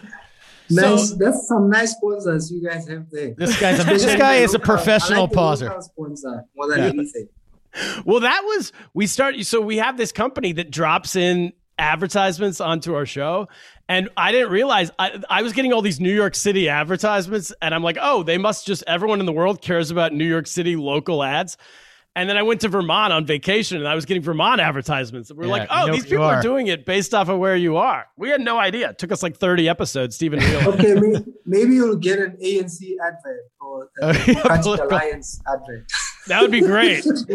nice. 0.70 1.10
That's 1.12 1.46
some 1.46 1.68
nice 1.68 1.92
sponsors 1.92 2.50
you 2.50 2.66
guys 2.66 2.88
have 2.88 3.10
there. 3.10 3.34
This 3.36 3.60
guy's 3.60 3.80
a- 3.80 3.84
this 3.84 4.06
guy 4.16 4.36
is 4.36 4.54
a 4.54 4.58
professional 4.58 5.18
I 5.18 5.22
like 5.24 5.32
pauser. 5.32 5.68
local 5.68 5.82
Sponsor 5.82 6.44
more 6.56 6.68
than 6.70 6.78
Yeah. 6.78 6.84
anything. 6.86 7.28
Well, 8.04 8.20
that 8.20 8.42
was 8.44 8.72
we 8.92 9.06
start. 9.06 9.36
So 9.42 9.60
we 9.60 9.78
have 9.78 9.96
this 9.96 10.12
company 10.12 10.52
that 10.52 10.70
drops 10.70 11.16
in 11.16 11.52
advertisements 11.78 12.60
onto 12.60 12.94
our 12.94 13.06
show, 13.06 13.48
and 13.88 14.08
I 14.16 14.32
didn't 14.32 14.50
realize 14.50 14.90
I, 14.98 15.20
I 15.28 15.42
was 15.42 15.52
getting 15.52 15.72
all 15.72 15.82
these 15.82 16.00
New 16.00 16.14
York 16.14 16.34
City 16.34 16.68
advertisements, 16.68 17.52
and 17.60 17.74
I'm 17.74 17.82
like, 17.82 17.98
oh, 18.00 18.22
they 18.22 18.38
must 18.38 18.66
just 18.66 18.84
everyone 18.86 19.20
in 19.20 19.26
the 19.26 19.32
world 19.32 19.60
cares 19.60 19.90
about 19.90 20.12
New 20.12 20.26
York 20.26 20.46
City 20.46 20.76
local 20.76 21.22
ads. 21.22 21.56
And 22.16 22.30
then 22.30 22.36
I 22.36 22.42
went 22.42 22.60
to 22.60 22.68
Vermont 22.68 23.12
on 23.12 23.26
vacation 23.26 23.78
and 23.78 23.88
I 23.88 23.96
was 23.96 24.04
getting 24.04 24.22
Vermont 24.22 24.60
advertisements. 24.60 25.32
We're 25.32 25.46
Yeah, 25.46 25.50
like, 25.50 25.68
oh, 25.70 25.90
these 25.92 26.04
people 26.04 26.22
are. 26.24 26.36
are. 26.36 26.42
doing 26.42 26.68
it 26.68 26.86
based 26.86 27.12
off 27.12 27.28
of 27.28 27.40
where 27.40 27.56
you 27.56 27.76
are. 27.76 28.06
We 28.16 28.28
had 28.28 28.40
no 28.40 28.56
idea. 28.56 28.90
It 28.90 28.98
took 28.98 29.10
us 29.10 29.20
like 29.22 29.36
30 29.36 29.68
episodes, 29.68 30.14
Stephen 30.14 30.38
realized. 30.40 30.68
Okay, 30.68 30.94
may, 30.94 31.24
maybe 31.44 31.74
you'll 31.74 31.96
get 31.96 32.20
an 32.20 32.36
ANC 32.40 32.78
advert 33.04 33.40
or 33.60 33.88
a 34.00 34.12
Democratic 34.12 34.62
Political- 34.62 34.86
Alliance 34.88 35.40
advert. 35.52 35.86
that 36.28 36.40
would 36.40 36.52
be 36.52 36.60
great. 36.60 37.04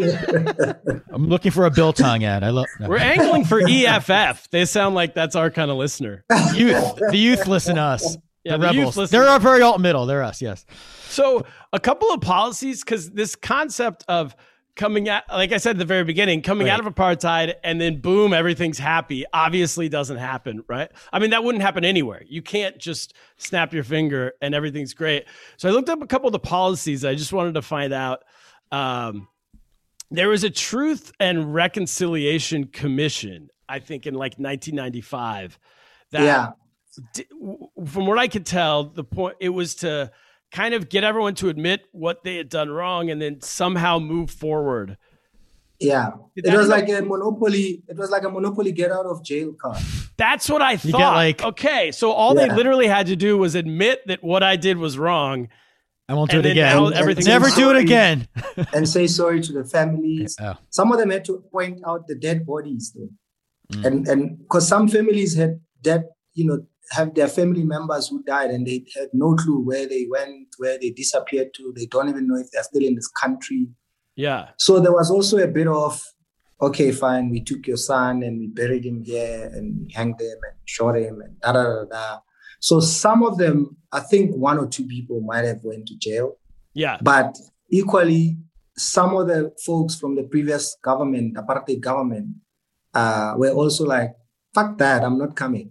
I'm 1.12 1.28
looking 1.28 1.52
for 1.52 1.66
a 1.66 1.70
biltong 1.70 2.24
ad. 2.24 2.42
I 2.42 2.50
love 2.50 2.66
no. 2.80 2.88
We're 2.88 2.98
angling 2.98 3.44
for 3.44 3.60
EFF. 3.66 4.48
They 4.50 4.64
sound 4.64 4.94
like 4.94 5.14
that's 5.14 5.36
our 5.36 5.50
kind 5.50 5.70
of 5.70 5.76
listener. 5.76 6.24
youth. 6.54 6.96
The 7.10 7.16
youth 7.18 7.46
listen 7.46 7.76
to 7.76 7.82
us. 7.82 8.16
Yeah, 8.44 8.52
the 8.56 8.58
the 8.58 8.66
rebels. 8.78 8.96
listen- 8.96 9.18
They're 9.20 9.28
our 9.28 9.38
very 9.40 9.60
alt 9.62 9.80
middle. 9.80 10.06
They're 10.06 10.22
us. 10.22 10.40
Yes. 10.40 10.64
So, 11.08 11.44
a 11.72 11.80
couple 11.80 12.10
of 12.12 12.20
policies, 12.20 12.82
because 12.82 13.10
this 13.10 13.34
concept 13.36 14.04
of 14.08 14.34
coming 14.76 15.08
out, 15.08 15.24
like 15.30 15.52
I 15.52 15.58
said 15.58 15.72
at 15.72 15.78
the 15.78 15.84
very 15.84 16.04
beginning, 16.04 16.42
coming 16.42 16.68
out 16.68 16.80
of 16.80 16.86
apartheid 16.86 17.54
and 17.62 17.80
then 17.80 18.00
boom, 18.00 18.32
everything's 18.32 18.78
happy, 18.78 19.24
obviously 19.32 19.88
doesn't 19.88 20.16
happen, 20.16 20.64
right? 20.68 20.90
I 21.12 21.18
mean, 21.18 21.30
that 21.30 21.44
wouldn't 21.44 21.62
happen 21.62 21.84
anywhere. 21.84 22.22
You 22.26 22.42
can't 22.42 22.78
just 22.78 23.14
snap 23.36 23.72
your 23.72 23.84
finger 23.84 24.32
and 24.40 24.54
everything's 24.54 24.94
great. 24.94 25.26
So, 25.56 25.68
I 25.68 25.72
looked 25.72 25.88
up 25.88 26.02
a 26.02 26.06
couple 26.06 26.28
of 26.28 26.32
the 26.32 26.38
policies. 26.38 27.04
I 27.04 27.14
just 27.14 27.32
wanted 27.32 27.54
to 27.54 27.62
find 27.62 27.92
out. 27.92 28.24
Um, 28.72 29.28
there 30.10 30.28
was 30.28 30.44
a 30.44 30.50
Truth 30.50 31.12
and 31.20 31.54
Reconciliation 31.54 32.64
Commission, 32.64 33.48
I 33.68 33.78
think, 33.78 34.06
in 34.06 34.14
like 34.14 34.34
1995. 34.34 35.58
That 36.10 36.22
yeah, 36.22 36.50
d- 37.14 37.26
from 37.86 38.06
what 38.06 38.18
I 38.18 38.26
could 38.26 38.44
tell, 38.44 38.84
the 38.84 39.04
point 39.04 39.36
it 39.40 39.50
was 39.50 39.76
to 39.76 40.10
kind 40.52 40.74
of 40.74 40.88
get 40.88 41.04
everyone 41.04 41.34
to 41.36 41.48
admit 41.48 41.82
what 41.92 42.24
they 42.24 42.36
had 42.36 42.48
done 42.48 42.70
wrong 42.70 43.10
and 43.10 43.20
then 43.22 43.40
somehow 43.40 43.98
move 43.98 44.30
forward. 44.30 44.96
yeah. 45.78 46.10
It 46.36 46.54
was 46.56 46.68
like 46.68 46.88
a 46.88 47.00
monopoly. 47.02 47.82
It 47.88 47.96
was 47.96 48.10
like 48.10 48.24
a 48.24 48.30
monopoly 48.30 48.72
get 48.72 48.90
out 48.92 49.06
of 49.06 49.22
jail 49.24 49.52
card. 49.60 49.78
That's 50.16 50.48
what 50.50 50.60
I 50.62 50.72
You 50.72 50.78
thought. 50.78 50.98
get, 50.98 51.10
like- 51.12 51.42
okay, 51.44 51.92
so 51.92 52.10
all 52.12 52.34
they 52.34 52.48
literally 52.50 52.86
had 52.86 53.06
to 53.06 53.16
do 53.16 53.38
was 53.38 53.54
admit 53.54 54.06
that 54.06 54.22
what 54.22 54.42
I 54.42 54.56
did 54.56 54.76
was 54.76 54.98
wrong. 54.98 55.48
I 56.08 56.14
won't 56.14 56.30
do 56.30 56.38
And 56.38 56.46
it 56.46 56.50
again. 56.52 56.76
now 56.76 56.86
And- 56.86 56.94
everything's 56.96 57.26
Never 57.28 57.48
do 57.50 57.70
it 57.70 57.76
again. 57.76 58.26
and 58.74 58.88
say 58.88 59.06
sorry 59.06 59.40
to 59.42 59.52
the 59.52 59.64
families. 59.64 60.36
Oh. 60.40 60.54
Some 60.70 60.90
of 60.92 60.98
them 60.98 61.10
had 61.10 61.24
to 61.26 61.42
point 61.52 61.80
out 61.86 62.06
the 62.08 62.16
dead 62.16 62.44
bodies, 62.44 62.92
though, 62.94 63.08
Mm. 63.72 63.84
and 63.86 64.08
and 64.08 64.38
because 64.38 64.66
some 64.66 64.88
families 64.88 65.36
had 65.36 65.60
dead, 65.80 66.08
you 66.34 66.44
know, 66.46 66.66
have 66.90 67.14
their 67.14 67.28
family 67.28 67.62
members 67.64 68.08
who 68.08 68.22
died, 68.24 68.50
and 68.50 68.66
they 68.66 68.84
had 68.96 69.08
no 69.12 69.34
clue 69.34 69.60
where 69.64 69.88
they 69.88 70.06
went, 70.10 70.48
where 70.58 70.78
they 70.78 70.90
disappeared 70.90 71.54
to. 71.54 71.72
They 71.76 71.86
don't 71.86 72.08
even 72.08 72.26
know 72.26 72.36
if 72.36 72.50
they're 72.50 72.62
still 72.62 72.84
in 72.84 72.94
this 72.94 73.08
country. 73.08 73.68
Yeah. 74.16 74.48
So 74.58 74.80
there 74.80 74.92
was 74.92 75.10
also 75.10 75.38
a 75.38 75.46
bit 75.46 75.66
of, 75.68 76.02
okay, 76.60 76.92
fine, 76.92 77.30
we 77.30 77.42
took 77.42 77.66
your 77.66 77.76
son 77.76 78.22
and 78.22 78.38
we 78.38 78.48
buried 78.48 78.84
him 78.84 79.02
here 79.02 79.50
and 79.54 79.78
we 79.86 79.92
hanged 79.92 80.20
him 80.20 80.38
and 80.48 80.56
shot 80.66 80.96
him 80.96 81.20
and 81.22 81.40
da 81.40 81.52
da 81.52 81.62
da 81.62 81.84
da. 81.84 82.18
So 82.60 82.80
some 82.80 83.22
of 83.22 83.38
them, 83.38 83.76
I 83.92 84.00
think 84.00 84.36
one 84.36 84.58
or 84.58 84.66
two 84.66 84.86
people 84.86 85.20
might 85.22 85.44
have 85.46 85.60
went 85.62 85.86
to 85.86 85.96
jail, 85.96 86.36
Yeah. 86.74 86.98
but 87.00 87.38
equally, 87.70 88.36
some 88.76 89.16
of 89.16 89.28
the 89.28 89.52
folks 89.64 89.94
from 89.94 90.16
the 90.16 90.24
previous 90.24 90.76
government, 90.82 91.36
apartheid 91.36 91.80
government, 91.80 92.28
uh, 92.94 93.34
were 93.36 93.50
also 93.52 93.84
like, 93.84 94.12
fuck 94.54 94.76
that, 94.78 95.02
I'm 95.02 95.16
not 95.18 95.36
coming. 95.36 95.70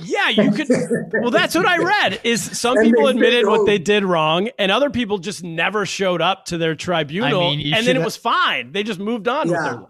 Yeah, 0.00 0.28
you 0.28 0.50
could 0.52 0.68
Well, 1.12 1.30
that's 1.30 1.54
what 1.54 1.66
I 1.66 1.78
read 1.78 2.20
is 2.24 2.58
some 2.58 2.76
And 2.78 2.86
people 2.86 3.08
admitted 3.08 3.46
what 3.46 3.60
"Oh." 3.60 3.66
they 3.66 3.78
did 3.78 4.04
wrong 4.04 4.48
and 4.58 4.70
other 4.72 4.90
people 4.90 5.18
just 5.18 5.42
never 5.42 5.86
showed 5.86 6.20
up 6.20 6.46
to 6.46 6.58
their 6.58 6.74
tribunal 6.74 7.28
I 7.28 7.56
mean, 7.56 7.60
and 7.74 7.74
then 7.86 7.94
should 7.94 7.96
it 7.96 8.04
was 8.04 8.16
fine. 8.16 8.72
They 8.72 8.82
just 8.82 9.00
moved 9.00 9.28
on 9.28 9.48
Yeah. 9.48 9.80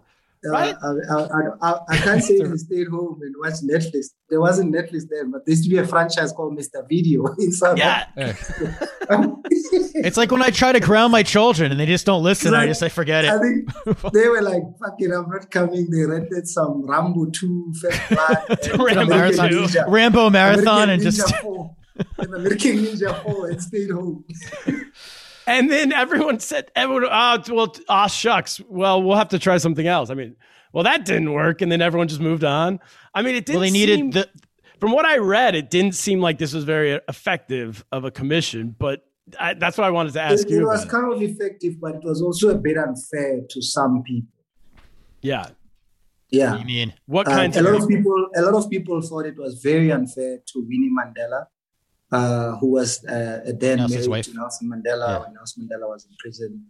With 0.43 0.51
Uh, 0.51 0.57
Right? 0.57 0.75
I, 0.83 0.87
I, 1.15 1.71
I, 1.71 1.79
I 1.89 1.97
can't 1.97 2.23
say 2.23 2.39
we 2.39 2.57
stayed 2.57 2.87
home 2.87 3.19
and 3.21 3.35
watched 3.39 3.63
Netflix. 3.63 4.07
There 4.29 4.39
wasn't 4.39 4.73
Netflix 4.73 5.03
then, 5.09 5.31
but 5.31 5.45
there 5.45 5.53
used 5.53 5.63
to 5.65 5.69
be 5.69 5.77
a 5.77 5.85
franchise 5.87 6.31
called 6.31 6.57
Mr. 6.57 6.87
Video 6.87 7.25
in 7.39 7.51
South 7.51 7.77
Yeah. 7.77 8.05
It's 9.11 10.17
like 10.17 10.31
when 10.31 10.41
I 10.41 10.49
try 10.49 10.71
to 10.71 10.79
ground 10.79 11.11
my 11.11 11.23
children 11.23 11.71
and 11.71 11.79
they 11.79 11.85
just 11.85 12.05
don't 12.05 12.23
listen. 12.23 12.53
I 12.53 12.67
just 12.67 12.79
say 12.79 12.89
forget 12.89 13.25
I 13.25 13.35
it. 13.35 13.39
think 13.39 14.11
they 14.13 14.27
were 14.29 14.41
like, 14.41 14.61
fuck 14.79 14.95
it, 14.99 15.11
I'm 15.11 15.29
not 15.29 15.49
coming. 15.51 15.89
They 15.89 16.03
rented 16.05 16.47
some 16.47 16.85
Rambo 16.87 17.25
2 17.31 17.73
First 17.81 18.11
Rambo 18.79 19.01
American 19.01 19.49
2. 19.49 19.55
Ninja. 19.61 19.85
Rambo 19.87 20.29
marathon 20.29 20.83
American 20.83 20.89
and 20.91 21.01
just 21.01 21.19
Ninja 21.21 21.41
4, 21.41 21.75
and 22.19 22.33
American 22.35 22.77
Ninja 22.77 23.23
4 23.23 23.49
and 23.49 23.61
stayed 23.63 23.89
home. 23.91 24.23
And 25.49 25.69
then 25.71 25.91
everyone 25.91 26.39
said, 26.39 26.71
everyone, 26.75 27.05
oh, 27.11 27.43
well, 27.49 27.75
ah, 27.89 28.07
shucks. 28.07 28.61
Well, 28.69 29.01
we'll 29.03 29.17
have 29.17 29.29
to 29.29 29.39
try 29.39 29.57
something 29.57 29.87
else. 29.87 30.09
I 30.09 30.13
mean, 30.13 30.35
well, 30.73 30.83
that 30.83 31.05
didn't 31.05 31.33
work. 31.33 31.61
And 31.61 31.71
then 31.71 31.81
everyone 31.81 32.07
just 32.07 32.21
moved 32.21 32.43
on. 32.43 32.79
I 33.15 33.21
mean, 33.23 33.35
it 33.35 33.45
didn't 33.45 33.59
well, 33.59 33.67
they 33.67 33.71
needed 33.71 33.97
seem, 33.99 34.11
the 34.11 34.29
from 34.79 34.91
what 34.91 35.05
I 35.05 35.17
read, 35.17 35.55
it 35.55 35.69
didn't 35.69 35.95
seem 35.95 36.21
like 36.21 36.37
this 36.37 36.53
was 36.53 36.63
very 36.63 36.99
effective 37.09 37.83
of 37.91 38.05
a 38.05 38.11
commission, 38.11 38.75
but 38.79 39.03
I, 39.39 39.53
that's 39.55 39.77
what 39.77 39.85
I 39.85 39.89
wanted 39.89 40.13
to 40.13 40.21
ask 40.21 40.45
It, 40.45 40.51
you 40.51 40.61
it 40.61 40.65
was 40.65 40.83
about. 40.83 40.91
kind 41.01 41.13
of 41.13 41.21
effective, 41.21 41.81
but 41.81 41.95
it 41.95 42.03
was 42.03 42.21
also 42.21 42.49
a 42.49 42.55
bit 42.57 42.77
unfair 42.77 43.41
to 43.49 43.61
some 43.61 44.03
people. 44.03 44.39
yeah. 45.21 45.47
Yeah. 46.31 46.59
you 46.59 46.65
mean 46.65 46.93
What 47.07 47.27
Uh, 47.27 47.31
kinds 47.31 47.57
a 47.57 47.63
lot 47.63 47.81
of 47.81 47.87
people 47.87 48.13
a 48.35 48.41
lot 48.43 48.53
of 48.53 48.69
people 48.69 49.01
thought 49.01 49.25
it 49.25 49.35
was 49.45 49.53
very 49.63 49.91
unfair 49.91 50.37
to 50.49 50.55
Winnie 50.69 50.91
Mandela, 50.97 51.47
uh, 52.11 52.55
who 52.57 52.71
was 52.71 53.03
uh, 53.05 53.39
then 53.59 53.77
Nelson's 53.77 54.07
married 54.07 54.09
wife. 54.09 54.25
to 54.25 54.33
Nelson 54.33 54.69
Mandela 54.69 55.07
Yeah. 55.07 55.19
when 55.21 55.33
Nelson 55.33 55.63
Mandela 55.63 55.87
was 55.89 56.05
in 56.05 56.11
prison, 56.19 56.65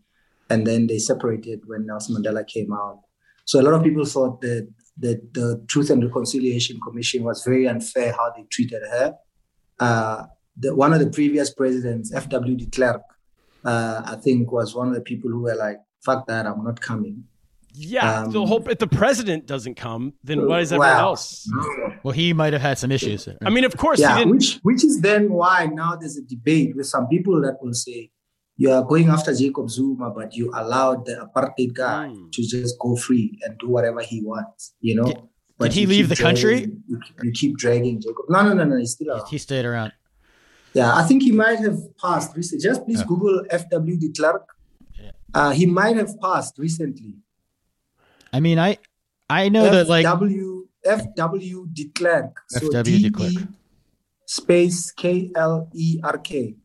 and 0.49 0.65
then 0.67 0.87
they 0.87 0.97
separated 0.99 1.61
when 1.67 1.85
Nelson 1.85 2.15
Mandela 2.15 2.45
came 2.45 2.73
out. 2.73 2.99
So 3.45 3.59
a 3.59 3.63
lot 3.63 3.73
of 3.73 3.83
people 3.83 4.05
thought 4.05 4.41
that 4.41 4.67
that 4.97 5.33
the 5.33 5.63
Truth 5.69 5.89
and 5.91 6.03
Reconciliation 6.03 6.77
Commission 6.85 7.23
was 7.23 7.43
very 7.45 7.67
unfair 7.67 8.11
how 8.11 8.31
they 8.35 8.43
treated 8.51 8.81
her. 8.91 9.15
Uh, 9.79 10.23
the, 10.57 10.75
one 10.75 10.91
of 10.91 10.99
the 10.99 11.09
previous 11.09 11.53
presidents, 11.53 12.13
F.W. 12.13 12.57
de 12.57 12.65
Klerk, 12.65 13.01
uh, 13.63 14.01
I 14.05 14.15
think 14.17 14.51
was 14.51 14.75
one 14.75 14.89
of 14.89 14.93
the 14.95 14.99
people 15.01 15.29
who 15.31 15.41
were 15.43 15.55
like, 15.55 15.79
"Fuck 16.03 16.27
that, 16.27 16.45
I'm 16.45 16.63
not 16.65 16.81
coming." 16.81 17.23
Yeah. 17.81 18.21
um, 18.23 18.31
the 18.31 18.45
whole, 18.45 18.67
if 18.69 18.77
the 18.79 18.87
president 18.87 19.45
doesn't 19.45 19.75
come, 19.75 20.13
then 20.23 20.47
what 20.47 20.61
is 20.61 20.71
everyone 20.73 20.89
Wow. 20.89 21.09
else? 21.09 21.49
well 22.03 22.11
he 22.13 22.33
might 22.33 22.53
have 22.53 22.61
had 22.61 22.77
some 22.77 22.91
issues. 22.91 23.27
I 23.43 23.49
mean, 23.49 23.63
of 23.65 23.75
course, 23.77 23.99
yeah, 23.99 24.13
he 24.17 24.19
didn't. 24.23 24.31
which 24.35 24.59
which 24.63 24.83
is 24.83 25.01
then 25.01 25.31
why 25.31 25.67
now 25.81 25.95
there's 25.95 26.17
a 26.17 26.23
debate 26.23 26.75
with 26.75 26.87
some 26.87 27.07
people 27.07 27.41
that 27.41 27.57
will 27.61 27.73
say 27.73 28.11
you 28.57 28.69
are 28.71 28.83
going 28.83 29.07
after 29.09 29.33
Jacob 29.33 29.69
Zuma, 29.69 30.09
but 30.09 30.35
you 30.35 30.51
allowed 30.53 31.05
the 31.05 31.15
apartheid 31.25 31.73
guy 31.73 32.07
Mm. 32.13 32.31
to 32.33 32.41
just 32.41 32.77
go 32.79 32.95
free 32.95 33.39
and 33.43 33.57
do 33.57 33.69
whatever 33.69 34.01
he 34.01 34.21
wants, 34.21 34.73
you 34.81 34.95
know. 34.95 35.05
Did- 35.05 35.21
But 35.57 35.71
did 35.71 35.79
he 35.79 35.85
leave 35.85 36.07
keep 36.07 36.17
the 36.17 36.23
country? 36.27 36.57
You, 36.87 36.99
keep- 37.05 37.23
you 37.23 37.31
keep 37.41 37.57
dragging 37.57 37.95
Jacob. 38.01 38.25
No, 38.29 38.39
no, 38.47 38.53
no, 38.53 38.63
no. 38.71 38.75
He's 38.77 38.91
still 38.97 39.11
around. 39.11 39.27
he 39.27 39.37
stayed 39.37 39.65
around. 39.65 39.91
Yeah, 40.73 40.93
I 41.01 41.03
think 41.07 41.23
he 41.23 41.31
might 41.31 41.59
have 41.67 41.79
passed 41.97 42.35
recently. 42.37 42.63
Just 42.69 42.85
please 42.85 43.01
Oh. 43.01 43.05
Google 43.11 43.37
F.W. 43.49 43.97
de 44.03 44.09
Klerk. 44.17 44.45
Uh, 45.33 45.51
he 45.59 45.65
might 45.65 45.95
have 45.97 46.13
passed 46.21 46.57
recently. 46.57 47.13
I 48.33 48.39
mean, 48.39 48.59
I 48.59 48.77
I 49.29 49.49
know 49.49 49.69
that 49.69 49.87
like 49.87 50.05
F.W. 50.05 50.67
F.W. 50.85 51.67
de 51.73 51.85
Klerk. 51.89 52.41
So 52.49 52.67
F.W. 52.67 52.99
de 52.99 53.09
Klerk. 53.11 53.47
Space 54.25 54.91
K 54.91 55.31
L 55.35 55.69
E 55.73 55.99
R 56.03 56.17
K. 56.19 56.55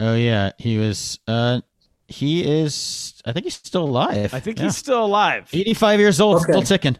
oh 0.00 0.14
yeah, 0.16 0.50
he 0.58 0.78
was 0.78 1.18
uh 1.28 1.60
he 2.08 2.44
is 2.44 3.22
I 3.24 3.32
think 3.32 3.44
he's 3.44 3.54
still 3.54 3.84
alive. 3.84 4.34
I 4.34 4.40
think 4.40 4.58
Yeah. 4.58 4.64
he's 4.64 4.76
still 4.76 5.04
alive. 5.04 5.48
85 5.52 6.00
years 6.00 6.20
old, 6.20 6.36
Okay. 6.42 6.52
still 6.52 6.62
ticking. 6.62 6.96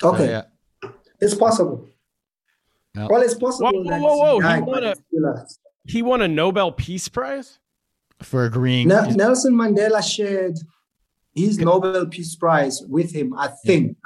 So, 0.00 0.14
Okay. 0.14 0.28
yeah. 0.30 0.90
It's 1.20 1.34
possible. 1.34 1.86
Yeah. 2.96 3.06
Well, 3.10 3.22
it's 3.22 3.34
possible. 3.34 3.70
Whoa, 3.72 3.82
whoa, 3.98 4.16
whoa, 4.16 4.38
whoa, 4.38 4.48
he 4.48 4.54
he 4.56 4.60
won 4.62 4.84
a- 4.84 4.90
it's 4.90 5.00
still 5.06 5.24
a- 5.26 5.46
He 5.86 6.02
won 6.02 6.22
a 6.22 6.28
Nobel 6.28 6.72
Peace 6.72 7.08
Prize? 7.08 7.58
For 8.22 8.44
agreeing. 8.46 8.88
Ne- 8.88 9.14
Nelson 9.14 9.52
Mandela 9.54 10.02
shared 10.02 10.56
his 11.34 11.58
Nobel 11.58 12.06
Peace 12.06 12.34
Prize 12.36 12.82
with 12.88 13.12
him, 13.12 13.34
I 13.36 13.48
think. 13.64 13.96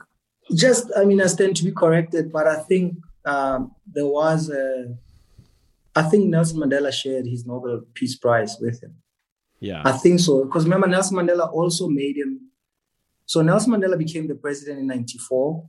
Just, 0.55 0.91
I 0.97 1.05
mean, 1.05 1.21
I 1.21 1.27
stand 1.27 1.57
to 1.57 1.65
be 1.65 1.73
corrected, 1.73 2.33
but 2.33 2.47
I 2.47 2.61
think 2.63 2.97
um, 3.25 3.73
there 3.87 4.07
was 4.07 4.51
a. 4.51 4.95
I 5.95 6.03
think 6.03 6.27
Nelson 6.27 6.59
Mandela 6.59 6.93
shared 6.93 7.27
his 7.27 7.45
Nobel 7.45 7.83
Peace 7.95 8.17
Prize 8.17 8.57
with 8.61 8.83
him. 8.83 8.95
Yeah. 9.61 9.83
I 9.85 9.93
think 9.93 10.21
so. 10.21 10.45
Because 10.45 10.65
remember, 10.65 10.87
Nelson 10.87 11.17
Mandela 11.17 11.53
also 11.53 11.89
made 11.89 12.17
him. 12.17 12.41
So 13.27 13.43
Nelson 13.43 13.73
Mandela 13.73 13.99
became 13.99 14.29
the 14.29 14.35
president 14.35 14.79
in 14.79 14.87
94. 14.87 15.69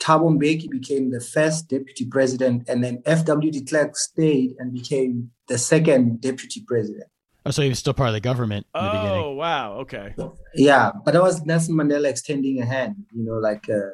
Thabo 0.00 0.36
Mbeki 0.36 0.70
became 0.70 1.10
the 1.10 1.20
first 1.20 1.68
deputy 1.68 2.06
president. 2.06 2.68
And 2.68 2.82
then 2.82 3.02
F.W. 3.06 3.52
de 3.52 3.64
Klerk 3.64 3.96
stayed 3.96 4.54
and 4.58 4.72
became 4.72 5.30
the 5.46 5.58
second 5.58 6.20
deputy 6.20 6.64
president. 6.66 7.09
Oh, 7.46 7.50
so 7.50 7.62
he 7.62 7.68
was 7.70 7.78
still 7.78 7.94
part 7.94 8.08
of 8.08 8.14
the 8.14 8.20
government 8.20 8.66
in 8.74 8.84
the 8.84 8.90
beginning. 8.90 9.24
Oh, 9.24 9.30
wow. 9.32 9.72
Okay. 9.78 10.14
Yeah, 10.54 10.90
but 11.04 11.12
that 11.12 11.22
was 11.22 11.42
Nelson 11.46 11.74
Mandela 11.74 12.08
extending 12.08 12.60
a 12.60 12.66
hand, 12.66 12.96
you 13.12 13.24
know, 13.24 13.34
like, 13.38 13.68
uh, 13.70 13.90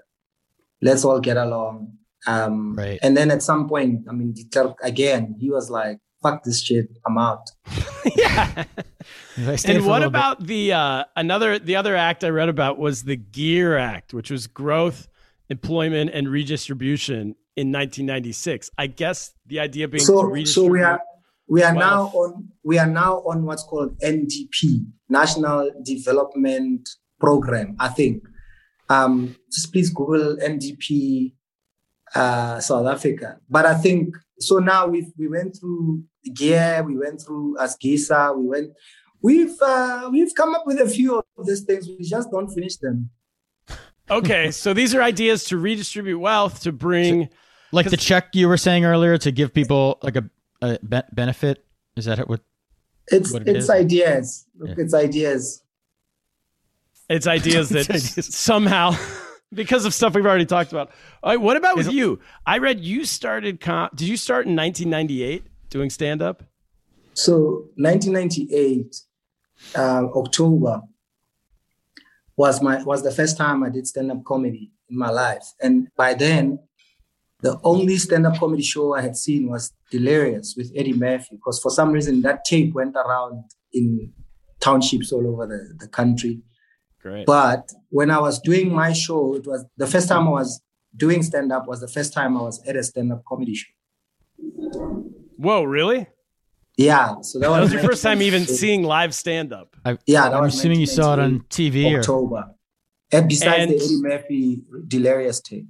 let's 0.82 1.04
all 1.04 1.20
get 1.20 1.36
along. 1.36 1.92
Um, 2.26 2.74
Right. 2.74 2.98
And 3.02 3.16
then 3.16 3.30
at 3.30 3.42
some 3.42 3.68
point, 3.68 4.06
I 4.08 4.12
mean, 4.12 4.32
de 4.32 4.44
Klerk, 4.50 4.76
again, 4.82 5.36
he 5.38 5.48
was 5.50 5.70
like, 5.70 5.98
fuck 6.22 6.42
this 6.42 6.60
shit, 6.60 6.88
I'm 7.06 7.18
out. 7.18 7.48
yeah. 8.16 8.64
And 9.36 9.46
what 9.46 9.58
little 9.66 10.00
bit. 10.00 10.06
about 10.06 10.44
the 10.46 10.72
uh, 10.72 11.04
another 11.14 11.58
the 11.60 11.76
other 11.76 11.94
act 11.94 12.24
I 12.24 12.30
read 12.30 12.48
about 12.48 12.78
was 12.78 13.04
the 13.04 13.16
Gear 13.16 13.76
Act, 13.76 14.12
which 14.14 14.30
was 14.30 14.46
growth, 14.46 15.08
employment, 15.50 16.10
and 16.12 16.28
redistribution 16.28 17.36
in 17.54 17.70
1996. 17.70 18.70
I 18.78 18.86
guess 18.88 19.34
the 19.46 19.60
idea 19.60 19.86
being 19.88 20.00
to 20.00 20.06
So, 20.06 20.22
redistribute. 20.22 20.48
so 20.48 20.64
we 20.72 20.82
are 20.82 21.00
we 21.48 21.62
are 21.62 21.72
now 21.72 22.06
on 22.08 22.48
we 22.64 22.78
are 22.78 22.86
now 22.86 23.18
on 23.18 23.44
what's 23.44 23.62
called 23.62 23.98
NDP, 24.00 24.86
National 25.08 25.70
Development 25.82 26.88
Program. 27.20 27.76
I 27.78 27.88
think. 27.88 28.24
Um, 28.88 29.36
just 29.52 29.72
please 29.72 29.90
Google 29.90 30.36
NDP 30.36 31.32
uh, 32.14 32.60
South 32.60 32.86
Africa. 32.86 33.38
But 33.48 33.66
I 33.66 33.74
think 33.74 34.16
so. 34.38 34.58
Now 34.58 34.86
we 34.86 35.12
we 35.18 35.28
went 35.28 35.56
through 35.58 36.04
Gear, 36.34 36.82
we 36.84 36.96
went 36.96 37.20
through 37.20 37.56
Asgisa, 37.60 38.36
we 38.36 38.46
went. 38.46 38.70
We've 39.22 39.56
uh, 39.60 40.08
we've 40.12 40.34
come 40.34 40.54
up 40.54 40.66
with 40.66 40.80
a 40.80 40.88
few 40.88 41.18
of 41.18 41.46
these 41.46 41.62
things. 41.62 41.88
We 41.88 42.04
just 42.04 42.30
don't 42.30 42.48
finish 42.48 42.76
them. 42.76 43.10
okay, 44.10 44.50
so 44.62 44.72
these 44.72 44.94
are 44.94 45.02
ideas 45.02 45.44
to 45.44 45.58
redistribute 45.58 46.20
wealth 46.20 46.62
to 46.62 46.72
bring. 46.72 47.28
like 47.72 47.90
the 47.90 47.96
check 47.96 48.28
you 48.34 48.48
were 48.48 48.56
saying 48.56 48.84
earlier 48.84 49.18
to 49.18 49.32
give 49.32 49.52
people 49.52 49.98
like 50.02 50.16
a, 50.16 50.30
a 50.66 50.78
be- 50.78 51.08
benefit? 51.12 51.64
Is 51.96 52.04
that 52.06 52.28
what? 52.28 52.40
It's 53.08 53.32
What 53.32 53.42
it 53.42 53.48
it's 53.56 53.64
is? 53.64 53.70
ideas. 53.70 54.46
Yeah. 54.62 54.74
It's 54.76 54.94
ideas. 54.94 55.62
It's 57.08 57.26
ideas 57.26 57.68
that 57.68 57.84
somehow, 58.24 58.96
because 59.52 59.84
of 59.84 59.94
stuff 59.94 60.14
we've 60.14 60.26
already 60.26 60.46
talked 60.46 60.72
about. 60.72 60.90
All 61.22 61.30
right, 61.30 61.40
what 61.40 61.56
about 61.56 61.76
with 61.76 61.92
you? 61.92 62.18
I 62.44 62.58
read 62.58 62.80
you 62.80 63.04
started. 63.04 63.60
Com- 63.60 63.90
did 63.94 64.08
you 64.08 64.16
start 64.16 64.46
in 64.46 64.56
1998 64.56 65.46
doing 65.70 65.88
stand 65.90 66.20
up? 66.20 66.42
So 67.14 67.68
1998 67.76 68.96
uh, 69.76 70.04
October 70.14 70.82
was 72.36 72.60
my 72.60 72.82
was 72.82 73.02
the 73.02 73.12
first 73.12 73.36
time 73.38 73.62
I 73.62 73.70
did 73.70 73.86
stand 73.86 74.10
up 74.10 74.24
comedy 74.24 74.72
in 74.90 74.98
my 74.98 75.10
life, 75.10 75.54
and 75.60 75.88
by 75.96 76.14
then, 76.14 76.58
the 77.40 77.58
only 77.64 77.96
stand 77.98 78.26
up 78.26 78.38
comedy 78.38 78.62
show 78.62 78.94
I 78.94 79.02
had 79.02 79.16
seen 79.16 79.48
was 79.48 79.72
Delirious 79.90 80.54
with 80.56 80.72
Eddie 80.74 80.94
Murphy, 80.94 81.36
because 81.36 81.60
for 81.60 81.70
some 81.70 81.92
reason 81.92 82.22
that 82.22 82.44
tape 82.44 82.72
went 82.74 82.96
around 82.96 83.44
in 83.72 84.12
townships 84.60 85.12
all 85.12 85.26
over 85.28 85.46
the, 85.46 85.74
the 85.78 85.88
country. 85.88 86.40
Great. 87.02 87.26
But 87.26 87.70
when 87.90 88.10
I 88.10 88.18
was 88.18 88.40
doing 88.40 88.72
my 88.74 88.92
show, 88.92 89.34
it 89.34 89.46
was 89.46 89.64
the 89.76 89.86
first 89.86 90.08
time 90.08 90.26
I 90.26 90.30
was 90.30 90.60
doing 90.96 91.22
stand 91.22 91.52
up 91.52 91.68
was 91.68 91.80
the 91.80 91.88
first 91.88 92.12
time 92.14 92.36
I 92.36 92.42
was 92.42 92.60
at 92.66 92.74
a 92.74 92.82
stand 92.82 93.12
up 93.12 93.22
comedy 93.28 93.54
show. 93.54 93.70
Whoa, 95.36 95.62
really? 95.64 96.06
Yeah, 96.78 97.16
so 97.22 97.38
that 97.38 97.48
That 97.48 97.60
was 97.60 97.70
was 97.70 97.72
your 97.74 97.82
first 97.90 98.02
time 98.02 98.20
even 98.22 98.46
seeing 98.46 98.82
live 98.82 99.14
stand 99.14 99.52
up. 99.52 99.76
I, 99.84 99.98
Yeah, 100.06 100.28
that 100.28 100.34
I'm 100.36 100.42
was 100.44 100.54
assuming 100.58 100.80
you 100.80 100.86
saw 100.86 101.14
it 101.14 101.18
on 101.20 101.40
TV 101.48 101.94
or 101.94 101.98
October. 102.00 102.44
And 103.12 103.28
besides 103.28 103.62
And- 103.62 103.70
the 103.72 103.76
Eddie 103.84 104.00
Murphy 104.00 104.62
Delirious 104.88 105.40
tape. 105.40 105.68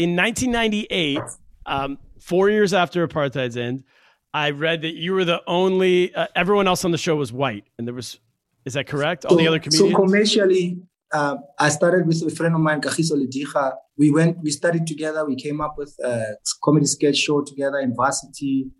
In 0.00 0.16
1998, 0.16 1.20
um, 1.66 1.98
four 2.20 2.48
years 2.48 2.72
after 2.72 3.06
apartheid's 3.06 3.58
end, 3.58 3.84
I 4.32 4.48
read 4.48 4.80
that 4.80 4.94
you 4.94 5.12
were 5.12 5.26
the 5.26 5.42
only. 5.46 6.14
Uh, 6.14 6.26
everyone 6.34 6.66
else 6.66 6.86
on 6.86 6.90
the 6.90 6.96
show 6.96 7.16
was 7.16 7.34
white, 7.34 7.64
and 7.76 7.86
there 7.86 7.92
was. 7.92 8.18
Is 8.64 8.72
that 8.72 8.86
correct? 8.86 9.26
All 9.26 9.36
the 9.36 9.46
other 9.46 9.60
So 9.70 9.94
commercially, 9.94 10.80
uh, 11.12 11.36
I 11.58 11.68
started 11.68 12.06
with 12.06 12.22
a 12.22 12.30
friend 12.30 12.54
of 12.54 12.62
mine, 12.62 12.80
Kagiso 12.80 13.12
Lediga. 13.12 13.74
We 13.98 14.10
went, 14.10 14.38
we 14.42 14.50
studied 14.50 14.86
together. 14.86 15.26
We 15.26 15.36
came 15.36 15.60
up 15.60 15.74
with 15.76 15.94
a 16.02 16.36
comedy 16.64 16.86
sketch 16.86 17.18
show 17.18 17.42
together 17.42 17.78
in 17.78 17.94
varsity. 17.94 18.70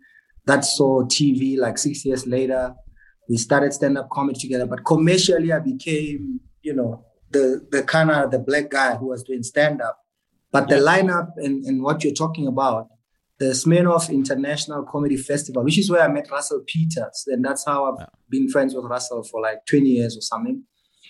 That 0.47 0.65
saw 0.65 1.03
TV 1.03 1.55
like 1.55 1.77
six 1.77 2.03
years 2.03 2.25
later. 2.25 2.73
We 3.29 3.37
started 3.37 3.73
stand-up 3.73 4.09
comedy 4.09 4.39
together. 4.39 4.65
But 4.65 4.85
commercially, 4.85 5.53
I 5.53 5.59
became, 5.59 6.39
you 6.63 6.73
know, 6.73 7.05
the 7.29 7.67
the 7.69 7.83
kind 7.83 8.09
of 8.09 8.31
the 8.31 8.39
black 8.39 8.71
guy 8.71 8.95
who 8.95 9.09
was 9.09 9.21
doing 9.21 9.43
stand-up. 9.43 9.99
But 10.51 10.67
the 10.67 10.75
lineup 10.75 11.29
and, 11.37 11.63
and 11.65 11.81
what 11.83 12.03
you're 12.03 12.13
talking 12.13 12.45
about, 12.47 12.87
the 13.39 13.47
Smirnoff 13.47 14.09
International 14.09 14.83
Comedy 14.83 15.17
Festival, 15.17 15.63
which 15.63 15.79
is 15.79 15.89
where 15.89 16.01
I 16.01 16.07
met 16.07 16.29
Russell 16.29 16.61
Peters. 16.67 17.23
And 17.27 17.43
that's 17.43 17.65
how 17.65 17.85
I've 17.97 18.07
been 18.29 18.49
friends 18.49 18.75
with 18.75 18.85
Russell 18.85 19.23
for 19.23 19.41
like 19.41 19.65
20 19.67 19.85
years 19.87 20.15
or 20.17 20.21
something. 20.21 20.63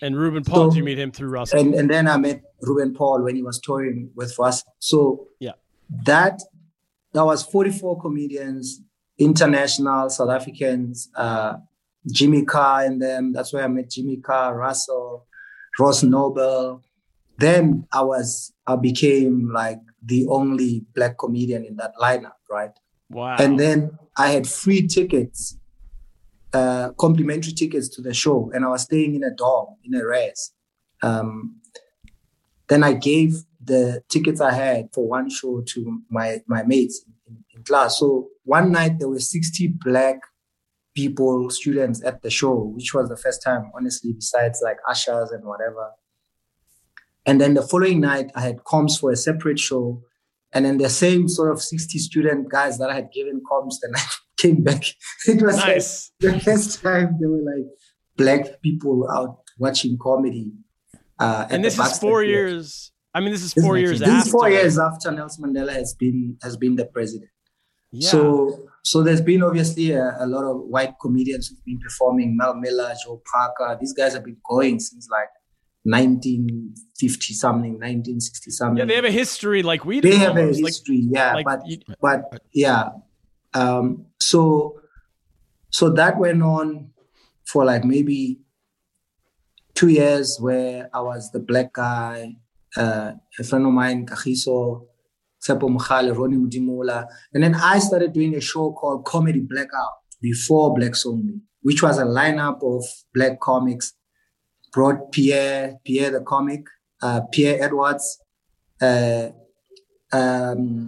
and 0.04 0.16
Ruben 0.18 0.44
Paul, 0.44 0.56
So- 0.56 0.70
did 0.70 0.78
you 0.78 0.84
meet 0.84 0.98
him 1.00 1.12
through 1.12 1.30
Russell? 1.30 1.60
And, 1.60 1.74
and 1.76 1.90
then 1.90 2.08
I 2.08 2.18
met 2.18 2.42
Ruben 2.62 2.94
Paul 2.94 3.24
when 3.24 3.36
he 3.36 3.44
was 3.44 3.60
touring 3.60 4.10
with 4.16 4.38
Russell. 4.40 4.74
So 4.80 5.28
Yeah. 5.40 5.54
that 6.06 6.40
that 7.14 7.26
was 7.26 7.44
44 7.44 8.00
comedians, 8.02 8.82
international 9.20 10.10
South 10.10 10.30
Africans, 10.30 11.10
uh, 11.16 11.56
Jimmy 12.12 12.46
Carr 12.46 12.84
and 12.86 13.02
them. 13.02 13.34
That's 13.34 13.52
where 13.54 13.64
I 13.64 13.68
met 13.68 13.90
Jimmy 13.92 14.18
Carr, 14.18 14.56
Russell, 14.58 15.28
Ross 15.80 16.04
Noble. 16.04 16.82
Then 17.38 17.86
I 17.92 18.02
was 18.04 18.54
I 18.74 18.76
became 18.76 19.52
like 19.54 19.80
the 20.04 20.28
only 20.28 20.86
black 20.96 21.18
comedian 21.18 21.66
in 21.66 21.76
that 21.78 21.94
lineup, 22.02 22.40
right? 22.50 22.72
wow. 23.10 23.36
And 23.40 23.60
then 23.60 23.98
I 24.18 24.30
had 24.30 24.48
free 24.48 24.88
tickets, 24.88 25.58
uh, 26.54 26.92
complimentary 26.98 27.54
tickets 27.54 27.90
to 27.90 28.02
the 28.02 28.14
show, 28.14 28.52
and 28.54 28.66
I 28.66 28.70
was 28.70 28.84
staying 28.84 29.16
in 29.16 29.24
a 29.24 29.32
dorm 29.32 29.76
in 29.84 29.96
a 29.96 30.06
res. 30.06 30.54
Um, 31.04 31.58
then 32.68 32.84
I 32.84 32.94
gave 32.94 33.44
the 33.64 34.02
tickets 34.10 34.42
I 34.42 34.54
had 34.54 34.90
for 34.94 35.08
one 35.08 35.30
show 35.30 35.62
to 35.62 36.02
my 36.10 36.42
my 36.48 36.64
mates 36.64 37.04
in, 37.28 37.44
in 37.56 37.64
class. 37.64 38.00
So 38.00 38.30
one 38.44 38.72
night 38.72 39.00
there 39.00 39.10
were 39.10 39.20
sixty 39.20 39.68
black 39.68 40.20
people, 40.96 41.50
students 41.50 42.04
at 42.04 42.22
the 42.22 42.30
show, 42.30 42.56
which 42.76 42.94
was 42.94 43.10
the 43.10 43.18
first 43.18 43.42
time, 43.42 43.72
honestly, 43.76 44.14
besides 44.14 44.62
like 44.64 44.78
ushers 44.90 45.32
and 45.32 45.46
whatever. 45.46 45.92
And 47.26 47.40
then 47.40 47.54
the 47.54 47.62
following 47.62 48.02
night, 48.02 48.32
I 48.36 48.42
had 48.42 48.58
comms 48.64 49.00
for 49.00 49.12
a 49.12 49.16
separate 49.16 49.60
show. 49.60 50.02
And 50.54 50.66
then 50.66 50.78
the 50.78 50.90
same 50.90 51.28
sort 51.30 51.52
of 51.52 51.62
60 51.62 51.98
student 52.00 52.50
guys 52.50 52.78
that 52.80 52.90
I 52.90 52.96
had 52.96 53.12
given 53.14 53.42
comms, 53.50 53.76
then 53.82 53.92
I 53.96 54.02
came 54.38 54.64
back. 54.64 54.84
It 55.28 55.42
was 55.42 55.58
Nice. 55.58 56.12
like 56.22 56.34
the 56.34 56.40
first 56.40 56.82
time 56.82 57.18
there 57.20 57.30
were 57.30 57.44
like 57.56 57.68
black 58.18 58.62
people 58.62 59.08
out 59.10 59.38
watching 59.60 59.98
comedy. 60.02 60.52
Uh, 61.20 61.46
and 61.50 61.64
this 61.64 61.78
is 61.78 62.00
four 62.00 62.24
years. 62.24 62.92
I 63.14 63.20
mean, 63.20 63.32
this 63.32 63.44
is 63.44 63.54
four 63.54 63.78
years 63.78 64.00
This 64.00 64.10
after. 64.10 64.26
is 64.28 64.32
four 64.32 64.50
years 64.50 64.80
after 64.80 65.12
Nelson 65.12 65.44
Mandela 65.46 65.72
has 65.74 65.94
been 65.94 66.38
has 66.42 66.58
been 66.58 66.76
the 66.76 66.86
president. 66.86 67.30
Yeah. 67.92 68.10
So 68.10 68.68
so 68.84 69.04
there's 69.04 69.22
been 69.22 69.44
obviously 69.44 69.92
a, 69.92 70.16
a 70.20 70.26
lot 70.26 70.44
of 70.46 70.62
white 70.62 70.96
comedians 71.02 71.48
who've 71.48 71.64
been 71.66 71.80
performing. 71.80 72.36
Mel 72.38 72.56
Miller, 72.56 72.94
Joe 73.04 73.22
Parker. 73.32 73.78
These 73.80 73.94
guys 73.94 74.14
have 74.14 74.24
been 74.26 74.38
going 74.50 74.80
since 74.80 75.08
like 75.12 75.28
1950 75.84 77.34
something, 77.34 77.74
1960 77.74 78.52
something. 78.52 78.78
yeah, 78.78 78.86
they 78.86 78.96
have 78.96 79.06
a 79.06 79.12
history 79.12 79.64
like 79.64 79.86
we 79.86 80.00
do. 80.02 80.10
They 80.10 80.18
have 80.18 80.38
a 80.38 80.42
almost. 80.42 80.62
Like- 80.62 80.70
history, 80.70 81.08
yeah. 81.10 81.34
like 81.36 81.46
but 81.46 81.62
you- 81.66 81.80
but 82.02 82.42
yeah. 82.54 82.90
Um, 83.54 84.06
so 84.20 84.80
so 85.70 85.90
that 85.90 86.18
went 86.18 86.42
on 86.44 86.92
for 87.46 87.66
like 87.66 87.84
maybe 87.84 88.40
two 89.74 89.88
years 89.90 90.38
where 90.40 90.90
I 90.94 91.02
was 91.02 91.32
the 91.32 91.40
black 91.40 91.74
guy, 91.74 92.36
uh, 92.78 93.14
a 93.40 93.44
friend 93.44 93.66
of 93.66 93.72
mine, 93.74 94.06
Kagiso, 94.06 94.86
Tsepo 95.44 95.76
Mkhale, 95.76 96.16
Ronnie 96.16 96.38
Mudimula. 96.38 97.08
And 97.34 97.44
then 97.44 97.56
I 97.56 97.80
started 97.80 98.14
doing 98.14 98.36
a 98.36 98.42
show 98.42 98.72
called 98.74 99.06
Comedy 99.06 99.42
Blackout 99.42 99.94
before 100.22 100.74
Blacks 100.76 101.06
Only, 101.06 101.42
which 101.62 101.82
was 101.82 101.98
a 101.98 102.04
lineup 102.06 102.60
of 102.64 102.86
black 103.14 103.40
comics. 103.40 103.94
Brought 104.74 105.12
Pierre, 105.12 105.76
Pierre 105.86 106.12
the 106.12 106.22
comic, 106.22 106.64
uh, 107.02 107.22
Pierre 107.32 107.62
Edwards, 107.64 108.20
uh, 108.82 109.30
um, 110.14 110.88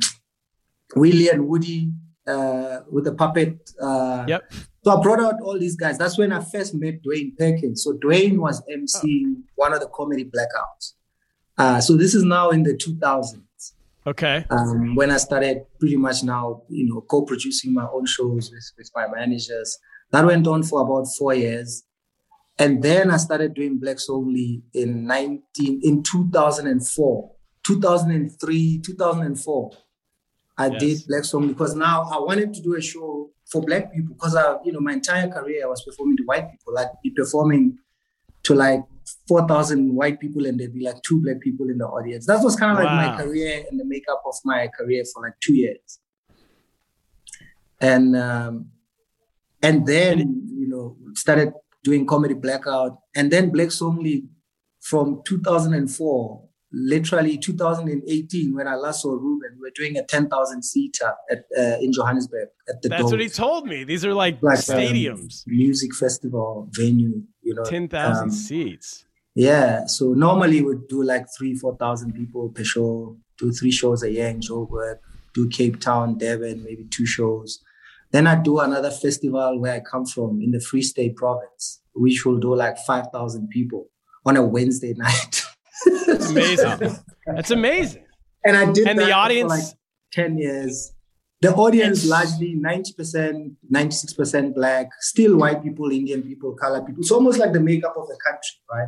Willie 0.96 1.30
and 1.30 1.48
Woody 1.48 1.92
uh, 2.28 2.80
with 2.92 3.06
the 3.06 3.14
puppet. 3.14 3.70
Uh, 3.82 4.26
Yep. 4.28 4.54
So 4.86 4.98
I 4.98 5.02
brought 5.02 5.22
out 5.22 5.36
all 5.42 5.58
these 5.58 5.78
guys. 5.78 5.98
That's 5.98 6.18
when 6.18 6.34
I 6.34 6.42
first 6.44 6.76
met 6.76 6.96
Dwayne 7.04 7.38
Perkins. 7.38 7.84
So 7.84 7.94
Dwayne 7.94 8.38
was 8.38 8.62
emceeing 8.70 9.44
one 9.56 9.74
of 9.74 9.80
the 9.80 9.88
comedy 9.88 10.26
blackouts. 10.26 10.94
Uh, 11.58 11.80
so 11.80 11.96
this 11.96 12.14
is 12.14 12.24
now 12.24 12.50
in 12.50 12.64
the 12.64 12.74
2000s 12.74 13.38
Okay. 14.06 14.44
um, 14.50 14.96
when 14.96 15.10
I 15.12 15.18
started 15.18 15.66
pretty 15.80 15.96
much 15.96 16.24
now, 16.24 16.64
you 16.68 16.86
know, 16.90 17.00
co-producing 17.02 17.74
my 17.74 17.88
own 17.94 18.06
shows 18.06 18.52
with, 18.52 18.72
with 18.78 18.92
my 18.94 19.08
managers. 19.08 19.78
That 20.12 20.26
went 20.26 20.48
on 20.48 20.64
for 20.64 20.82
about 20.82 21.06
four 21.18 21.34
years. 21.34 21.84
And 22.60 22.84
then 22.84 23.10
I 23.10 23.18
started 23.18 23.54
doing 23.56 23.80
Blacks 23.80 24.08
Only 24.10 24.62
in 24.74 25.06
19, 25.08 25.82
in 25.84 26.04
2004, 26.04 27.32
2003, 27.66 28.82
2004. 28.86 29.72
I 30.56 30.68
Yes. 30.68 30.80
did 30.80 31.08
Blacks 31.08 31.34
Only 31.34 31.48
because 31.50 31.76
now 31.76 32.04
I 32.12 32.20
wanted 32.20 32.54
to 32.54 32.62
do 32.62 32.76
a 32.76 32.82
show 32.82 33.32
for 33.52 33.62
black 33.62 33.92
people 33.92 34.14
because 34.14 34.36
I, 34.36 34.58
you 34.64 34.72
know, 34.72 34.80
my 34.80 34.94
entire 34.94 35.28
career 35.30 35.64
I 35.66 35.68
was 35.68 35.84
performing 35.84 36.18
to 36.18 36.24
white 36.24 36.50
people. 36.52 36.78
I'd 36.78 36.90
be 37.04 37.10
performing 37.10 37.80
to 38.44 38.54
like 38.54 38.82
4,000 39.28 39.96
white 39.96 40.20
people 40.20 40.46
and 40.46 40.60
there'd 40.60 40.74
be 40.74 40.84
like 40.86 41.02
two 41.02 41.22
black 41.22 41.40
people 41.42 41.70
in 41.70 41.80
the 41.80 41.86
audience. 41.86 42.28
That 42.28 42.44
was 42.44 42.56
kind 42.56 42.78
of 42.78 42.84
like 42.84 42.94
my 42.94 43.24
career 43.24 43.64
and 43.70 43.80
the 43.80 43.86
makeup 43.86 44.22
of 44.26 44.36
my 44.46 44.68
career 44.68 45.04
for 45.12 45.24
like 45.24 45.34
two 45.40 45.56
years. 45.56 46.00
And 47.82 48.16
um, 48.16 48.70
and 49.62 49.86
then 49.86 50.20
you 50.56 50.68
know 50.68 50.98
started 51.16 51.54
doing 51.84 52.06
comedy 52.06 52.34
blackout, 52.34 52.98
and 53.16 53.32
then 53.32 53.50
Blacks 53.50 53.82
Only 53.82 54.26
from 54.80 55.22
2004 55.26 56.50
literally 56.74 57.38
2018 57.38 58.54
when 58.56 58.68
I 58.68 58.76
last 58.76 59.04
saw 59.04 59.12
Ruben, 59.12 59.52
we 59.56 59.62
were 59.62 59.72
doing 59.76 59.98
a 59.98 60.04
10,000 60.04 60.64
seater 60.64 61.14
at 61.32 61.46
uh, 61.58 61.78
in 61.80 61.94
Johannesburg 61.94 62.50
at 62.68 62.82
the. 62.82 62.90
That's 62.90 63.04
Dome. 63.04 63.12
what 63.12 63.20
he 63.20 63.30
told 63.30 63.68
me. 63.68 63.84
These 63.84 64.04
are 64.04 64.14
like, 64.14 64.42
Like, 64.42 64.58
um, 64.58 64.64
stadiums, 64.64 65.44
music 65.46 65.94
festival 65.96 66.68
venue. 66.72 67.22
You 67.42 67.56
know, 67.56 67.64
ten 67.64 67.88
thousand 67.88 68.24
um, 68.24 68.32
seats. 68.32 69.06
Yeah, 69.36 69.86
so 69.86 70.14
normally 70.14 70.62
we'd 70.62 70.88
do 70.88 71.04
like 71.04 71.26
three, 71.38 71.56
four 71.56 71.76
thousand 71.78 72.14
people 72.14 72.50
per 72.50 72.64
show. 72.64 73.18
Do 73.38 73.52
three 73.52 73.72
shows 73.72 74.04
a 74.04 74.12
year 74.12 74.28
in 74.28 74.40
Joburg. 74.40 75.00
Do 75.34 75.50
Cape 75.50 75.80
Town, 75.80 76.18
Durban, 76.18 76.64
maybe 76.64 76.86
two 76.90 77.06
shows. 77.06 77.64
Then 78.14 78.28
I 78.28 78.36
do 78.42 78.60
another 78.60 78.92
festival 78.92 79.60
where 79.60 79.74
I 79.74 79.80
come 79.82 80.06
from 80.06 80.40
in 80.42 80.52
the 80.52 80.60
Free 80.62 80.84
State 80.84 81.16
Province, 81.18 81.82
which 81.96 82.26
will 82.26 82.40
do 82.40 82.56
like 82.56 82.78
five 82.78 83.08
thousand 83.12 83.50
people 83.50 83.88
on 84.26 84.38
a 84.38 84.44
Wednesday 84.46 84.94
night. 84.98 85.44
It's 85.86 86.30
amazing. 86.30 86.98
That's 87.26 87.52
amazing. 87.52 88.06
and 88.46 88.56
I 88.56 88.72
did 88.72 88.88
And 88.88 89.00
that 89.00 89.06
the 89.06 89.12
for 89.12 89.18
audience- 89.18 89.50
like 89.50 89.64
ten 90.12 90.38
years. 90.38 90.94
The 91.42 91.54
audience 91.56 92.06
largely 92.08 92.54
ninety 92.56 92.94
percent, 92.94 93.54
ninety 93.70 93.96
six 93.96 94.14
percent 94.14 94.56
black, 94.56 94.88
still 95.02 95.36
white 95.36 95.62
people, 95.62 95.92
Indian 95.92 96.22
people, 96.24 96.54
colored 96.56 96.86
people. 96.86 97.02
It's 97.02 97.12
almost 97.12 97.38
like 97.38 97.52
the 97.52 97.60
makeup 97.60 97.96
of 97.98 98.08
the 98.08 98.18
country, 98.26 98.56
right? 98.72 98.88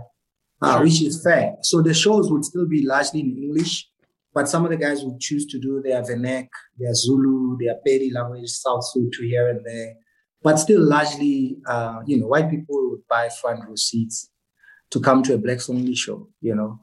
Uh, 0.61 0.79
which 0.79 1.01
is 1.03 1.21
fair. 1.21 1.55
So 1.63 1.81
the 1.81 1.93
shows 1.93 2.31
would 2.31 2.45
still 2.45 2.65
be 2.65 2.81
largely 2.85 3.19
in 3.19 3.35
English, 3.43 3.89
but 4.35 4.49
some 4.49 4.65
of 4.65 4.69
the 4.69 4.77
guys 4.77 5.01
would 5.01 5.19
choose 5.21 5.45
to 5.47 5.57
do 5.57 5.81
their 5.81 6.03
Venek, 6.03 6.49
their 6.77 6.93
Zulu, 6.93 7.57
their 7.57 7.75
Pedi 7.87 8.13
language, 8.13 8.49
South 8.49 8.83
Sotho 8.93 9.21
here 9.21 9.49
and 9.49 9.65
there. 9.65 9.93
But 10.43 10.57
still 10.57 10.83
largely, 10.83 11.57
uh, 11.67 12.01
you 12.05 12.19
know, 12.19 12.27
white 12.27 12.49
people 12.51 12.91
would 12.91 13.07
buy 13.09 13.29
front 13.29 13.61
row 13.65 13.75
seats 13.75 14.29
to 14.91 14.99
come 14.99 15.23
to 15.23 15.35
a 15.35 15.37
blacks 15.37 15.69
only 15.69 15.95
show, 15.95 16.27
you 16.41 16.53
know. 16.53 16.79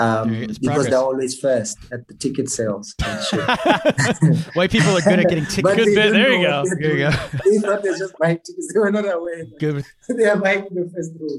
Um, 0.00 0.30
because 0.30 0.58
progress. 0.60 0.86
they're 0.86 0.98
always 0.98 1.38
first 1.38 1.76
at 1.92 2.08
the 2.08 2.14
ticket 2.14 2.48
sales. 2.48 2.94
White 4.54 4.70
people 4.70 4.96
are 4.96 5.00
good 5.00 5.18
at 5.18 5.28
getting 5.28 5.44
tickets. 5.44 5.74
Good 5.74 5.94
bit. 5.94 6.12
There 6.12 6.32
you 6.32 6.46
go. 6.46 6.64
There 6.78 6.96
you 6.96 6.98
go. 6.98 7.10
They 7.44 7.58
thought 7.58 7.82
they're 7.82 7.98
just 7.98 8.14
buying 8.18 8.38
tickets. 8.38 8.72
They 8.72 8.78
were 8.78 8.92
not 8.92 9.04
aware. 9.04 9.44
Good. 9.58 9.84
They 10.08 10.24
are 10.24 10.36
buying 10.36 10.68
the 10.70 10.90
first 10.94 11.12
row. 11.20 11.38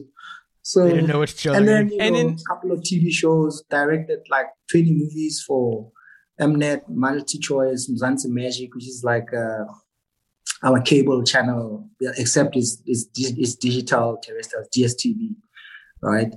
So 0.71 0.85
They 0.85 0.93
didn't 0.95 1.07
know 1.07 1.19
which 1.21 1.35
show. 1.43 1.53
and 1.53 1.67
then 1.67 1.89
you 1.89 1.97
And 1.99 2.13
know, 2.13 2.21
in- 2.21 2.33
a 2.39 2.43
couple 2.53 2.71
of 2.71 2.79
TV 2.81 3.05
shows, 3.21 3.63
directed 3.71 4.19
like 4.29 4.47
20 4.71 4.91
movies 5.01 5.43
for 5.47 5.91
Mnet, 6.39 6.81
Multi 6.87 7.39
Choice, 7.39 7.89
Mzansi 7.91 8.27
Magic, 8.41 8.69
which 8.75 8.87
is 8.87 9.01
like 9.03 9.29
uh, 9.33 9.65
our 10.67 10.79
cable 10.81 11.23
channel, 11.23 11.89
except 12.17 12.55
it's, 12.55 12.81
it's, 12.85 13.07
it's 13.15 13.55
digital 13.55 14.17
terrestrial, 14.23 14.65
DSTV, 14.75 15.35
right? 16.03 16.31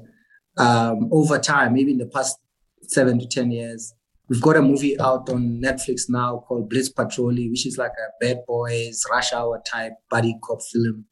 Um, 0.57 1.09
over 1.12 1.39
time, 1.39 1.74
maybe 1.74 1.93
in 1.93 1.99
the 1.99 2.07
past 2.07 2.39
seven 2.85 3.18
to 3.18 3.26
10 3.26 3.51
years, 3.51 3.93
we've 4.28 4.41
got 4.41 4.57
a 4.57 4.62
movie 4.62 4.99
out 4.99 5.28
on 5.28 5.61
Netflix 5.62 6.09
now 6.09 6.43
called 6.49 6.70
Blitz 6.70 6.89
Patrollie, 6.89 7.51
which 7.51 7.66
is 7.66 7.76
like 7.76 7.93
a 7.93 8.09
bad 8.24 8.39
boys, 8.47 9.03
rush 9.11 9.33
hour 9.35 9.62
type 9.70 9.93
buddy 10.11 10.35
cop 10.43 10.61
film 10.72 11.05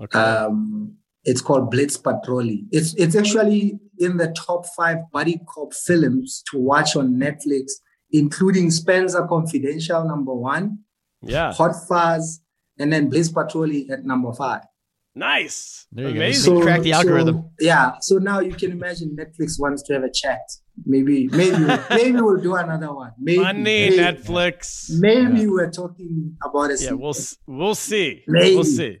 Okay. 0.00 0.18
um, 0.18 0.94
it's 1.30 1.42
called 1.48 1.70
Blitz 1.70 1.96
Patrollie. 1.96 2.62
It's 2.76 2.90
it's 3.02 3.16
actually 3.22 3.78
in 3.98 4.16
the 4.22 4.28
top 4.46 4.60
five 4.76 4.98
buddy 5.12 5.36
cop 5.52 5.70
films 5.86 6.42
to 6.50 6.58
watch 6.70 6.90
on 6.96 7.06
Netflix, 7.24 7.64
including 8.20 8.70
Spencer 8.70 9.26
Confidential 9.34 10.04
number 10.12 10.34
one, 10.34 10.64
yeah. 11.34 11.52
Hot 11.60 11.74
Fuzz, 11.88 12.40
and 12.78 12.92
then 12.92 13.08
Blitz 13.10 13.30
Patrollie 13.30 13.88
at 13.90 14.04
number 14.04 14.32
five. 14.32 14.62
Nice. 15.14 15.86
There 15.90 16.06
you 16.08 16.14
go. 16.14 16.20
Amazing. 16.20 16.54
So- 16.56 16.62
crack 16.62 16.80
the 16.82 16.92
algorithm. 16.92 17.36
so- 17.36 17.50
yeah. 17.70 17.86
So 18.00 18.18
now 18.18 18.38
you 18.48 18.54
can 18.54 18.70
imagine 18.78 19.16
Netflix 19.20 19.58
wants 19.58 19.82
to 19.86 19.94
have 19.94 20.04
a 20.04 20.12
chat. 20.12 20.42
Maybe 20.86 21.26
maybe 21.40 21.58
maybe 21.90 22.20
we'll 22.20 22.40
do 22.48 22.54
another 22.54 22.92
one. 22.94 23.12
Maybe 23.18 23.42
Money, 23.42 23.62
maybe, 23.64 23.96
Netflix. 23.98 24.90
maybe 25.06 25.48
we're 25.48 25.72
talking 25.72 26.36
about 26.46 26.66
a 26.70 26.74
Yeah, 26.74 26.90
sequel. 26.90 26.98
we'll 27.46 27.58
we'll 27.58 27.74
see. 27.74 28.22
Maybe. 28.28 28.54
We'll 28.54 28.64
see. 28.80 28.98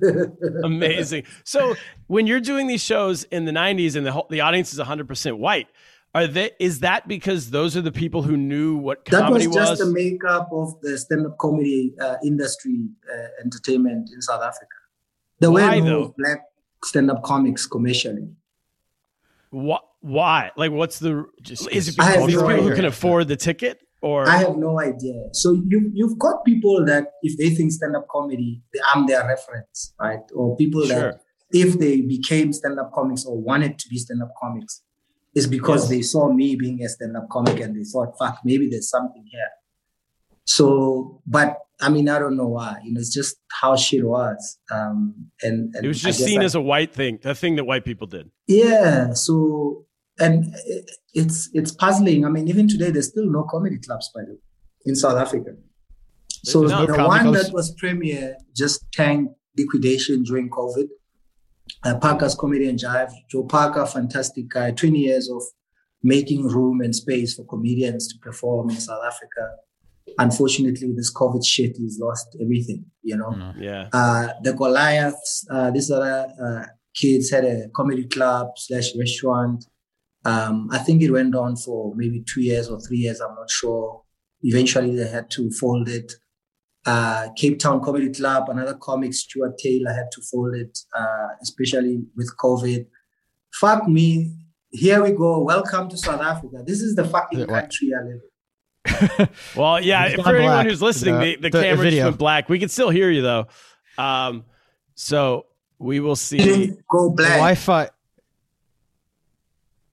Amazing. 0.64 1.24
So 1.44 1.74
when 2.06 2.26
you're 2.26 2.40
doing 2.40 2.66
these 2.66 2.82
shows 2.82 3.24
in 3.24 3.44
the 3.44 3.52
90s 3.52 3.96
and 3.96 4.06
the 4.06 4.12
whole, 4.12 4.26
the 4.30 4.40
audience 4.40 4.72
is 4.72 4.78
100% 4.78 5.38
white, 5.38 5.68
are 6.14 6.26
they 6.26 6.50
is 6.58 6.80
that 6.80 7.06
because 7.06 7.50
those 7.50 7.76
are 7.76 7.82
the 7.82 7.92
people 7.92 8.22
who 8.22 8.36
knew 8.36 8.76
what 8.76 9.04
that 9.06 9.30
was 9.30 9.44
comedy 9.44 9.44
just 9.44 9.70
was? 9.72 9.78
the 9.78 9.86
makeup 9.86 10.48
of 10.52 10.80
the 10.80 10.96
stand-up 10.96 11.36
comedy 11.38 11.94
uh, 12.00 12.16
industry 12.24 12.88
uh, 13.12 13.26
entertainment 13.44 14.08
in 14.12 14.22
south 14.22 14.42
africa 14.42 14.74
there 15.38 15.50
Why, 15.50 15.78
were 15.78 15.84
no 15.84 15.90
though? 16.04 16.14
black 16.16 16.44
stand-up 16.82 17.22
comics 17.22 17.66
commercially 17.66 18.26
Why? 19.50 19.78
Why? 20.00 20.52
Like, 20.56 20.70
what's 20.70 20.98
the? 20.98 21.26
Just 21.42 21.70
Is 21.70 21.88
it 21.88 21.96
because 21.96 22.26
these 22.26 22.36
people 22.36 22.62
who 22.62 22.74
can 22.74 22.84
afford 22.84 23.28
the 23.28 23.36
ticket, 23.36 23.80
or 24.00 24.28
i 24.28 24.36
have 24.36 24.56
no 24.56 24.78
idea 24.80 25.20
so 25.32 25.52
you, 25.52 25.90
you've 25.94 26.18
got 26.18 26.44
people 26.44 26.84
that 26.84 27.04
if 27.22 27.36
they 27.38 27.50
think 27.50 27.72
stand-up 27.72 28.06
comedy 28.10 28.62
they, 28.72 28.80
i'm 28.94 29.06
their 29.06 29.26
reference 29.26 29.92
right 30.00 30.20
or 30.34 30.56
people 30.56 30.84
Sure. 30.86 30.98
that 31.12 31.20
if 31.52 31.78
they 31.78 32.00
became 32.02 32.52
stand-up 32.52 32.92
comics 32.92 33.24
or 33.24 33.36
wanted 33.40 33.78
to 33.78 33.88
be 33.88 33.96
stand-up 33.98 34.30
comics 34.40 34.82
is 35.34 35.46
because 35.46 35.82
Yes. 35.82 35.90
they 35.90 36.02
saw 36.02 36.32
me 36.32 36.56
being 36.56 36.82
a 36.82 36.88
stand-up 36.88 37.28
comic 37.30 37.58
and 37.60 37.74
they 37.76 37.84
thought 37.84 38.14
fuck 38.18 38.38
maybe 38.44 38.68
there's 38.68 38.90
something 38.90 39.24
here 39.30 39.48
so 40.44 41.20
but 41.26 41.58
i 41.80 41.88
mean 41.88 42.08
i 42.08 42.18
don't 42.18 42.36
know 42.36 42.46
why 42.48 42.76
you 42.84 42.92
know 42.92 42.98
it's 43.00 43.12
just 43.12 43.36
how 43.60 43.76
shit 43.76 44.04
was 44.04 44.58
um 44.70 45.14
and, 45.42 45.74
and 45.74 45.84
it 45.84 45.88
was 45.88 46.00
just 46.00 46.20
seen 46.20 46.40
I- 46.40 46.44
as 46.44 46.54
a 46.54 46.60
white 46.60 46.92
thing, 46.94 47.18
the 47.22 47.34
thing 47.34 47.56
that 47.56 47.64
white 47.64 47.84
people 47.84 48.06
did. 48.06 48.30
yeah 48.46 49.12
so 49.12 49.84
and 50.18 50.54
it's 51.14 51.50
it's 51.52 51.72
puzzling. 51.72 52.24
I 52.24 52.28
mean 52.28 52.48
even 52.48 52.68
today 52.68 52.90
there's 52.90 53.08
still 53.08 53.26
no 53.26 53.44
comedy 53.44 53.78
clubs 53.78 54.10
by 54.14 54.22
the 54.22 54.32
way 54.32 54.38
in 54.84 54.94
south 54.94 55.18
africa. 55.18 55.50
So 56.44 56.62
no 56.62 56.86
the 56.86 56.94
comedy 56.94 57.24
one 57.26 57.32
that 57.34 57.52
was 57.52 57.74
premier 57.74 58.36
just 58.56 58.90
tanked 58.92 59.34
liquidation 59.56 60.22
during 60.22 60.50
covid. 60.50 60.88
Uh, 61.84 61.98
parker's 61.98 62.34
comedy 62.34 62.68
and 62.68 62.78
jive 62.78 63.12
joe 63.30 63.44
parker 63.44 63.84
fantastic 63.84 64.48
guy 64.48 64.70
20 64.70 64.98
years 64.98 65.28
of 65.28 65.42
making 66.02 66.46
room 66.46 66.80
and 66.80 66.96
space 66.96 67.34
for 67.34 67.44
comedians 67.44 68.08
to 68.08 68.18
perform 68.20 68.70
in 68.70 68.76
south 68.76 69.04
africa. 69.06 69.50
Unfortunately 70.18 70.92
this 70.96 71.12
covid 71.12 71.44
shit 71.44 71.76
he's 71.76 71.98
lost 71.98 72.36
everything 72.40 72.86
you 73.08 73.16
know? 73.16 73.52
Yeah. 73.58 73.88
uh, 73.92 74.28
the 74.42 74.52
Goliaths, 74.52 75.46
uh, 75.50 75.70
these 75.70 75.90
other 75.90 76.28
uh, 76.44 76.66
kids 76.94 77.30
had 77.30 77.44
a 77.44 77.68
comedy 77.74 78.04
club 78.04 78.48
slash 78.56 78.94
restaurant. 78.96 79.64
Um, 80.28 80.68
I 80.70 80.78
think 80.78 81.02
it 81.02 81.10
went 81.10 81.34
on 81.34 81.56
for 81.56 81.94
maybe 81.96 82.22
two 82.32 82.42
years 82.42 82.68
or 82.68 82.78
three 82.80 82.98
years. 82.98 83.20
I'm 83.20 83.34
not 83.34 83.50
sure. 83.50 84.02
Eventually, 84.42 84.94
they 84.96 85.08
had 85.08 85.30
to 85.32 85.50
fold 85.50 85.88
it. 85.88 86.12
Uh, 86.86 87.28
Cape 87.36 87.58
Town 87.58 87.80
Comedy 87.82 88.10
Club, 88.12 88.48
another 88.48 88.74
comic, 88.74 89.12
Stuart 89.14 89.58
Taylor, 89.58 89.92
had 89.92 90.10
to 90.12 90.20
fold 90.30 90.54
it, 90.54 90.78
uh, 90.98 91.28
especially 91.42 91.94
with 92.16 92.30
COVID. 92.42 92.86
Fuck 93.60 93.88
me. 93.88 94.34
Here 94.70 95.02
we 95.02 95.12
go. 95.12 95.42
Welcome 95.42 95.88
to 95.90 95.96
South 95.96 96.20
Africa. 96.20 96.62
This 96.66 96.80
is 96.80 96.94
the 96.94 97.04
fucking 97.04 97.46
country 97.46 97.90
I 97.98 98.02
live 98.04 98.20
in. 98.20 99.28
Well, 99.56 99.80
yeah. 99.82 100.06
It's 100.06 100.22
For 100.22 100.34
anyone 100.36 100.52
black, 100.54 100.66
who's 100.66 100.80
listening, 100.82 101.18
the- 101.18 101.36
the, 101.36 101.42
the, 101.42 101.50
the 101.50 101.62
camera 101.62 101.76
just 101.76 101.82
video. 101.82 102.04
went 102.06 102.18
black. 102.18 102.48
We 102.48 102.58
can 102.58 102.68
still 102.68 102.90
hear 102.90 103.10
you 103.10 103.22
though. 103.22 103.46
Um, 103.98 104.44
so 104.94 105.46
we 105.78 106.00
will 106.00 106.16
see. 106.16 106.38
Didn't 106.38 106.80
go 106.90 107.08
The 107.10 107.14
black. 107.16 107.30
Wi-Fi. 107.32 107.90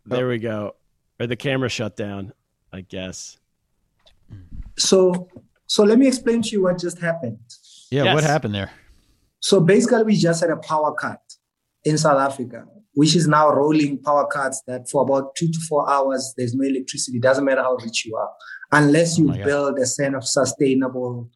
There 0.05 0.27
we 0.27 0.37
go. 0.39 0.75
Or 1.19 1.27
the 1.27 1.35
camera 1.35 1.69
shut 1.69 1.95
down. 1.95 2.33
I 2.73 2.81
guess. 2.81 3.37
So, 4.77 5.29
so 5.67 5.83
let 5.83 5.97
me 5.97 6.07
explain 6.07 6.41
to 6.41 6.49
you 6.49 6.63
what 6.63 6.77
just 6.79 6.99
happened. 6.99 7.39
Yeah, 7.89 8.03
Yes. 8.05 8.15
what 8.15 8.23
happened 8.23 8.53
there? 8.53 8.71
So 9.39 9.61
basically, 9.61 10.03
we 10.03 10.17
just 10.17 10.41
had 10.41 10.49
a 10.49 10.57
power 10.57 10.93
cut 10.93 11.21
in 11.85 11.97
South 11.97 12.19
Africa, 12.19 12.65
which 12.93 13.15
is 13.15 13.27
now 13.27 13.49
rolling 13.49 14.01
power 14.01 14.27
cuts 14.27 14.61
that 14.67 14.89
for 14.89 15.03
about 15.03 15.35
two 15.35 15.47
to 15.47 15.59
four 15.69 15.89
hours, 15.89 16.33
there's 16.35 16.53
no 16.53 16.67
electricity. 16.67 17.19
Doesn't 17.19 17.45
matter 17.45 17.61
how 17.61 17.75
rich 17.75 18.05
you 18.05 18.15
are, 18.17 18.31
unless 18.71 19.17
you 19.17 19.25
my 19.27 19.37
God. 19.37 19.45
build 19.45 19.79
a 19.79 19.85
kind 19.97 20.15
of 20.15 20.25
sustainable, 20.27 21.29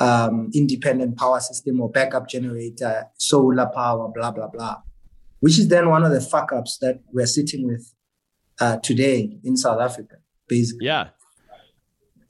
um, 0.00 0.50
independent 0.54 1.16
power 1.16 1.40
system 1.40 1.80
or 1.80 1.88
backup 1.90 2.28
generator, 2.28 3.06
solar 3.18 3.66
power, 3.74 4.10
blah, 4.14 4.30
blah, 4.32 4.48
blah, 4.48 4.76
which 5.40 5.58
is 5.58 5.68
then 5.68 5.88
one 5.88 6.04
of 6.04 6.12
the 6.12 6.20
fuck 6.20 6.52
ups 6.52 6.76
that 6.78 7.00
we're 7.12 7.26
sitting 7.26 7.66
with 7.66 7.94
uh, 8.60 8.76
today 8.78 9.38
in 9.44 9.56
South 9.56 9.80
Africa, 9.80 10.16
basically. 10.48 10.86
Yeah. 10.86 11.08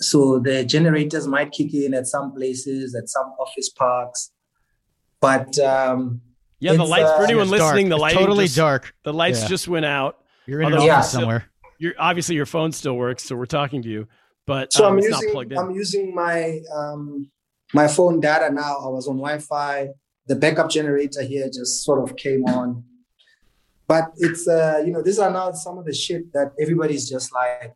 So 0.01 0.39
the 0.39 0.65
generators 0.65 1.27
might 1.27 1.53
kick 1.53 1.73
in 1.75 1.95
at 1.95 2.07
some 2.07 2.33
places, 2.33 2.95
at 2.95 3.09
some 3.09 3.27
office 3.41 3.71
parks, 3.71 4.31
but 5.21 5.59
um, 5.59 6.21
Yeah. 6.61 6.73
The 6.75 6.83
It's, 6.83 6.91
lights 6.91 7.11
for 7.13 7.21
uh, 7.23 7.25
anyone 7.25 7.51
listening. 7.51 7.89
dark. 7.89 7.99
The 7.99 8.03
lights 8.03 8.15
lighting 8.15 8.27
totally 8.27 8.45
just, 8.45 8.57
dark. 8.57 8.95
The 9.05 9.13
lights 9.13 9.43
Yeah. 9.43 9.49
just 9.49 9.69
went 9.69 9.85
out. 9.87 10.19
You're 10.47 10.61
in 10.63 10.69
an 10.69 10.75
Although- 10.75 10.91
office 10.93 11.13
Yeah. 11.15 11.21
somewhere. 11.21 11.45
You're 11.79 11.95
obviously 11.99 12.35
your 12.37 12.47
phone 12.47 12.73
still 12.73 12.95
works, 12.97 13.23
so 13.25 13.37
we're 13.37 13.45
talking 13.45 13.83
to 13.83 13.89
you, 13.89 14.09
but 14.47 14.73
so 14.73 14.87
um, 14.87 14.93
I'm 14.93 14.99
it's 14.99 15.09
using 15.09 15.27
not 15.29 15.33
plugged 15.33 15.53
in. 15.53 15.59
I'm 15.59 15.71
using 15.73 16.15
my 16.15 16.61
um, 16.75 17.31
my 17.75 17.87
phone 17.87 18.19
data 18.21 18.51
now. 18.53 18.79
I 18.79 18.89
was 18.89 19.07
on 19.09 19.17
Wi-Fi. 19.17 19.89
The 20.27 20.37
backup 20.37 20.71
generator 20.71 21.23
here 21.23 21.47
just 21.53 21.85
sort 21.85 22.03
of 22.03 22.17
came 22.17 22.45
on. 22.45 22.83
But 23.89 24.07
it's 24.17 24.49
uh, 24.49 24.83
you 24.85 24.93
know, 24.93 25.03
these 25.03 25.19
are 25.19 25.31
now 25.31 25.53
some 25.53 25.79
of 25.79 25.85
the 25.85 25.95
shit 25.95 26.33
that 26.33 26.53
everybody's 26.61 27.09
just 27.09 27.33
like, 27.33 27.75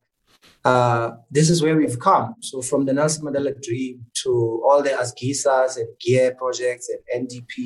uh, 0.65 1.13
this 1.31 1.49
is 1.49 1.63
where 1.63 1.77
we've 1.77 1.99
come. 1.99 2.35
So 2.41 2.63
from 2.63 2.85
the 2.85 2.93
Nelson 2.93 3.25
Mandela 3.25 3.61
dream 3.63 4.07
to 4.23 4.63
all 4.65 4.83
the 4.83 4.91
Asgisas 4.91 5.77
and 5.77 5.89
Gear 6.01 6.35
projects 6.35 6.91
and 6.91 7.29
NDP, 7.29 7.65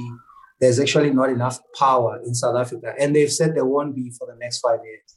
there's 0.60 0.78
actually 0.78 1.10
not 1.10 1.30
enough 1.30 1.58
power 1.78 2.20
in 2.24 2.34
South 2.34 2.56
Africa. 2.56 2.94
And 2.98 3.16
they've 3.16 3.32
said 3.32 3.54
there 3.54 3.64
won't 3.64 3.94
be 3.94 4.10
for 4.10 4.26
the 4.26 4.36
next 4.36 4.60
five 4.60 4.80
years. 4.84 5.16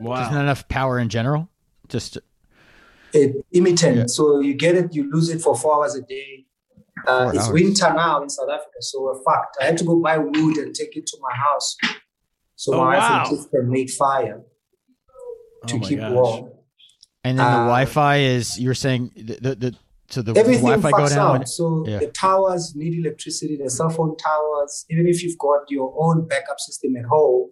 Wow. 0.00 0.16
There's 0.16 0.32
not 0.32 0.42
enough 0.42 0.68
power 0.68 0.98
in 0.98 1.08
general? 1.08 1.48
Just 1.88 2.18
it 3.12 3.44
imitant. 3.52 3.96
Yeah. 3.96 4.06
So 4.06 4.40
you 4.40 4.54
get 4.54 4.74
it, 4.74 4.94
you 4.94 5.10
lose 5.10 5.28
it 5.30 5.40
for 5.40 5.56
four 5.56 5.76
hours 5.76 5.94
a 5.94 6.02
day. 6.02 6.44
Uh, 7.06 7.30
it's 7.34 7.44
hours. 7.44 7.52
winter 7.52 7.94
now 7.94 8.22
in 8.22 8.28
South 8.28 8.50
Africa, 8.50 8.80
so 8.80 9.02
we're 9.02 9.22
fucked. 9.22 9.56
I 9.60 9.66
had 9.66 9.78
to 9.78 9.84
go 9.84 9.96
buy 10.00 10.18
wood 10.18 10.56
and 10.56 10.74
take 10.74 10.96
it 10.96 11.06
to 11.06 11.18
my 11.20 11.34
house 11.34 11.76
so 12.58 12.74
oh, 12.74 12.78
my 12.78 12.98
wow. 12.98 13.22
wife 13.22 13.30
and 13.30 13.50
can 13.50 13.70
make 13.70 13.88
fire 13.88 14.42
to 15.68 15.76
oh 15.76 15.80
keep 15.80 16.00
gosh. 16.00 16.12
warm. 16.12 16.50
And 17.22 17.38
then 17.38 17.46
the 17.46 17.58
uh, 17.58 17.66
Wi-Fi 17.66 18.16
is 18.16 18.58
you're 18.58 18.74
saying 18.74 19.12
the 19.14 19.34
the, 19.40 19.54
the 19.54 19.76
so 20.08 20.22
the, 20.22 20.32
everything 20.36 20.66
Wi-Fi 20.66 20.90
go 20.90 21.08
down. 21.08 21.38
When, 21.38 21.46
so 21.46 21.84
yeah. 21.86 21.98
the 21.98 22.08
towers 22.08 22.74
need 22.74 22.98
electricity. 22.98 23.56
The 23.62 23.70
cell 23.70 23.90
phone 23.90 24.16
towers, 24.16 24.84
even 24.90 25.06
if 25.06 25.22
you've 25.22 25.38
got 25.38 25.70
your 25.70 25.94
own 25.96 26.26
backup 26.26 26.58
system 26.58 26.96
at 26.96 27.04
home, 27.04 27.50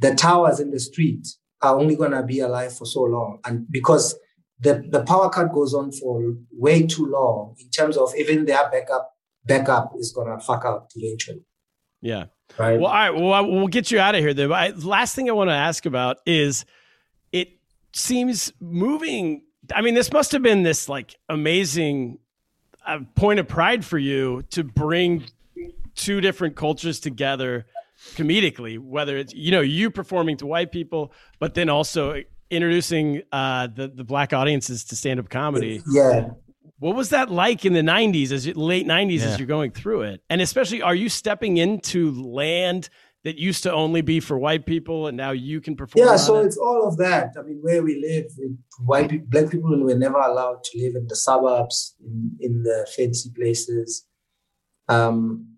the 0.00 0.12
towers 0.16 0.58
in 0.58 0.72
the 0.72 0.80
street 0.80 1.28
are 1.62 1.78
only 1.78 1.94
going 1.94 2.10
to 2.10 2.24
be 2.24 2.40
alive 2.40 2.76
for 2.76 2.86
so 2.86 3.02
long, 3.02 3.38
and 3.44 3.64
because 3.70 4.16
the, 4.58 4.82
the 4.90 5.04
power 5.04 5.30
cut 5.30 5.52
goes 5.52 5.72
on 5.72 5.92
for 5.92 6.34
way 6.50 6.84
too 6.84 7.06
long 7.06 7.54
in 7.60 7.70
terms 7.70 7.96
of 7.96 8.12
even 8.16 8.44
their 8.44 8.68
backup 8.70 9.12
backup 9.44 9.92
is 9.98 10.12
gonna 10.12 10.40
fuck 10.40 10.64
out 10.64 10.90
eventually. 10.96 11.44
Yeah. 12.04 12.26
Right. 12.58 12.78
Well, 12.78 12.88
all 12.88 12.92
right. 12.92 13.10
Well, 13.10 13.50
we'll 13.50 13.66
get 13.66 13.90
you 13.90 13.98
out 13.98 14.14
of 14.14 14.20
here. 14.20 14.34
Then, 14.34 14.52
I, 14.52 14.68
last 14.68 15.16
thing 15.16 15.28
I 15.28 15.32
want 15.32 15.48
to 15.48 15.54
ask 15.54 15.86
about 15.86 16.18
is 16.26 16.66
it 17.32 17.48
seems 17.94 18.52
moving. 18.60 19.42
I 19.74 19.80
mean, 19.80 19.94
this 19.94 20.12
must 20.12 20.30
have 20.32 20.42
been 20.42 20.62
this 20.62 20.88
like 20.88 21.16
amazing 21.30 22.18
uh, 22.86 23.00
point 23.14 23.40
of 23.40 23.48
pride 23.48 23.84
for 23.84 23.98
you 23.98 24.42
to 24.50 24.62
bring 24.62 25.24
two 25.94 26.20
different 26.20 26.56
cultures 26.56 27.00
together 27.00 27.64
comedically. 28.14 28.78
Whether 28.78 29.16
it's 29.16 29.32
you 29.32 29.50
know 29.50 29.62
you 29.62 29.90
performing 29.90 30.36
to 30.36 30.46
white 30.46 30.70
people, 30.70 31.12
but 31.38 31.54
then 31.54 31.70
also 31.70 32.22
introducing 32.50 33.22
uh, 33.32 33.68
the 33.68 33.88
the 33.88 34.04
black 34.04 34.34
audiences 34.34 34.84
to 34.84 34.96
stand 34.96 35.18
up 35.18 35.30
comedy. 35.30 35.80
Yeah. 35.90 36.30
What 36.78 36.96
was 36.96 37.10
that 37.10 37.30
like 37.30 37.64
in 37.64 37.72
the 37.72 37.82
'90s, 37.82 38.32
as 38.32 38.46
you, 38.46 38.54
late 38.54 38.86
'90s, 38.86 39.20
yeah. 39.20 39.26
as 39.26 39.38
you're 39.38 39.46
going 39.46 39.70
through 39.70 40.02
it? 40.02 40.22
And 40.28 40.40
especially, 40.40 40.82
are 40.82 40.94
you 40.94 41.08
stepping 41.08 41.56
into 41.56 42.10
land 42.12 42.88
that 43.22 43.38
used 43.38 43.62
to 43.62 43.72
only 43.72 44.02
be 44.02 44.20
for 44.20 44.38
white 44.38 44.66
people, 44.66 45.06
and 45.06 45.16
now 45.16 45.30
you 45.30 45.60
can 45.60 45.76
perform? 45.76 46.06
Yeah, 46.06 46.16
so 46.16 46.40
it? 46.40 46.46
it's 46.46 46.56
all 46.56 46.86
of 46.86 46.96
that. 46.98 47.34
I 47.38 47.42
mean, 47.42 47.58
where 47.62 47.82
we 47.82 48.00
live, 48.00 48.26
white 48.84 49.08
people, 49.08 49.26
black 49.30 49.50
people 49.50 49.70
were 49.82 49.94
never 49.94 50.18
allowed 50.18 50.64
to 50.64 50.78
live 50.78 50.96
in 50.96 51.06
the 51.06 51.16
suburbs, 51.16 51.94
in, 52.04 52.36
in 52.40 52.62
the 52.62 52.86
fancy 52.96 53.30
places. 53.30 54.04
Um, 54.88 55.54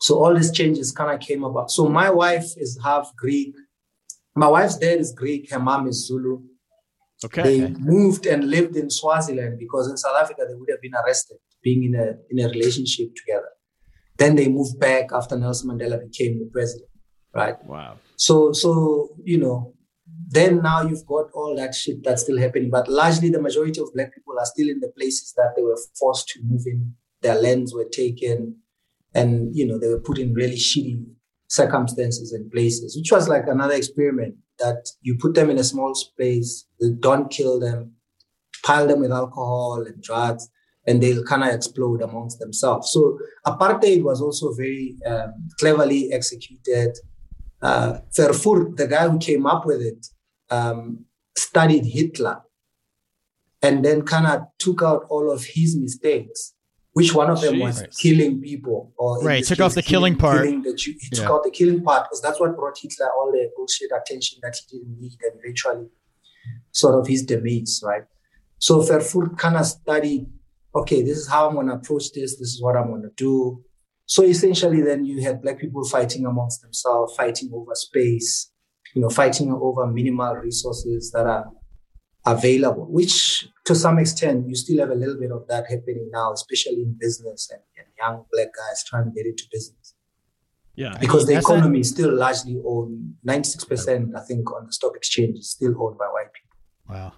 so 0.00 0.22
all 0.22 0.34
these 0.34 0.50
changes 0.50 0.90
kind 0.90 1.12
of 1.12 1.20
came 1.20 1.44
about. 1.44 1.70
So 1.70 1.88
my 1.88 2.10
wife 2.10 2.56
is 2.56 2.78
half 2.82 3.14
Greek, 3.16 3.54
my 4.34 4.48
wife's 4.48 4.78
dad 4.78 4.98
is 4.98 5.12
Greek, 5.12 5.50
her 5.50 5.58
mom 5.58 5.86
is 5.86 6.06
Zulu. 6.06 6.42
Okay. 7.24 7.42
They 7.42 7.68
moved 7.78 8.26
and 8.26 8.48
lived 8.48 8.76
in 8.76 8.90
Swaziland 8.90 9.58
because 9.58 9.88
in 9.88 9.96
South 9.96 10.16
Africa 10.20 10.42
they 10.48 10.54
would 10.54 10.70
have 10.70 10.80
been 10.80 10.94
arrested 10.94 11.38
being 11.62 11.84
in 11.84 11.94
a 11.94 12.14
in 12.30 12.44
a 12.44 12.48
relationship 12.48 13.14
together. 13.14 13.48
Then 14.18 14.36
they 14.36 14.48
moved 14.48 14.78
back 14.78 15.10
after 15.12 15.36
Nelson 15.38 15.70
Mandela 15.70 16.00
became 16.00 16.38
the 16.38 16.50
president. 16.52 16.88
Right. 17.34 17.62
Wow. 17.64 17.96
So 18.16 18.52
so 18.52 19.10
you 19.24 19.38
know, 19.38 19.74
then 20.28 20.62
now 20.62 20.82
you've 20.82 21.06
got 21.06 21.26
all 21.34 21.54
that 21.56 21.74
shit 21.74 22.02
that's 22.02 22.22
still 22.22 22.38
happening. 22.38 22.70
But 22.70 22.88
largely 22.88 23.30
the 23.30 23.40
majority 23.40 23.80
of 23.80 23.92
black 23.94 24.14
people 24.14 24.34
are 24.38 24.46
still 24.46 24.68
in 24.68 24.80
the 24.80 24.92
places 24.96 25.32
that 25.36 25.52
they 25.56 25.62
were 25.62 25.78
forced 25.98 26.28
to 26.30 26.40
move 26.42 26.62
in. 26.66 26.94
Their 27.22 27.36
lands 27.36 27.72
were 27.72 27.88
taken 27.90 28.56
and 29.14 29.54
you 29.54 29.66
know 29.66 29.78
they 29.78 29.88
were 29.88 30.00
put 30.00 30.18
in 30.18 30.34
really 30.34 30.56
shitty 30.56 31.04
circumstances 31.48 32.32
and 32.32 32.50
places, 32.50 32.96
which 32.96 33.12
was 33.12 33.28
like 33.28 33.46
another 33.46 33.74
experiment 33.74 34.34
that 34.62 34.88
you 35.00 35.16
put 35.18 35.34
them 35.34 35.50
in 35.50 35.58
a 35.58 35.64
small 35.64 35.94
space, 35.94 36.66
don't 37.00 37.30
kill 37.30 37.60
them, 37.60 37.92
pile 38.64 38.86
them 38.86 39.00
with 39.00 39.12
alcohol 39.12 39.84
and 39.86 40.02
drugs, 40.02 40.48
and 40.86 41.02
they'll 41.02 41.24
kind 41.24 41.44
of 41.44 41.50
explode 41.50 42.00
amongst 42.02 42.38
themselves. 42.38 42.90
So 42.90 43.18
apartheid 43.46 44.02
was 44.02 44.20
also 44.20 44.52
very 44.52 44.96
um, 45.06 45.32
cleverly 45.60 46.12
executed. 46.12 46.92
Uh, 47.60 47.98
Verwoerd, 48.16 48.76
the 48.76 48.88
guy 48.88 49.08
who 49.08 49.18
came 49.18 49.46
up 49.46 49.66
with 49.66 49.82
it, 49.82 50.06
um, 50.50 51.04
studied 51.36 51.86
Hitler 51.86 52.38
and 53.62 53.84
then 53.84 54.02
kind 54.02 54.26
of 54.26 54.42
took 54.58 54.82
out 54.82 55.06
all 55.08 55.30
of 55.30 55.44
his 55.44 55.76
mistakes 55.76 56.54
which 56.94 57.14
one 57.14 57.30
of 57.30 57.40
them 57.40 57.54
Jeez. 57.54 57.60
was 57.60 57.98
killing 57.98 58.40
people 58.40 58.92
or 58.96 59.22
right 59.22 59.44
took 59.44 59.60
off 59.60 59.74
the 59.74 59.82
killing, 59.82 60.16
killing 60.16 60.18
part 60.18 60.44
killing 60.44 60.62
the, 60.62 60.78
he 60.78 61.08
took 61.10 61.24
yeah. 61.24 61.30
out 61.30 61.42
the 61.42 61.50
killing 61.50 61.82
part 61.82 62.04
because 62.04 62.20
that's 62.20 62.38
what 62.40 62.54
brought 62.56 62.76
hitler 62.80 63.10
all 63.18 63.30
the 63.32 63.50
bullshit 63.56 63.90
attention 63.96 64.38
that 64.42 64.56
he 64.56 64.78
didn't 64.78 65.00
need 65.00 65.12
and 65.22 65.40
eventually 65.42 65.86
sort 66.72 66.98
of 66.98 67.06
his 67.06 67.24
demise 67.24 67.80
right 67.84 68.04
so 68.58 68.80
Verwoerd 68.80 69.38
kind 69.38 69.56
of 69.56 69.66
studied 69.66 70.26
okay 70.74 71.02
this 71.02 71.18
is 71.18 71.28
how 71.28 71.48
i'm 71.48 71.54
going 71.54 71.68
to 71.68 71.74
approach 71.74 72.12
this 72.12 72.38
this 72.38 72.48
is 72.48 72.62
what 72.62 72.76
i'm 72.76 72.88
going 72.88 73.02
to 73.02 73.12
do 73.16 73.62
so 74.06 74.22
essentially 74.22 74.82
then 74.82 75.04
you 75.04 75.22
had 75.22 75.40
black 75.40 75.58
people 75.58 75.84
fighting 75.84 76.26
amongst 76.26 76.62
themselves 76.62 77.14
fighting 77.16 77.50
over 77.54 77.74
space 77.74 78.50
you 78.94 79.00
know 79.00 79.08
fighting 79.08 79.52
over 79.52 79.86
minimal 79.86 80.34
resources 80.36 81.10
that 81.12 81.26
are 81.26 81.46
available, 82.26 82.86
which 82.90 83.48
to 83.64 83.74
some 83.74 83.98
extent 83.98 84.48
you 84.48 84.54
still 84.54 84.78
have 84.80 84.90
a 84.90 84.94
little 84.94 85.18
bit 85.18 85.30
of 85.32 85.46
that 85.48 85.64
happening 85.68 86.08
now, 86.12 86.32
especially 86.32 86.82
in 86.82 86.96
business 86.98 87.50
and, 87.50 87.60
and 87.76 87.86
young 87.98 88.24
black 88.32 88.48
guys 88.56 88.84
trying 88.84 89.04
to 89.04 89.10
get 89.10 89.26
into 89.26 89.44
business. 89.50 89.94
Yeah. 90.74 90.96
Because 91.00 91.26
the 91.26 91.36
economy 91.36 91.78
a- 91.78 91.80
is 91.80 91.90
still 91.90 92.14
largely 92.14 92.60
owned, 92.64 93.14
96%, 93.26 94.16
I 94.16 94.20
think, 94.20 94.50
on 94.52 94.66
the 94.66 94.72
stock 94.72 94.96
exchange 94.96 95.38
is 95.38 95.50
still 95.50 95.74
owned 95.82 95.98
by 95.98 96.06
white 96.06 96.32
people. 96.32 96.56
Wow. 96.88 97.12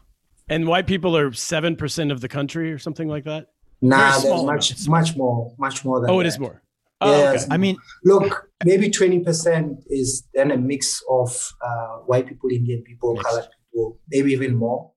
And 0.48 0.66
white 0.66 0.86
people 0.86 1.16
are 1.16 1.30
7% 1.30 2.12
of 2.12 2.20
the 2.20 2.28
country 2.28 2.72
or 2.72 2.78
something 2.78 3.08
like 3.08 3.24
that? 3.24 3.46
Nah, 3.80 4.18
there's 4.18 4.42
much, 4.44 4.88
much 4.88 5.16
more, 5.16 5.54
much 5.58 5.84
more 5.84 6.00
than 6.00 6.10
Oh, 6.10 6.20
it 6.20 6.24
that. 6.24 6.28
is 6.28 6.38
more. 6.38 6.62
Oh, 7.00 7.10
yes. 7.16 7.44
Okay. 7.44 7.54
I 7.54 7.56
mean, 7.58 7.76
look, 8.04 8.48
maybe 8.64 8.88
20% 8.90 9.82
is 9.88 10.26
then 10.32 10.50
a 10.50 10.56
mix 10.56 11.02
of 11.10 11.52
uh, 11.60 11.96
white 12.06 12.26
people, 12.26 12.50
Indian 12.50 12.82
people, 12.82 13.16
colored 13.16 13.46
people, 13.72 13.98
maybe 14.10 14.32
even 14.32 14.54
more. 14.54 14.90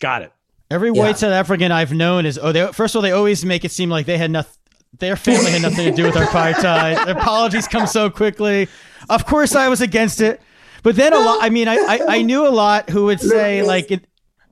Got 0.00 0.22
it. 0.22 0.32
Every 0.70 0.90
yeah. 0.90 1.02
white 1.02 1.18
South 1.18 1.32
African 1.32 1.70
I've 1.72 1.92
known 1.92 2.26
is 2.26 2.38
oh 2.38 2.52
they 2.52 2.66
first 2.72 2.94
of 2.94 2.98
all 2.98 3.02
they 3.02 3.12
always 3.12 3.44
make 3.44 3.64
it 3.64 3.70
seem 3.70 3.90
like 3.90 4.06
they 4.06 4.18
had 4.18 4.30
nothing 4.30 4.52
their 4.98 5.16
family 5.16 5.50
had 5.50 5.62
nothing 5.62 5.90
to 5.90 5.94
do 5.94 6.04
with 6.04 6.16
our 6.16 6.24
apartheid. 6.24 7.04
Their 7.06 7.16
apologies 7.16 7.66
come 7.66 7.86
so 7.86 8.10
quickly. 8.10 8.68
Of 9.08 9.26
course 9.26 9.56
I 9.56 9.68
was 9.68 9.80
against 9.80 10.20
it. 10.20 10.40
But 10.84 10.94
then 10.94 11.12
a 11.12 11.18
lot 11.18 11.38
I 11.42 11.50
mean 11.50 11.68
I 11.68 11.76
I, 11.76 12.16
I 12.16 12.22
knew 12.22 12.46
a 12.46 12.50
lot 12.50 12.90
who 12.90 13.06
would 13.06 13.20
say 13.20 13.60
look, 13.60 13.68
like 13.68 13.90
it, 13.90 14.06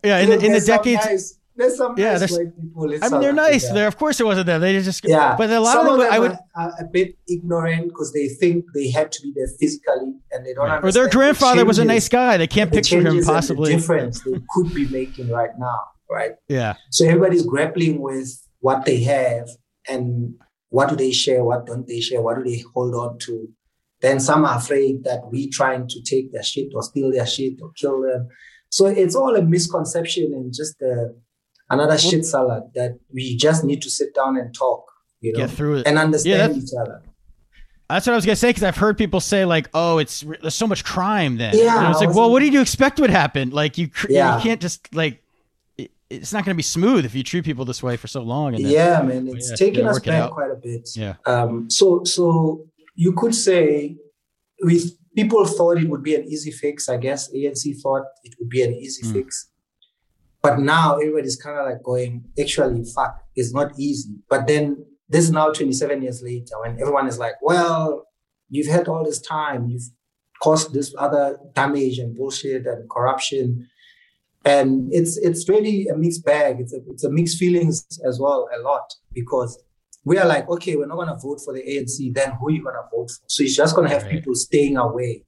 yeah 0.05 0.19
in 0.19 0.31
the 0.31 0.45
in 0.45 0.53
the 0.53 0.61
decades 0.61 1.05
nice, 1.05 1.39
there's 1.55 1.77
some 1.77 1.95
yeah, 1.99 2.17
nice 2.17 2.33
white 2.33 2.57
people 2.61 2.85
I 3.03 3.09
mean, 3.09 3.21
they're 3.21 3.33
nice. 3.33 3.69
They're, 3.69 3.87
of 3.87 3.97
course, 3.97 4.21
it 4.21 4.25
wasn't 4.25 4.47
them. 4.47 4.61
They 4.61 4.81
just 4.81 5.05
yeah. 5.05 5.37
But 5.37 5.51
a 5.51 5.61
lot 5.61 5.75
some 5.75 5.87
of 5.87 5.99
them, 5.99 6.07
them 6.07 6.13
I 6.13 6.19
would 6.19 6.39
are 6.55 6.73
a 6.81 6.85
bit 6.85 7.19
ignorant 7.29 7.89
because 7.89 8.13
they 8.13 8.29
think 8.29 8.65
they 8.75 8.91
have 8.91 9.11
to 9.11 9.23
be 9.23 9.33
there 9.37 9.49
physically, 9.61 10.15
and 10.31 10.47
they 10.47 10.55
don't. 10.55 10.67
Right. 10.67 10.85
Or 10.85 10.93
their 10.93 11.09
grandfather 11.09 11.61
the 11.61 11.67
was 11.67 11.79
a 11.79 11.85
nice 11.85 12.09
guy. 12.09 12.37
They 12.37 12.47
can't 12.47 12.73
picture 12.73 13.01
him 13.01 13.23
possibly. 13.23 13.73
The 13.73 13.79
difference 13.81 14.23
they 14.23 14.41
could 14.55 14.73
be 14.75 14.89
making 14.89 15.29
right 15.29 15.51
now 15.59 15.81
right? 16.13 16.33
Yeah. 16.49 16.75
So 16.91 17.07
everybody's 17.07 17.47
grappling 17.47 18.01
with 18.01 18.31
what 18.61 18.85
they 18.85 19.03
have 19.05 19.49
and 19.89 20.35
what 20.69 20.91
do 20.91 20.97
they 20.97 21.11
share, 21.11 21.43
what 21.43 21.67
don't 21.67 21.89
they 21.89 22.01
share, 22.01 22.21
what 22.21 22.37
do 22.37 22.45
they 22.45 22.63
hold 22.75 22.95
on 22.95 23.19
to. 23.21 23.49
Then 24.01 24.21
some 24.21 24.45
are 24.45 24.59
afraid 24.59 25.05
that 25.05 25.31
we 25.31 25.49
trying 25.49 25.89
to 25.89 26.03
take 26.03 26.33
their 26.33 26.43
shit 26.43 26.69
or 26.75 26.83
steal 26.83 27.11
their 27.11 27.27
shit 27.27 27.55
or 27.63 27.73
kill 27.73 28.03
them. 28.03 28.29
So 28.69 28.87
it's 28.87 29.15
all 29.15 29.37
a 29.37 29.43
misconception 29.43 30.33
and 30.35 30.53
just 30.53 30.81
a, 30.83 31.15
another 31.73 31.99
shit 31.99 32.25
salad 32.25 32.65
that 32.75 32.99
we 33.13 33.37
just 33.37 33.65
need 33.65 33.83
to 33.83 33.91
sit 33.91 34.15
down 34.15 34.37
and 34.37 34.55
talk, 34.55 34.85
you 35.21 35.33
know, 35.33 35.41
get 35.41 35.51
through 35.51 35.79
it 35.79 35.87
and 35.87 35.99
understand 35.99 36.55
yeah, 36.55 36.63
each 36.63 36.71
other. 36.81 37.03
That's 37.89 38.07
what 38.07 38.15
I 38.15 38.17
was 38.17 38.25
gonna 38.25 38.37
say 38.37 38.51
because 38.51 38.63
I've 38.63 38.77
heard 38.77 38.97
people 38.97 39.21
say 39.21 39.45
like, 39.45 39.69
"Oh, 39.75 39.99
it's 39.99 40.21
there's 40.41 40.55
so 40.55 40.67
much 40.67 40.85
crime." 40.85 41.37
Then, 41.37 41.55
yeah, 41.57 41.81
and 41.81 41.91
it's 41.91 42.01
like, 42.01 42.15
well, 42.15 42.31
what 42.31 42.41
did 42.41 42.53
you 42.53 42.61
expect 42.61 42.99
would 43.01 43.11
happen? 43.11 43.51
Like, 43.51 43.77
you 43.77 43.91
yeah. 44.09 44.37
you 44.37 44.43
can't 44.43 44.61
just 44.61 44.95
like 44.95 45.23
it's 46.13 46.33
not 46.33 46.45
going 46.45 46.55
to 46.55 46.57
be 46.57 46.63
smooth 46.63 47.05
if 47.05 47.15
you 47.15 47.23
treat 47.23 47.45
people 47.45 47.65
this 47.65 47.83
way 47.83 47.97
for 47.97 48.07
so 48.07 48.23
long. 48.23 48.55
And 48.55 48.65
then, 48.65 48.73
yeah, 48.73 49.01
man, 49.03 49.29
it's 49.29 49.51
yeah, 49.51 49.57
taken 49.57 49.87
us 49.87 49.99
back 49.99 50.31
quite 50.31 50.51
a 50.51 50.57
bit. 50.57 50.89
Yeah. 50.95 51.15
Um. 51.27 51.71
So 51.71 52.05
so 52.05 52.67
you 52.95 53.13
could 53.13 53.35
say, 53.35 53.97
with 54.61 54.93
people 55.17 55.45
thought 55.47 55.79
it 55.79 55.89
would 55.89 56.03
be 56.03 56.15
an 56.15 56.25
easy 56.25 56.51
fix. 56.51 56.89
I 56.89 56.97
guess 56.97 57.33
ANC 57.33 57.81
thought 57.81 58.05
it 58.25 58.35
would 58.39 58.49
be 58.49 58.63
an 58.63 58.75
easy 58.75 59.07
mm. 59.07 59.13
fix. 59.13 59.49
But 60.43 60.59
now 60.59 60.97
everybody's 60.97 61.37
kind 61.37 61.59
of 61.59 61.67
like 61.67 61.83
going, 61.85 62.25
actually, 62.39 62.85
fuck, 62.85 63.17
it's 63.37 63.55
not 63.55 63.73
easy. 63.79 64.17
But 64.29 64.49
then 64.49 64.85
this 65.09 65.25
is 65.25 65.31
now 65.31 65.53
27 65.53 66.03
years 66.03 66.21
later 66.23 66.55
when 66.61 66.81
everyone 66.81 67.07
is 67.07 67.19
like, 67.19 67.35
well, 67.41 68.07
you've 68.49 68.67
had 68.67 68.89
all 68.89 69.05
this 69.05 69.21
time, 69.21 69.69
you've 69.69 69.89
caused 70.43 70.75
this 70.75 70.93
other 70.99 71.39
damage 71.55 71.99
and 71.99 72.17
bullshit 72.17 72.67
and 72.67 72.91
corruption. 72.91 73.69
And 74.45 74.93
it's 74.93 75.17
it's 75.19 75.49
really 75.49 75.87
a 75.87 75.97
mixed 75.97 76.25
bag. 76.25 76.57
It's 76.59 76.75
a, 76.75 76.79
it's 76.89 77.05
a 77.05 77.11
mixed 77.11 77.39
feelings 77.39 77.87
as 78.05 78.19
well, 78.19 78.49
a 78.53 78.59
lot, 78.61 78.93
because 79.13 79.63
we 80.05 80.19
are 80.19 80.27
like, 80.27 80.49
okay, 80.49 80.75
we're 80.75 80.87
not 80.87 80.97
going 80.97 81.07
to 81.07 81.15
vote 81.15 81.41
for 81.45 81.55
the 81.55 81.61
ANC. 81.63 82.13
Then 82.13 82.33
who 82.33 82.49
are 82.49 82.51
you 82.51 82.65
going 82.65 82.75
to 82.75 82.83
vote 82.93 83.11
for? 83.11 83.25
So 83.29 83.45
it's 83.45 83.55
just 83.55 83.77
going 83.77 83.89
to 83.89 83.95
have 83.95 84.03
right. 84.03 84.11
people 84.11 84.35
staying 84.35 84.77
away 84.77 85.25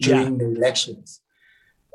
during 0.00 0.32
yeah. 0.32 0.38
the 0.38 0.56
elections 0.56 1.20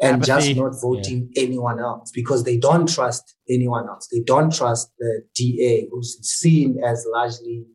and 0.01 0.23
Apathy. 0.23 0.27
just 0.27 0.55
not 0.57 0.81
voting 0.81 1.29
yeah. 1.31 1.43
anyone 1.43 1.79
else 1.79 2.11
because 2.11 2.43
they 2.43 2.57
don't 2.57 2.91
trust 2.91 3.35
anyone 3.49 3.87
else. 3.87 4.07
They 4.11 4.21
don't 4.21 4.53
trust 4.53 4.91
the 4.99 5.23
DA, 5.35 5.87
who's 5.91 6.17
seen 6.27 6.81
as 6.83 7.05
largely 7.11 7.65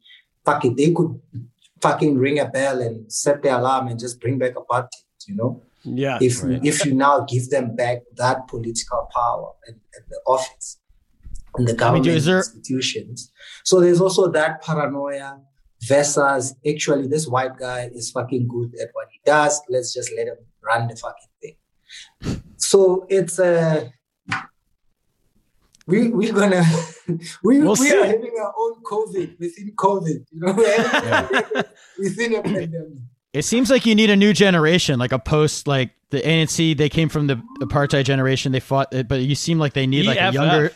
fucking. 0.44 0.76
They 0.76 0.92
could 0.92 1.20
fucking 1.80 2.18
ring 2.18 2.38
a 2.38 2.46
bell 2.46 2.80
and 2.80 3.10
set 3.12 3.42
the 3.42 3.56
alarm 3.56 3.88
and 3.88 3.98
just 3.98 4.20
bring 4.20 4.38
back 4.38 4.56
a 4.56 4.62
party, 4.62 4.98
you 5.26 5.36
know. 5.36 5.62
Yeah. 5.84 6.18
If 6.20 6.42
right. 6.42 6.64
if 6.64 6.84
you 6.84 6.94
now 6.94 7.20
give 7.20 7.50
them 7.50 7.76
back 7.76 7.98
that 8.16 8.48
political 8.48 9.08
power 9.14 9.52
and, 9.66 9.76
and 9.94 10.04
the 10.10 10.20
office 10.26 10.80
and 11.54 11.68
the 11.68 11.74
government 11.74 12.08
I 12.08 12.14
mean, 12.14 12.24
there... 12.24 12.38
institutions, 12.38 13.32
so 13.64 13.80
there's 13.80 14.00
also 14.00 14.30
that 14.32 14.62
paranoia 14.62 15.40
versus 15.86 16.54
actually 16.68 17.06
this 17.06 17.26
white 17.28 17.56
guy 17.56 17.90
is 17.94 18.10
fucking 18.10 18.48
good 18.48 18.74
at 18.82 18.88
what 18.92 19.06
he 19.12 19.20
does. 19.24 19.60
Let's 19.68 19.94
just 19.94 20.10
let 20.16 20.26
him 20.26 20.36
run 20.62 20.88
the 20.88 20.96
fucking. 20.96 21.27
So 22.57 23.07
it's 23.09 23.39
a 23.39 23.91
uh, 24.30 24.41
we 25.89 26.09
we're 26.09 26.32
gonna 26.32 26.62
we 27.43 27.61
we'll 27.61 27.74
we 27.76 27.93
are 27.93 28.05
having 28.05 28.34
our 28.39 28.55
own 28.57 28.82
COVID 28.82 29.41
within 29.41 29.72
COVID, 29.74 30.26
you 30.30 30.41
know, 30.41 30.55
yeah. 30.59 31.62
within 31.99 32.34
a 32.34 32.43
pandemic. 32.43 32.99
It 33.32 33.43
seems 33.45 33.70
like 33.70 33.86
you 33.86 33.95
need 33.95 34.11
a 34.11 34.16
new 34.16 34.32
generation, 34.32 34.99
like 34.99 35.12
a 35.12 35.18
post 35.18 35.66
like 35.66 35.91
the 36.11 36.20
ANC. 36.20 36.76
They 36.76 36.89
came 36.89 37.09
from 37.09 37.26
the 37.26 37.36
apartheid 37.61 38.05
generation. 38.05 38.53
They 38.53 38.61
fought, 38.61 38.93
it, 38.93 39.09
but 39.09 39.20
you 39.20 39.34
seem 39.34 39.59
like 39.59 39.72
they 39.72 39.86
need 39.86 40.07
like 40.07 40.18
a 40.18 40.32
younger, 40.32 40.72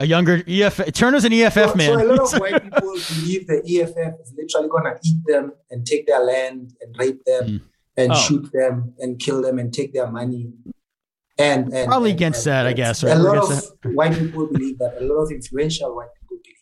a 0.00 0.06
younger 0.06 0.42
EFF. 0.46 0.92
Turner's 0.92 1.24
an 1.24 1.32
EFF 1.32 1.54
so, 1.54 1.74
man. 1.74 1.98
So 1.98 2.02
a 2.02 2.08
lot 2.08 2.34
of 2.34 2.40
white 2.40 2.62
people 2.62 2.80
believe 2.80 3.46
the 3.46 3.62
EFF 3.66 4.20
is 4.20 4.32
literally 4.36 4.68
gonna 4.68 4.98
eat 5.04 5.18
them 5.26 5.52
and 5.70 5.86
take 5.86 6.06
their 6.06 6.24
land 6.24 6.74
and 6.80 6.96
rape 6.98 7.22
them. 7.24 7.44
Mm 7.44 7.60
and 7.96 8.12
oh. 8.12 8.14
shoot 8.14 8.50
them 8.52 8.94
and 8.98 9.18
kill 9.18 9.42
them 9.42 9.58
and 9.58 9.72
take 9.72 9.92
their 9.92 10.10
money. 10.10 10.52
And, 11.36 11.72
and 11.72 11.88
probably 11.88 12.10
and, 12.10 12.18
against 12.18 12.46
and, 12.46 12.52
that, 12.52 12.66
I 12.66 12.72
guess. 12.72 13.02
Right? 13.02 13.16
A 13.16 13.18
lot 13.18 13.38
of 13.38 13.48
that. 13.48 13.94
white 13.94 14.16
people 14.16 14.46
believe 14.46 14.78
that. 14.78 15.00
A 15.00 15.04
lot 15.04 15.22
of 15.22 15.30
influential 15.30 15.94
white 15.96 16.08
people 16.20 16.36
believe 16.42 16.56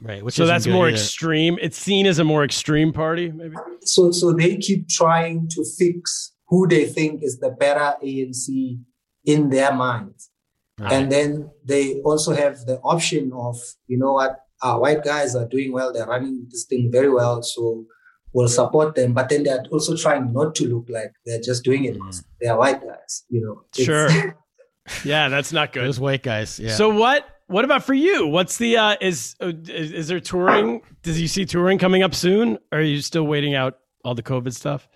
that. 0.00 0.08
Right. 0.08 0.24
Which 0.24 0.34
so 0.34 0.46
that's 0.46 0.66
more 0.66 0.88
either. 0.88 0.96
extreme. 0.96 1.58
It's 1.60 1.78
seen 1.78 2.06
as 2.06 2.18
a 2.18 2.24
more 2.24 2.44
extreme 2.44 2.92
party, 2.92 3.32
maybe. 3.32 3.56
So 3.82 4.12
so 4.12 4.32
they 4.32 4.56
keep 4.56 4.88
trying 4.88 5.48
to 5.48 5.64
fix 5.76 6.32
who 6.48 6.66
they 6.66 6.86
think 6.86 7.22
is 7.22 7.38
the 7.38 7.50
better 7.50 7.96
ANC 8.02 8.78
in 9.24 9.50
their 9.50 9.72
minds. 9.72 10.30
Right. 10.78 10.92
And 10.92 11.12
then 11.12 11.50
they 11.64 12.00
also 12.00 12.34
have 12.34 12.64
the 12.64 12.78
option 12.80 13.32
of, 13.34 13.58
you 13.86 13.98
know 13.98 14.14
what, 14.14 14.40
our 14.62 14.80
white 14.80 15.04
guys 15.04 15.36
are 15.36 15.46
doing 15.46 15.72
well, 15.72 15.92
they're 15.92 16.06
running 16.06 16.46
this 16.50 16.64
thing 16.64 16.90
very 16.90 17.10
well. 17.10 17.42
So 17.42 17.84
will 18.32 18.48
support 18.48 18.94
them, 18.94 19.12
but 19.12 19.28
then 19.28 19.42
they're 19.42 19.64
also 19.72 19.96
trying 19.96 20.32
not 20.32 20.54
to 20.56 20.66
look 20.66 20.86
like 20.88 21.12
they're 21.26 21.40
just 21.40 21.64
doing 21.64 21.84
it 21.84 21.98
mm. 21.98 22.24
they 22.40 22.46
are 22.46 22.58
white 22.58 22.80
guys, 22.80 23.24
you 23.28 23.40
know. 23.40 23.64
Sure. 23.74 24.08
yeah, 25.04 25.28
that's 25.28 25.52
not 25.52 25.72
good. 25.72 25.84
Those 25.84 26.00
white 26.00 26.22
guys. 26.22 26.58
Yeah. 26.58 26.74
So 26.74 26.88
what? 26.90 27.26
What 27.46 27.64
about 27.64 27.82
for 27.82 27.94
you? 27.94 28.28
What's 28.28 28.58
the 28.58 28.76
uh, 28.76 28.96
is, 29.00 29.34
uh, 29.40 29.52
is 29.66 29.90
is 29.90 30.08
there 30.08 30.20
touring? 30.20 30.82
Does 31.02 31.20
you 31.20 31.26
see 31.26 31.44
touring 31.44 31.78
coming 31.78 32.04
up 32.04 32.14
soon? 32.14 32.58
Or 32.70 32.78
are 32.78 32.82
you 32.82 33.00
still 33.00 33.24
waiting 33.24 33.56
out 33.56 33.78
all 34.04 34.14
the 34.14 34.22
COVID 34.22 34.54
stuff? 34.54 34.86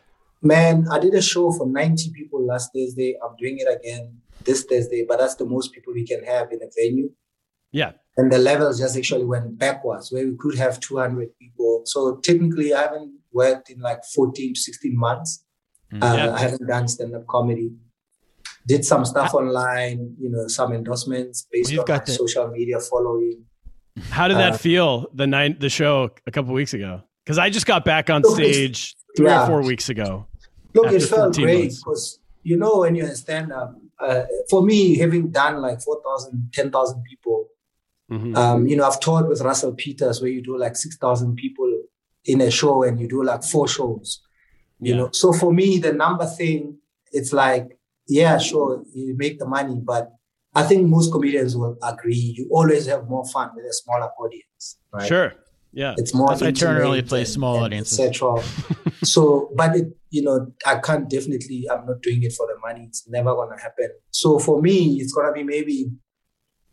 Man, 0.40 0.86
I 0.88 1.00
did 1.00 1.14
a 1.14 1.22
show 1.22 1.50
for 1.50 1.66
90 1.66 2.12
people 2.12 2.46
last 2.46 2.70
Thursday. 2.72 3.16
I'm 3.24 3.34
doing 3.38 3.58
it 3.58 3.66
again 3.66 4.18
this 4.44 4.62
Thursday, 4.64 5.04
but 5.08 5.18
that's 5.18 5.34
the 5.34 5.46
most 5.46 5.72
people 5.72 5.94
we 5.94 6.06
can 6.06 6.22
have 6.22 6.52
in 6.52 6.60
a 6.62 6.66
venue. 6.76 7.10
Yeah. 7.72 7.92
And 8.16 8.30
the 8.30 8.38
levels 8.38 8.78
just 8.78 8.96
actually 8.96 9.24
went 9.24 9.58
backwards 9.58 10.12
where 10.12 10.24
we 10.24 10.36
could 10.38 10.56
have 10.56 10.78
200 10.78 11.36
people. 11.38 11.82
So 11.86 12.20
technically, 12.22 12.72
I 12.72 12.82
haven't 12.82 13.18
worked 13.34 13.70
in 13.70 13.80
like 13.80 14.04
14 14.14 14.54
to 14.54 14.60
16 14.60 14.96
months. 14.96 15.44
Mm, 15.92 16.02
uh. 16.02 16.32
I 16.32 16.38
haven't 16.38 16.66
done 16.66 16.88
stand 16.88 17.14
up 17.14 17.26
comedy. 17.26 17.72
Did 18.66 18.84
some 18.84 19.04
stuff 19.04 19.34
online, 19.34 20.16
you 20.18 20.30
know, 20.30 20.48
some 20.48 20.72
endorsements 20.72 21.46
based 21.52 21.70
well, 21.72 21.82
on 21.82 21.98
my 21.98 21.98
the, 21.98 22.12
social 22.12 22.48
media 22.48 22.80
following. 22.80 23.44
How 24.08 24.26
did 24.26 24.38
that 24.38 24.54
uh, 24.54 24.56
feel 24.56 25.06
the 25.12 25.26
night 25.26 25.60
the 25.60 25.68
show 25.68 26.10
a 26.26 26.30
couple 26.30 26.54
weeks 26.54 26.72
ago? 26.72 27.02
Because 27.24 27.38
I 27.38 27.50
just 27.50 27.66
got 27.66 27.84
back 27.84 28.08
on 28.08 28.24
stage 28.24 28.96
three 29.16 29.26
yeah. 29.26 29.44
or 29.44 29.46
four 29.46 29.62
weeks 29.62 29.90
ago. 29.90 30.26
Look, 30.74 30.92
it 30.92 31.02
felt 31.02 31.34
great 31.34 31.72
because 31.72 32.18
you 32.42 32.56
know 32.56 32.78
when 32.78 32.94
you're 32.94 33.08
a 33.08 33.14
stand 33.14 33.52
up. 33.52 33.76
Uh, 34.00 34.24
for 34.50 34.62
me, 34.62 34.98
having 34.98 35.30
done 35.30 35.62
like 35.62 35.80
4,000, 35.80 36.50
10,000 36.52 37.04
people, 37.04 37.46
mm-hmm. 38.10 38.36
um, 38.36 38.66
you 38.66 38.76
know, 38.76 38.84
I've 38.84 38.98
toured 38.98 39.28
with 39.28 39.40
Russell 39.40 39.72
Peters 39.72 40.20
where 40.20 40.30
you 40.30 40.42
do 40.42 40.58
like 40.58 40.74
6,000 40.74 41.36
people 41.36 41.73
in 42.24 42.40
a 42.40 42.50
show 42.50 42.82
and 42.82 43.00
you 43.00 43.08
do 43.08 43.22
like 43.22 43.42
four 43.42 43.68
shows, 43.68 44.22
you 44.80 44.92
yeah. 44.92 45.00
know. 45.00 45.10
So 45.12 45.32
for 45.32 45.52
me, 45.52 45.78
the 45.78 45.92
number 45.92 46.26
thing, 46.26 46.78
it's 47.12 47.32
like, 47.32 47.78
yeah, 48.08 48.38
sure, 48.38 48.82
you 48.94 49.14
make 49.16 49.38
the 49.38 49.46
money, 49.46 49.80
but 49.82 50.10
I 50.54 50.62
think 50.62 50.88
most 50.88 51.12
comedians 51.12 51.56
will 51.56 51.76
agree. 51.82 52.34
You 52.36 52.48
always 52.50 52.86
have 52.86 53.08
more 53.08 53.24
fun 53.26 53.50
with 53.54 53.64
a 53.64 53.72
smaller 53.72 54.10
audience, 54.18 54.78
right? 54.92 55.06
Sure. 55.06 55.32
Yeah. 55.72 55.94
It's 55.96 56.14
more. 56.14 56.28
That's 56.28 56.42
why 56.42 56.52
Turner 56.52 56.84
only 56.84 57.02
plays 57.02 57.32
small 57.32 57.56
and, 57.56 57.64
audiences. 57.64 57.98
Etc. 57.98 58.42
so, 59.04 59.50
but 59.56 59.74
it, 59.74 59.86
you 60.10 60.22
know, 60.22 60.52
I 60.64 60.78
can't 60.78 61.10
definitely. 61.10 61.66
I'm 61.68 61.84
not 61.86 62.00
doing 62.02 62.22
it 62.22 62.32
for 62.32 62.46
the 62.46 62.58
money. 62.60 62.84
It's 62.86 63.08
never 63.08 63.34
gonna 63.34 63.60
happen. 63.60 63.90
So 64.10 64.38
for 64.38 64.62
me, 64.62 65.00
it's 65.00 65.12
gonna 65.12 65.32
be 65.32 65.42
maybe 65.42 65.90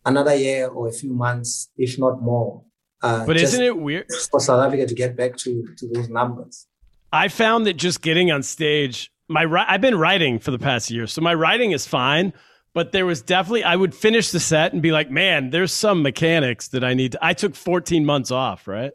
another 0.06 0.36
year 0.36 0.68
or 0.68 0.88
a 0.88 0.92
few 0.92 1.14
months, 1.14 1.72
if 1.78 1.98
not 1.98 2.22
more, 2.22 2.64
uh, 3.02 3.26
but 3.26 3.38
isn't 3.38 3.62
it 3.62 3.78
weird 3.78 4.08
for 4.30 4.40
South 4.40 4.66
Africa 4.66 4.86
to 4.86 4.94
get 4.94 5.16
back 5.16 5.38
to 5.38 5.68
to 5.78 5.88
those 5.88 6.10
numbers? 6.10 6.68
I 7.14 7.28
found 7.28 7.66
that 7.66 7.74
just 7.74 8.02
getting 8.02 8.32
on 8.32 8.44
stage, 8.44 9.12
my 9.28 9.46
I've 9.68 9.82
been 9.82 9.98
writing 9.98 10.40
for 10.40 10.52
the 10.52 10.60
past 10.60 10.90
year, 10.90 11.08
so 11.08 11.22
my 11.22 11.34
writing 11.34 11.72
is 11.72 11.88
fine. 11.88 12.34
But 12.74 12.94
there 12.94 13.06
was 13.06 13.22
definitely 13.22 13.66
I 13.66 13.76
would 13.76 13.94
finish 13.94 14.32
the 14.32 14.40
set 14.40 14.72
and 14.72 14.82
be 14.82 14.94
like, 14.94 15.12
man, 15.12 15.50
there's 15.50 15.74
some 15.74 16.02
mechanics 16.02 16.70
that 16.70 16.86
I 16.86 16.94
need. 16.94 17.12
To, 17.14 17.20
I 17.22 17.34
took 17.34 17.54
14 17.54 18.06
months 18.06 18.32
off, 18.32 18.66
right? 18.66 18.94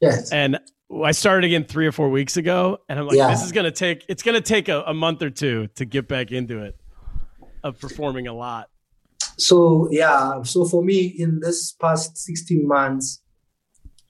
Yes. 0.00 0.32
And 0.32 0.58
I 1.04 1.12
started 1.12 1.46
again 1.46 1.64
three 1.64 1.86
or 1.86 1.92
four 1.92 2.08
weeks 2.08 2.38
ago, 2.38 2.78
and 2.88 2.98
I'm 2.98 3.06
like, 3.06 3.16
yeah. 3.16 3.30
this 3.30 3.42
is 3.42 3.52
gonna 3.52 3.70
take. 3.70 4.04
It's 4.08 4.22
gonna 4.22 4.40
take 4.40 4.68
a, 4.68 4.82
a 4.82 4.94
month 4.94 5.22
or 5.22 5.30
two 5.30 5.68
to 5.74 5.84
get 5.84 6.08
back 6.08 6.32
into 6.32 6.62
it, 6.62 6.76
of 7.62 7.78
performing 7.78 8.26
a 8.26 8.34
lot. 8.34 8.68
So 9.38 9.88
yeah, 9.90 10.42
so 10.42 10.64
for 10.64 10.82
me 10.82 11.06
in 11.06 11.40
this 11.40 11.72
past 11.72 12.18
16 12.18 12.66
months, 12.66 13.21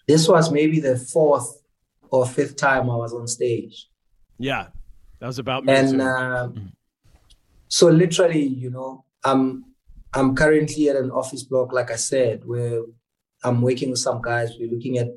this 0.06 0.28
was 0.28 0.50
maybe 0.50 0.80
the 0.80 0.96
fourth 0.96 1.62
or 2.10 2.26
fifth 2.26 2.56
time 2.56 2.90
I 2.90 2.96
was 2.96 3.12
on 3.12 3.26
stage. 3.26 3.88
Yeah, 4.38 4.68
that 5.20 5.26
was 5.26 5.38
about 5.38 5.64
me. 5.64 5.72
And 5.72 6.02
uh, 6.02 6.48
so, 7.68 7.88
literally, 7.88 8.44
you 8.44 8.70
know, 8.70 9.04
I'm 9.24 9.64
I'm 10.14 10.34
currently 10.34 10.88
at 10.88 10.96
an 10.96 11.10
office 11.10 11.42
block, 11.42 11.72
like 11.72 11.90
I 11.90 11.96
said, 11.96 12.42
where 12.44 12.82
I'm 13.44 13.62
working 13.62 13.90
with 13.90 13.98
some 13.98 14.20
guys. 14.20 14.52
We're 14.58 14.70
looking 14.70 14.98
at 14.98 15.08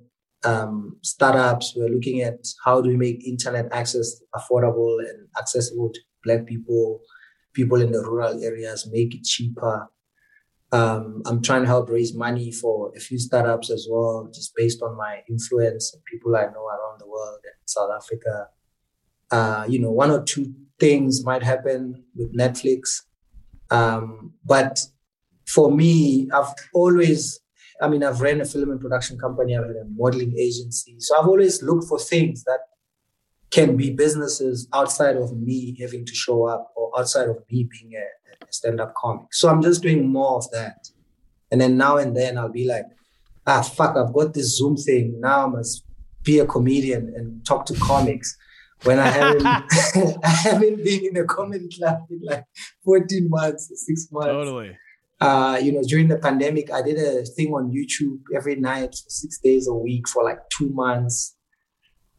um, 0.45 0.97
startups. 1.01 1.73
We're 1.75 1.89
looking 1.89 2.21
at 2.21 2.47
how 2.63 2.81
do 2.81 2.89
we 2.89 2.95
make 2.95 3.27
internet 3.27 3.67
access 3.71 4.21
affordable 4.33 4.99
and 4.99 5.27
accessible 5.37 5.89
to 5.91 5.99
Black 6.23 6.45
people, 6.45 7.01
people 7.53 7.81
in 7.81 7.91
the 7.91 8.01
rural 8.01 8.41
areas, 8.43 8.89
make 8.91 9.13
it 9.13 9.23
cheaper. 9.23 9.87
Um, 10.75 11.21
I'm 11.25 11.41
trying 11.41 11.61
to 11.61 11.67
help 11.67 11.89
raise 11.89 12.13
money 12.13 12.51
for 12.51 12.91
a 12.97 12.99
few 12.99 13.17
startups 13.17 13.71
as 13.71 13.87
well, 13.89 14.29
just 14.33 14.53
based 14.57 14.81
on 14.81 14.97
my 14.97 15.21
influence 15.29 15.93
and 15.93 16.03
people 16.03 16.35
I 16.35 16.47
know 16.47 16.65
around 16.67 16.99
the 16.99 17.07
world 17.07 17.39
and 17.45 17.53
South 17.65 17.91
Africa. 17.95 18.47
Uh, 19.31 19.65
you 19.69 19.79
know, 19.79 19.91
one 19.91 20.11
or 20.11 20.21
two 20.23 20.53
things 20.77 21.23
might 21.23 21.43
happen 21.43 22.03
with 22.13 22.35
Netflix. 22.37 23.03
Um, 23.71 24.33
but 24.43 24.79
for 25.47 25.71
me, 25.71 26.27
I've 26.33 26.53
always, 26.73 27.39
I 27.81 27.87
mean, 27.87 28.03
I've 28.03 28.19
ran 28.19 28.41
a 28.41 28.45
film 28.45 28.71
and 28.71 28.81
production 28.81 29.17
company, 29.17 29.55
I've 29.55 29.67
had 29.67 29.77
a 29.77 29.85
modeling 29.95 30.35
agency. 30.37 30.97
So 30.99 31.17
I've 31.17 31.27
always 31.27 31.63
looked 31.63 31.87
for 31.87 31.99
things 31.99 32.43
that 32.43 32.59
can 33.49 33.77
be 33.77 33.91
businesses 33.91 34.67
outside 34.73 35.15
of 35.15 35.37
me 35.37 35.77
having 35.79 36.05
to 36.05 36.13
show 36.13 36.47
up 36.47 36.73
or 36.75 36.91
outside 36.99 37.29
of 37.29 37.37
me 37.49 37.65
being 37.71 37.93
a, 37.93 38.03
stand-up 38.55 38.93
comic. 38.95 39.33
So 39.33 39.49
I'm 39.49 39.61
just 39.61 39.81
doing 39.81 40.07
more 40.07 40.37
of 40.37 40.49
that. 40.51 40.87
And 41.51 41.61
then 41.61 41.77
now 41.77 41.97
and 41.97 42.15
then 42.15 42.37
I'll 42.37 42.49
be 42.49 42.67
like, 42.67 42.85
ah, 43.47 43.61
fuck, 43.61 43.95
I've 43.95 44.13
got 44.13 44.33
this 44.33 44.57
Zoom 44.57 44.75
thing. 44.75 45.19
Now 45.19 45.45
I 45.45 45.49
must 45.49 45.83
be 46.23 46.39
a 46.39 46.45
comedian 46.45 47.13
and 47.15 47.45
talk 47.45 47.65
to 47.67 47.73
comics. 47.75 48.35
when 48.83 48.99
I 48.99 49.07
haven't 49.07 49.45
I 50.25 50.29
haven't 50.29 50.83
been 50.83 51.05
in 51.05 51.17
a 51.17 51.25
comedy 51.25 51.69
club 51.69 51.99
in 52.09 52.21
like 52.23 52.45
14 52.83 53.29
months, 53.29 53.71
six 53.85 54.07
months. 54.11 54.27
Totally. 54.27 54.77
Uh, 55.21 55.57
you 55.61 55.71
know, 55.71 55.81
during 55.83 56.09
the 56.09 56.17
pandemic, 56.17 56.71
I 56.71 56.81
did 56.81 56.97
a 56.97 57.23
thing 57.23 57.53
on 57.53 57.71
YouTube 57.71 58.19
every 58.35 58.55
night 58.55 58.89
for 58.89 59.09
six 59.09 59.39
days 59.39 59.67
a 59.67 59.73
week 59.73 60.07
for 60.09 60.23
like 60.23 60.39
two 60.49 60.69
months. 60.69 61.35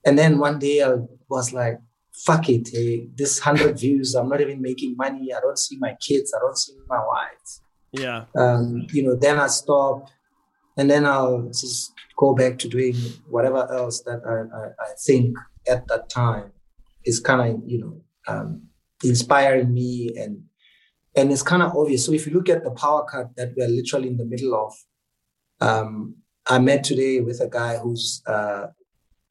And 0.07 0.19
then 0.19 0.39
one 0.39 0.59
day 0.59 0.83
I 0.83 0.95
was 1.29 1.53
like, 1.53 1.79
fuck 2.25 2.49
it, 2.49 2.69
hey, 2.73 3.09
this 3.15 3.39
hundred 3.39 3.79
views, 3.79 4.15
I'm 4.15 4.29
not 4.29 4.41
even 4.41 4.63
making 4.63 4.97
money. 4.97 5.33
I 5.33 5.41
don't 5.41 5.59
see 5.59 5.77
my 5.79 5.97
kids, 6.01 6.33
I 6.35 6.41
don't 6.41 6.57
see 6.57 6.75
my 6.89 6.99
wife. 6.99 7.61
Yeah. 7.93 8.25
Um, 8.37 8.87
you 8.93 9.03
know, 9.03 9.15
then 9.15 9.39
I 9.39 9.47
stop 9.49 10.09
and 10.77 10.91
then 10.91 11.07
I'll 11.07 11.47
just 11.49 11.93
go 12.17 12.35
back 12.35 12.59
to 12.59 12.69
doing 12.69 12.95
whatever 13.29 13.71
else 13.73 14.03
that 14.03 14.21
I, 14.27 14.57
I, 14.57 14.91
I 14.91 14.95
think 15.07 15.37
at 15.69 15.87
that 15.89 16.09
time 16.11 16.53
is 17.05 17.21
kind 17.21 17.41
of, 17.41 17.61
you 17.67 17.79
know, 17.81 18.01
um, 18.29 18.63
inspiring 19.05 19.73
me 19.73 20.11
and 20.17 20.43
and 21.17 21.33
it's 21.33 21.43
kind 21.43 21.63
of 21.63 21.75
obvious. 21.75 22.05
So 22.05 22.13
if 22.13 22.27
you 22.27 22.35
look 22.35 22.51
at 22.51 22.63
the 22.63 22.71
power 22.71 23.05
cut 23.11 23.35
that 23.37 23.55
we're 23.57 23.69
literally 23.69 24.09
in 24.09 24.19
the 24.19 24.27
middle 24.27 24.55
of, 24.55 24.75
um, 25.67 26.17
I 26.47 26.59
met 26.59 26.85
today 26.85 27.21
with 27.21 27.41
a 27.41 27.49
guy 27.49 27.79
who's 27.79 28.23
uh, 28.27 28.67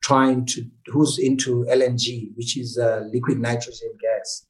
trying 0.05 0.45
to 0.45 0.63
who's 0.85 1.17
into 1.17 1.65
LNG, 1.65 2.29
which 2.35 2.57
is 2.57 2.77
uh, 2.77 3.01
liquid 3.11 3.39
nitrogen 3.39 3.91
gas. 3.99 4.45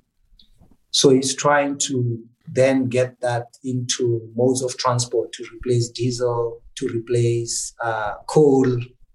So 0.91 1.11
he's 1.11 1.33
trying 1.33 1.77
to 1.87 2.21
then 2.51 2.89
get 2.89 3.21
that 3.21 3.47
into 3.63 4.29
modes 4.35 4.61
of 4.61 4.77
transport 4.77 5.31
to 5.31 5.45
replace 5.55 5.87
diesel, 5.89 6.61
to 6.75 6.87
replace 6.89 7.73
uh, 7.81 8.15
coal. 8.27 8.67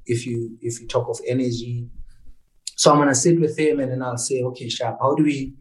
If 0.06 0.26
you 0.26 0.56
if 0.62 0.80
you 0.80 0.88
talk 0.88 1.08
of 1.10 1.20
energy, 1.28 1.86
so 2.74 2.90
I'm 2.90 2.98
gonna 2.98 3.14
sit 3.14 3.38
with 3.38 3.58
him 3.58 3.78
and 3.78 3.92
then 3.92 4.02
I'll 4.02 4.16
say, 4.16 4.42
okay, 4.42 4.70
Sharp, 4.70 4.96
how 4.98 5.14
do 5.14 5.22
we 5.22 5.52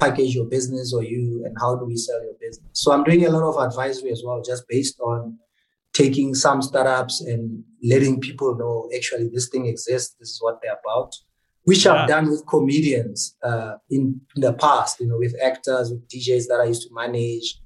package 0.00 0.34
your 0.34 0.46
business 0.46 0.92
or 0.92 1.04
you 1.04 1.44
and 1.46 1.56
how 1.60 1.76
do 1.76 1.84
we 1.84 1.96
sell 1.96 2.20
your 2.24 2.34
business? 2.40 2.68
So 2.72 2.90
I'm 2.90 3.04
doing 3.04 3.24
a 3.24 3.30
lot 3.30 3.44
of 3.48 3.56
advisory 3.64 4.10
as 4.10 4.22
well, 4.26 4.42
just 4.42 4.66
based 4.68 4.98
on 4.98 5.38
taking 5.94 6.34
some 6.34 6.60
startups 6.60 7.20
and 7.20 7.62
letting 7.82 8.20
people 8.20 8.56
know 8.56 8.90
actually 8.94 9.28
this 9.32 9.48
thing 9.48 9.66
exists, 9.66 10.16
this 10.18 10.30
is 10.30 10.38
what 10.42 10.58
they're 10.62 10.78
about, 10.84 11.14
which 11.64 11.84
Yeah. 11.86 11.92
I've 11.94 12.08
done 12.08 12.28
with 12.30 12.46
comedians 12.46 13.36
uh, 13.42 13.74
in, 13.90 14.20
in 14.34 14.42
the 14.42 14.52
past, 14.52 15.00
you 15.00 15.06
know, 15.06 15.18
with 15.18 15.34
actors, 15.42 15.90
with 15.90 16.06
DJs 16.08 16.48
that 16.48 16.60
I 16.60 16.64
used 16.64 16.82
to 16.88 16.94
manage. 16.94 17.60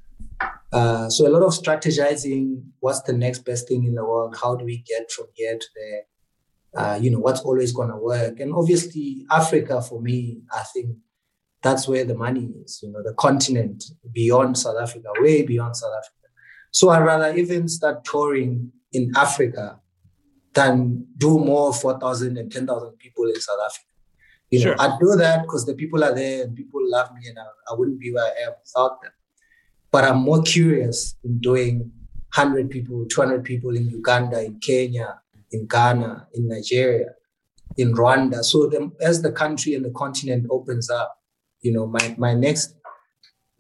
Uh, 0.73 1.09
so 1.09 1.27
a 1.27 1.33
lot 1.33 1.43
of 1.43 1.53
strategizing, 1.53 2.63
what's 2.81 3.03
the 3.03 3.15
next 3.15 3.41
best 3.41 3.67
thing 3.67 3.85
in 3.85 3.95
the 3.95 4.05
world? 4.05 4.37
How 4.41 4.55
do 4.55 4.65
we 4.65 4.79
get 4.87 5.11
from 5.11 5.27
here 5.35 5.57
to 5.59 5.67
there? 5.75 6.03
Uh, 6.77 6.97
you 7.01 7.11
know, 7.11 7.19
what's 7.19 7.41
always 7.41 7.73
going 7.73 7.89
to 7.89 7.97
work? 7.97 8.39
And 8.41 8.53
obviously, 8.53 9.27
Africa 9.31 9.81
for 9.81 10.03
me, 10.03 10.43
I 10.53 10.65
think 10.75 10.97
that's 11.63 11.89
where 11.89 12.05
the 12.05 12.15
money 12.15 12.53
is, 12.63 12.81
you 12.83 12.93
know, 12.93 13.03
the 13.03 13.15
continent 13.15 13.83
beyond 14.13 14.59
South 14.59 14.77
Africa, 14.81 15.09
way 15.19 15.43
beyond 15.43 15.77
South 15.77 15.95
Africa. 15.97 16.28
So 16.71 16.91
I'd 16.91 17.05
rather 17.05 17.35
even 17.37 17.69
start 17.69 18.05
touring 18.05 18.73
in 18.93 19.13
Africa 19.17 19.81
than 20.55 21.07
do 21.17 21.39
more 21.39 21.73
4,000 21.73 22.37
and 22.37 22.51
10,000 22.51 22.93
people 22.99 23.27
in 23.27 23.41
South 23.41 23.59
Africa. 23.65 23.85
You 24.51 24.65
know, 24.65 24.75
I'd 24.79 24.99
do 24.99 25.15
that 25.17 25.43
because 25.43 25.67
the 25.67 25.75
people 25.75 26.03
are 26.03 26.15
there 26.15 26.45
and 26.45 26.57
people 26.57 26.81
love 26.83 27.13
me 27.15 27.29
and 27.29 27.39
I, 27.39 27.43
I 27.71 27.75
wouldn't 27.77 28.01
be 28.01 28.13
where 28.13 28.25
I 28.25 28.47
am 28.47 28.53
without 28.65 29.03
them. 29.03 29.13
But 29.91 30.05
I'm 30.05 30.19
more 30.19 30.43
curious 30.43 31.15
in 31.23 31.39
doing 31.39 31.93
100 32.35 32.71
people, 32.71 33.07
200 33.07 33.45
people 33.45 33.77
in 33.77 33.89
Uganda, 33.89 34.43
in 34.45 34.59
Kenya, 34.61 35.21
in 35.51 35.67
Ghana, 35.67 36.29
in 36.35 36.49
Nigeria, 36.49 37.11
in 37.77 37.95
Rwanda. 37.95 38.43
So 38.43 38.67
the, 38.67 38.91
as 39.01 39.23
the 39.23 39.33
country 39.33 39.75
and 39.75 39.85
the 39.85 39.91
continent 39.91 40.47
opens 40.51 40.91
up, 40.91 41.19
you 41.61 41.73
know, 41.73 41.87
my, 41.87 42.15
my 42.19 42.35
next, 42.35 42.75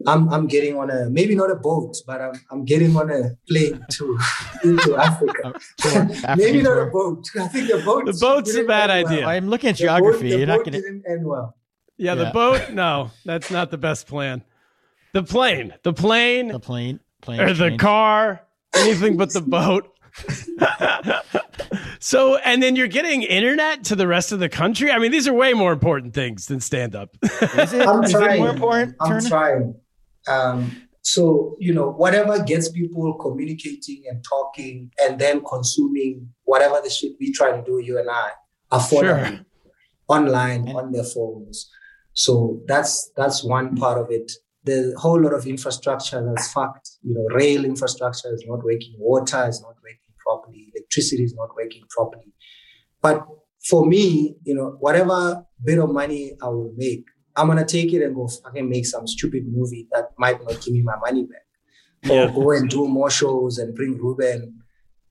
I'm, 0.06 0.28
I'm 0.32 0.46
getting 0.46 0.76
on 0.76 0.90
a, 0.90 1.10
maybe 1.10 1.34
not 1.34 1.50
a 1.50 1.56
boat, 1.56 1.96
but 2.06 2.20
I'm, 2.20 2.32
I'm 2.50 2.64
getting 2.64 2.96
on 2.96 3.10
a 3.10 3.30
plane 3.48 3.84
to, 3.92 4.18
into 4.62 4.96
Africa. 4.96 5.54
maybe 6.36 6.62
not 6.62 6.78
a 6.78 6.86
boat. 6.86 7.26
I 7.38 7.48
think 7.48 7.68
the 7.68 7.82
boat. 7.84 8.06
The 8.06 8.12
boat's 8.20 8.54
a 8.54 8.62
bad 8.64 8.90
end 8.90 9.04
well. 9.04 9.12
idea. 9.14 9.26
I'm 9.26 9.48
looking 9.48 9.70
at 9.70 9.76
The 9.76 9.82
geography. 9.84 10.30
the 10.30 10.38
You're 10.38 10.46
not 10.46 10.58
boat 10.58 10.66
going 10.66 10.72
to. 10.74 10.80
didn't 10.80 11.04
end 11.08 11.26
well. 11.26 11.56
Yeah, 11.96 12.14
the 12.14 12.30
boat. 12.32 12.70
No, 12.70 13.10
that's 13.24 13.50
not 13.50 13.72
the 13.72 13.78
best 13.78 14.06
plan. 14.06 14.44
The 15.14 15.24
plane, 15.24 15.74
the 15.82 15.92
plane, 15.92 16.48
The 16.48 16.60
plane, 16.60 17.00
plane, 17.22 17.40
or 17.40 17.48
the 17.52 17.66
train. 17.68 17.78
car, 17.78 18.42
anything 18.76 19.16
but 19.16 19.32
the 19.32 19.40
boat. 19.40 19.92
so, 21.98 22.36
and 22.36 22.62
then 22.62 22.76
you're 22.76 22.86
getting 22.88 23.22
internet 23.22 23.84
to 23.84 23.96
the 23.96 24.06
rest 24.06 24.30
of 24.32 24.38
the 24.38 24.48
country. 24.48 24.90
I 24.92 24.98
mean, 24.98 25.10
these 25.10 25.26
are 25.26 25.32
way 25.32 25.54
more 25.54 25.72
important 25.72 26.14
things 26.14 26.46
than 26.46 26.60
stand 26.60 26.94
up. 26.94 27.16
Is 27.22 27.72
it, 27.72 27.86
I'm 27.86 28.04
is 28.04 28.14
it 28.14 28.18
trying. 28.18 28.40
more 28.40 28.50
important? 28.50 28.96
I'm 29.00 29.08
Turner? 29.10 29.28
trying. 29.28 29.74
Um, 30.28 30.82
so 31.02 31.56
you 31.58 31.72
know, 31.72 31.90
whatever 31.90 32.42
gets 32.42 32.68
people 32.70 33.14
communicating 33.14 34.02
and 34.08 34.22
talking, 34.28 34.90
and 35.00 35.18
then 35.18 35.42
consuming 35.44 36.28
whatever 36.44 36.80
the 36.82 36.90
shit 36.90 37.12
we 37.20 37.32
try 37.32 37.50
to 37.56 37.62
do, 37.64 37.78
you 37.78 37.98
and 37.98 38.08
I, 38.10 38.30
affordably, 38.72 39.36
Sure. 39.36 39.46
online 40.08 40.68
And- 40.68 40.76
on 40.76 40.92
their 40.92 41.04
phones. 41.04 41.70
So 42.12 42.60
that's 42.66 43.10
that's 43.16 43.44
one 43.44 43.76
part 43.76 43.98
of 43.98 44.10
it. 44.10 44.32
The 44.64 44.92
whole 44.98 45.20
lot 45.22 45.32
of 45.32 45.46
infrastructure 45.46 46.20
that's 46.26 46.52
fucked. 46.52 46.88
You 47.02 47.14
know, 47.14 47.26
rail 47.34 47.64
infrastructure 47.64 48.32
is 48.34 48.44
not 48.46 48.64
working, 48.64 48.94
water 48.98 49.46
is 49.48 49.62
not 49.62 49.76
working 49.82 50.12
properly, 50.26 50.72
electricity 50.74 51.22
is 51.24 51.34
not 51.34 51.50
working 51.56 51.84
properly. 51.88 52.32
But 53.00 53.24
for 53.68 53.86
me, 53.86 54.34
you 54.42 54.54
know, 54.54 54.76
whatever 54.80 55.44
bit 55.64 55.78
of 55.78 55.90
money 55.90 56.32
I 56.42 56.48
will 56.48 56.72
make, 56.76 57.04
I'm 57.38 57.46
gonna 57.46 57.64
take 57.64 57.92
it 57.92 58.02
and 58.04 58.14
go 58.14 58.26
fucking 58.28 58.68
make 58.68 58.86
some 58.86 59.06
stupid 59.06 59.44
movie 59.56 59.86
that 59.92 60.10
might 60.18 60.38
not 60.44 60.60
give 60.62 60.74
me 60.74 60.82
my 60.82 60.96
money 60.96 61.24
back. 61.24 61.46
Or 62.10 62.14
Yeah. 62.16 62.32
go 62.34 62.50
and 62.52 62.68
do 62.68 62.86
more 62.88 63.10
shows 63.10 63.58
and 63.58 63.74
bring 63.74 63.96
Ruben 63.96 64.60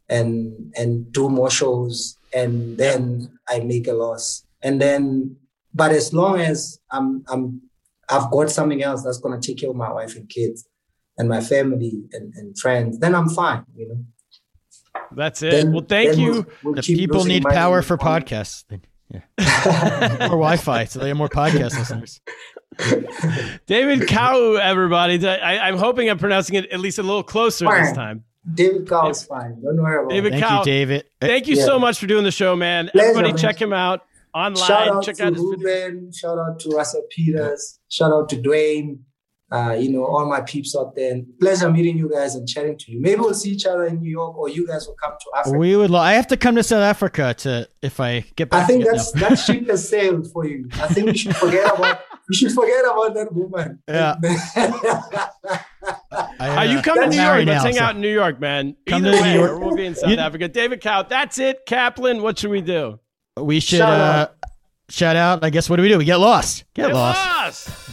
and 0.10 0.74
and 0.78 1.12
do 1.12 1.30
more 1.30 1.50
shows 1.50 2.18
and 2.34 2.78
then 2.78 3.02
I 3.50 3.60
make 3.62 3.88
a 3.88 3.94
loss. 3.94 4.44
And 4.62 4.82
then 4.82 5.36
but 5.74 5.92
as 5.92 6.14
long 6.14 6.40
as 6.40 6.80
I'm 6.92 7.24
I'm 7.28 7.62
I've 8.10 8.32
got 8.32 8.50
something 8.52 8.82
else 8.84 9.04
that's 9.04 9.20
gonna 9.20 9.40
take 9.42 9.58
care 9.60 9.70
of 9.70 9.76
my 9.76 9.92
wife 9.92 10.16
and 10.16 10.28
kids 10.30 10.66
and 11.18 11.28
my 11.28 11.42
family 11.42 11.94
and, 12.14 12.34
and 12.36 12.58
friends, 12.58 13.00
then 13.00 13.14
I'm 13.16 13.28
fine, 13.30 13.64
you 13.76 13.88
know. 13.90 14.00
That's 15.12 15.42
it. 15.42 15.52
Then- 15.52 15.72
well, 15.74 15.86
thank 15.88 16.18
you. 16.18 16.32
we'll- 16.32 16.46
we'll 16.64 16.74
The 16.76 16.82
people 16.84 17.24
need 17.26 17.44
power 17.44 17.82
for 17.82 17.98
podcasts. 17.98 18.64
Yeah. 19.10 19.22
more 20.20 20.30
Wi-Fi, 20.38 20.86
so 20.86 20.99
they 20.99 21.08
have 21.10 21.18
more 21.18 21.30
podcast 21.30 21.78
listeners. 21.78 22.20
David 23.66 24.08
Kau, 24.08 24.55
everybody. 24.55 25.26
I, 25.28 25.68
I'm 25.68 25.78
hoping 25.78 26.10
I'm 26.10 26.18
pronouncing 26.20 26.55
it 26.55 26.70
at 26.72 26.80
least 26.80 26.99
a 26.99 27.03
little 27.03 27.24
closer 27.24 27.66
this 27.66 27.88
Fine. 27.88 27.95
time. 27.95 28.24
David 28.53 28.88
Kau 28.88 29.10
is 29.10 29.24
fine. 29.24 29.62
Don't 29.62 29.76
worry 29.82 29.97
about 29.99 30.10
David 30.10 30.34
it. 30.34 30.39
Thank 30.39 30.45
Kau. 30.45 30.60
you, 30.60 30.66
David. 30.66 31.05
Thank 31.20 31.47
you 31.47 31.55
Yeah. 31.58 31.66
so 31.66 31.80
much 31.80 31.99
for 31.99 32.08
doing 32.08 32.24
the 32.24 32.32
show, 32.32 32.55
man. 32.55 32.89
Pleasure, 32.89 33.10
Everybody, 33.10 33.34
man. 33.34 33.38
check 33.38 33.62
him 33.62 33.74
out 33.74 34.01
online. 34.34 34.55
Shout 34.68 34.88
out 34.88 35.03
check 35.03 35.16
to 35.18 35.26
out 35.26 35.34
his 35.34 35.41
video. 35.43 35.58
Ruben. 35.68 36.12
Shout 36.14 36.38
out 36.38 36.60
to 36.62 36.70
Russell 36.70 37.03
Peters. 37.10 37.80
Shout 37.89 38.12
out 38.12 38.30
to 38.30 38.38
Dwayne. 38.38 38.99
Uh, 39.50 39.72
you 39.80 39.89
know, 39.89 40.04
all 40.06 40.26
my 40.30 40.41
peeps 40.41 40.76
out 40.76 40.93
there. 40.93 41.14
And 41.14 41.26
pleasure 41.39 41.72
meeting 41.72 41.98
you 41.98 42.10
guys 42.12 42.36
and 42.36 42.45
chatting 42.45 42.78
to 42.80 42.91
you. 42.91 43.00
Maybe 43.00 43.22
we'll 43.22 43.34
see 43.34 43.52
each 43.52 43.66
other 43.66 43.86
in 43.86 44.02
New 44.02 44.10
York 44.10 44.38
or 44.38 44.50
you 44.50 44.68
guys 44.68 44.86
will 44.88 44.95
come 45.02 45.14
to 45.18 45.39
Africa. 45.39 45.58
We 45.58 45.76
would. 45.78 45.89
Lo- 45.89 46.00
I 46.02 46.14
have 46.14 46.28
to 46.28 46.38
come 46.38 46.56
to 46.56 46.64
South 46.64 46.82
Africa 46.84 47.34
to 47.39 47.70
if 47.82 48.02
I 48.02 48.26
get 48.36 48.50
back. 48.50 48.64
I 48.64 48.68
think 48.68 48.84
to 48.84 48.91
that's 48.91 49.12
that 49.14 49.36
ship 49.38 49.70
has 49.70 49.88
sailed 49.88 50.30
for 50.34 50.45
you. 50.45 50.68
I 50.74 50.88
think 50.88 51.08
you 51.08 51.16
should 51.18 51.36
forget 51.38 51.74
about 51.78 52.02
you 52.30 52.38
should 52.38 52.52
forget 52.52 52.84
about 52.84 53.14
that 53.14 53.34
woman. 53.34 53.80
Yeah. 53.88 54.16
I, 56.40 56.57
Are 56.57 56.65
you 56.65 56.80
uh, 56.80 56.82
coming 56.82 57.03
to 57.03 57.10
New 57.10 57.15
York? 57.15 57.28
married 57.28 57.48
Let's 57.48 57.64
now, 57.64 57.69
hang 57.69 57.74
so- 57.76 57.84
out 57.84 57.95
in 57.95 58.02
New 58.02 58.14
York, 58.14 58.40
man. 58.41 58.76
Come 58.86 59.06
Either 59.06 59.15
to 59.18 59.22
way, 59.24 59.34
New 59.34 59.40
York. 59.40 59.60
we'll 59.61 59.76
be 59.76 59.86
in 59.86 59.95
South 59.95 60.10
You- 60.10 60.18
Africa. 60.18 60.48
David 60.49 60.82
Kau, 60.82 61.03
that's 61.03 61.40
it. 61.40 61.65
Kaplan, 61.65 62.22
what 62.22 62.38
should 62.40 62.52
we 62.52 62.61
do? 62.61 62.99
We 63.38 63.60
should 63.60 63.78
Shout 63.80 63.90
uh, 63.99 64.03
out. 64.03 64.36
shout 64.90 65.15
out. 65.15 65.44
I 65.44 65.49
guess 65.52 65.69
what 65.69 65.78
do 65.78 65.84
we 65.84 65.90
do? 65.90 65.98
We 65.98 66.06
get 66.06 66.18
lost. 66.18 66.65
Get, 66.74 66.88
Get 66.88 66.95
lost. 66.95 67.68
lost. 67.68 67.86